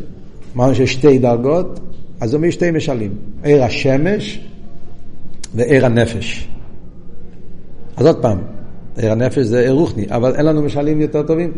אמרנו 0.57 0.75
שיש 0.75 0.93
שתי 0.93 1.19
דרגות, 1.19 1.81
אז 2.21 2.35
אומר 2.35 2.51
שתי 2.51 2.71
משלים, 2.71 3.15
עיר 3.43 3.65
השמש 3.65 4.41
ועיר 5.55 5.87
הנפש. 5.87 6.49
אז 7.97 8.07
עוד 8.07 8.23
פעם, 8.23 8.39
עיר 8.97 9.13
הנפש 9.13 9.39
זה 9.39 9.61
עיר 9.61 9.73
רוחני, 9.73 10.07
אבל 10.11 10.35
אין 10.35 10.47
לנו 10.47 10.63
משלים 10.63 11.01
יותר 11.01 11.23
טובים. 11.23 11.53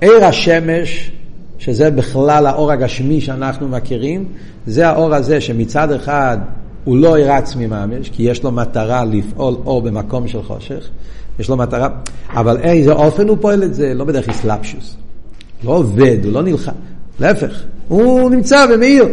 עיר 0.00 0.24
השמש, 0.24 1.12
שזה 1.60 1.90
בכלל 1.90 2.46
האור 2.46 2.72
הגשמי 2.72 3.20
שאנחנו 3.20 3.68
מכירים, 3.68 4.24
זה 4.66 4.88
האור 4.88 5.14
הזה 5.14 5.40
שמצד 5.40 5.92
אחד 5.92 6.38
הוא 6.84 6.96
לא 6.96 7.16
עצמי 7.16 7.66
ממש, 7.66 8.08
כי 8.08 8.22
יש 8.22 8.42
לו 8.42 8.50
מטרה 8.50 9.04
לפעול 9.04 9.54
אור 9.66 9.82
במקום 9.82 10.28
של 10.28 10.42
חושך, 10.42 10.88
יש 11.38 11.48
לו 11.48 11.56
מטרה, 11.56 11.88
אבל 12.30 12.56
איזה 12.56 12.92
אופן 12.92 13.28
הוא 13.28 13.36
פועל 13.40 13.62
את 13.62 13.74
זה? 13.74 13.94
לא 13.94 14.04
בדרך 14.04 14.28
אסלאפשוס. 14.28 14.96
לא 15.64 15.70
עובד, 15.70 16.16
הוא 16.24 16.32
לא 16.32 16.42
נלחם, 16.42 16.72
להפך, 17.20 17.62
הוא 17.88 18.30
נמצא 18.30 18.66
ומאיר, 18.74 19.04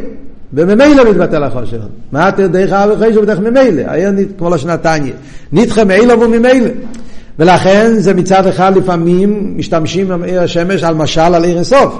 וממילא 0.53 1.09
מתבטל 1.09 1.43
החושך. 1.43 1.81
מה 2.11 2.29
אתה 2.29 2.47
דרך 2.47 2.71
האב 2.71 2.89
וחשב 2.93 3.21
בדרך 3.21 3.39
ממילא, 3.39 3.83
היה 3.87 4.11
כמו 4.37 4.49
לשנתיים, 4.49 5.13
נדחה 5.51 5.83
מעילה 5.83 6.15
וממילא. 6.15 6.69
ולכן 7.39 7.93
זה 7.97 8.13
מצד 8.13 8.47
אחד 8.47 8.77
לפעמים 8.77 9.53
משתמשים 9.57 10.11
השמש 10.39 10.83
על 10.83 10.95
משל 10.95 11.21
על 11.21 11.43
עיר 11.43 11.59
הסוף. 11.59 11.99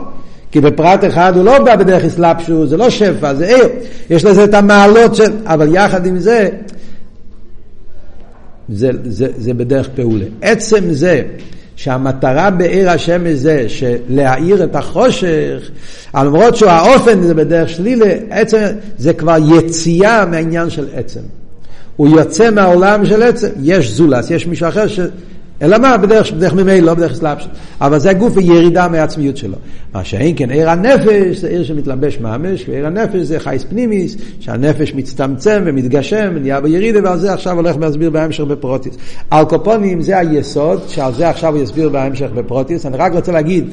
כי 0.52 0.62
בפרט 0.62 1.04
אחד 1.04 1.34
הוא 1.36 1.46
לא 1.46 1.60
בא 1.60 1.76
בדרך 1.76 2.06
אסלאפשו, 2.06 2.68
זה 2.68 2.78
לא 2.78 2.90
שפע, 2.90 3.34
זה 3.34 3.48
עיר. 3.48 3.70
יש 4.10 4.26
לזה 4.26 4.44
את 4.44 4.54
המעלות 4.54 5.16
של... 5.16 5.32
אבל 5.46 5.76
יחד 5.76 6.06
עם 6.06 6.20
זה, 6.20 6.50
זה, 8.70 8.90
זה, 9.06 9.28
זה 9.38 9.54
בדרך 9.54 9.90
פעולה. 9.96 10.26
עצם 10.42 10.94
זה 10.94 11.22
שהמטרה 11.76 12.50
בעיר 12.50 12.90
השמש 12.90 13.34
זה 13.34 13.66
להאיר 14.10 14.64
את 14.64 14.76
החושך, 14.76 15.70
למרות 16.16 16.56
שהאופן 16.56 17.22
זה 17.22 17.34
בדרך 17.34 17.70
שלילה, 17.70 18.14
עצם 18.30 18.64
זה 18.98 19.14
כבר 19.14 19.38
יציאה 19.58 20.26
מהעניין 20.26 20.70
של 20.70 20.88
עצם. 20.94 21.20
הוא 21.96 22.08
יוצא 22.08 22.52
מהעולם 22.52 23.06
של 23.06 23.24
עצם, 23.24 23.48
יש 23.62 23.92
זולס, 23.92 24.32
יש 24.32 24.48
מישהו 24.48 24.68
אחר 24.68 24.88
ש... 24.88 25.00
אלא 25.62 25.78
מה? 25.78 25.98
בדרך, 25.98 26.32
בדרך 26.32 26.54
ממילא, 26.54 26.86
לא 26.86 26.94
בדרך 26.94 27.14
סלאפשוס. 27.14 27.50
אבל 27.82 28.00
זה 28.00 28.14
גוף 28.14 28.38
וירידה 28.38 28.88
מהעצמיות 28.88 29.38
שלו. 29.38 29.56
מה 29.94 30.04
שאין 30.04 30.34
כן 30.38 30.50
עיר 30.50 30.70
הנפש, 30.70 31.38
זה 31.38 31.48
עיר 31.48 31.64
שמתלבש 31.64 32.20
ממש, 32.20 32.66
ועיר 32.70 32.88
הנפש 32.88 33.16
זה 33.16 33.40
חייס 33.40 33.64
פנימיס, 33.64 34.16
שהנפש 34.40 34.94
מצטמצם 34.94 35.64
ומתגשם 35.66 36.32
ונהיה 36.36 36.62
בירידה, 36.62 37.00
ועל 37.04 37.20
זה 37.20 37.34
עכשיו 37.34 37.56
הולך 37.56 37.76
להסביר 37.78 38.10
בהמשך 38.10 38.44
בפרוטיס. 38.44 38.98
על 39.30 39.46
קופונים 39.46 40.02
זה 40.02 40.18
היסוד, 40.18 40.82
שעל 40.88 41.14
זה 41.14 41.30
עכשיו 41.30 41.56
הוא 41.56 41.64
יסביר 41.64 41.90
בהמשך 41.90 42.28
בפרוטיס. 42.36 42.86
אני 42.86 42.98
רק 42.98 43.14
רוצה 43.14 43.32
להגיד, 43.32 43.66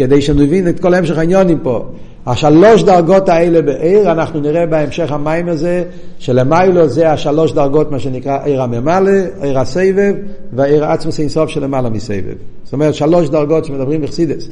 כדי 0.00 0.20
שנבין 0.20 0.68
את 0.68 0.80
כל 0.80 0.94
המשך 0.94 1.18
העניונים 1.18 1.58
פה. 1.62 1.84
השלוש 2.26 2.82
דרגות 2.82 3.28
האלה 3.28 3.62
בעיר, 3.62 4.12
אנחנו 4.12 4.40
נראה 4.40 4.66
בהמשך 4.66 5.12
המים 5.12 5.48
הזה, 5.48 5.84
שלמיילו 6.18 6.88
זה 6.88 7.12
השלוש 7.12 7.52
דרגות, 7.52 7.90
מה 7.90 7.98
שנקרא 7.98 8.38
עיר 8.44 8.62
הממלא, 8.62 9.10
עיר 9.42 9.58
הסבב, 9.58 10.14
והעיר 10.52 10.84
עצמוס 10.84 11.20
אינסוף 11.20 11.50
שלמעלה 11.50 11.90
מסבב. 11.90 12.34
זאת 12.64 12.72
אומרת, 12.72 12.94
שלוש 12.94 13.28
דרגות 13.28 13.64
שמדברים 13.64 14.02
בחסידס, 14.02 14.48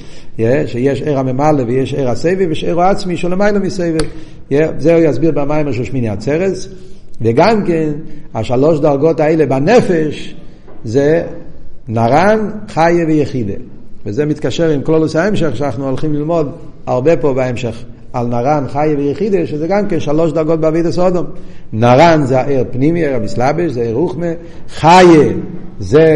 שיש 0.66 1.02
עיר 1.02 1.18
הממלא 1.18 1.62
ויש 1.66 1.94
עיר 1.94 2.08
הסבב, 2.08 2.46
ויש 2.48 2.64
עיר 2.64 2.80
העצמי 2.80 3.16
שלמעלה 3.16 3.58
מסבב. 3.58 3.98
זה 4.78 4.94
הוא 4.94 5.02
יסביר 5.04 5.30
במים 5.30 5.72
של 5.72 5.84
שמיני 5.84 6.08
עצרס, 6.08 6.68
וגם 7.20 7.64
כן, 7.64 7.90
השלוש 8.34 8.80
דרגות 8.80 9.20
האלה 9.20 9.46
בנפש, 9.46 10.34
זה 10.84 11.22
נרן, 11.88 12.50
חיה 12.68 13.06
ויחידה. 13.06 13.54
וזה 14.08 14.26
מתקשר 14.26 14.68
עם 14.68 14.82
כלולוס 14.82 15.16
ההמשך 15.16 15.56
שאנחנו 15.56 15.88
הולכים 15.88 16.14
ללמוד 16.14 16.52
הרבה 16.86 17.16
פה 17.16 17.34
בהמשך. 17.34 17.84
על 18.12 18.26
נרן, 18.26 18.64
חיה 18.72 18.98
ויחידה, 18.98 19.46
שזה 19.46 19.66
גם 19.66 19.88
כן 19.88 20.00
שלוש 20.00 20.32
דרגות 20.32 20.60
בעביד 20.60 20.90
סודום. 20.90 21.26
נרן 21.72 22.22
זה 22.24 22.40
העיר 22.40 22.64
פנימי, 22.70 23.06
עיר 23.06 23.14
המסלבש, 23.16 23.70
זה 23.70 23.82
עיר 23.82 23.94
רוחמה. 23.94 24.26
חיה 24.68 25.02
זה 25.80 26.06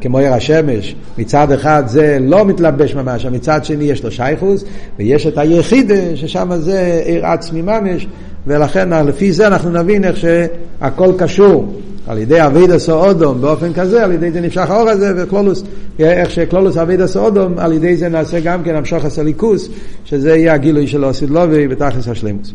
כמו 0.00 0.18
עיר 0.18 0.34
השמש, 0.34 0.94
מצד 1.18 1.52
אחד 1.52 1.82
זה 1.86 2.18
לא 2.20 2.44
מתלבש 2.44 2.94
ממש, 2.94 3.26
מצד 3.26 3.64
שני 3.64 3.84
יש 3.84 4.04
לו 4.04 4.10
שייכוס, 4.10 4.64
ויש 4.98 5.26
את 5.26 5.38
היחידה, 5.38 6.16
ששם 6.16 6.50
זה 6.56 7.02
עיר 7.04 7.26
עצמי 7.26 7.62
ממש, 7.62 8.06
ולכן 8.46 9.06
לפי 9.06 9.32
זה 9.32 9.46
אנחנו 9.46 9.70
נבין 9.70 10.04
איך 10.04 10.16
שהכל 10.16 11.12
קשור. 11.18 11.74
על 12.08 12.18
ידי 12.18 12.46
אבידה 12.46 12.78
סאודום 12.78 13.40
באופן 13.40 13.72
כזה, 13.72 14.04
על 14.04 14.12
ידי 14.12 14.30
זה 14.30 14.40
נמשך 14.40 14.70
האור 14.70 14.88
הזה, 14.88 15.12
וקלולוס, 15.16 15.62
איך 15.98 16.30
שקלולוס 16.30 16.76
אבידה 16.76 17.06
סאודום, 17.06 17.58
על 17.58 17.72
ידי 17.72 17.96
זה 17.96 18.08
נעשה 18.08 18.40
גם 18.40 18.62
כן 18.62 18.74
המשוך 18.74 19.04
הסליקוס, 19.04 19.68
שזה 20.04 20.36
יהיה 20.36 20.54
הגילוי 20.54 20.86
של 20.86 21.04
אוסיד 21.04 21.30
לובי 21.30 21.68
בתכלס 21.68 22.08
השלימוס. 22.08 22.52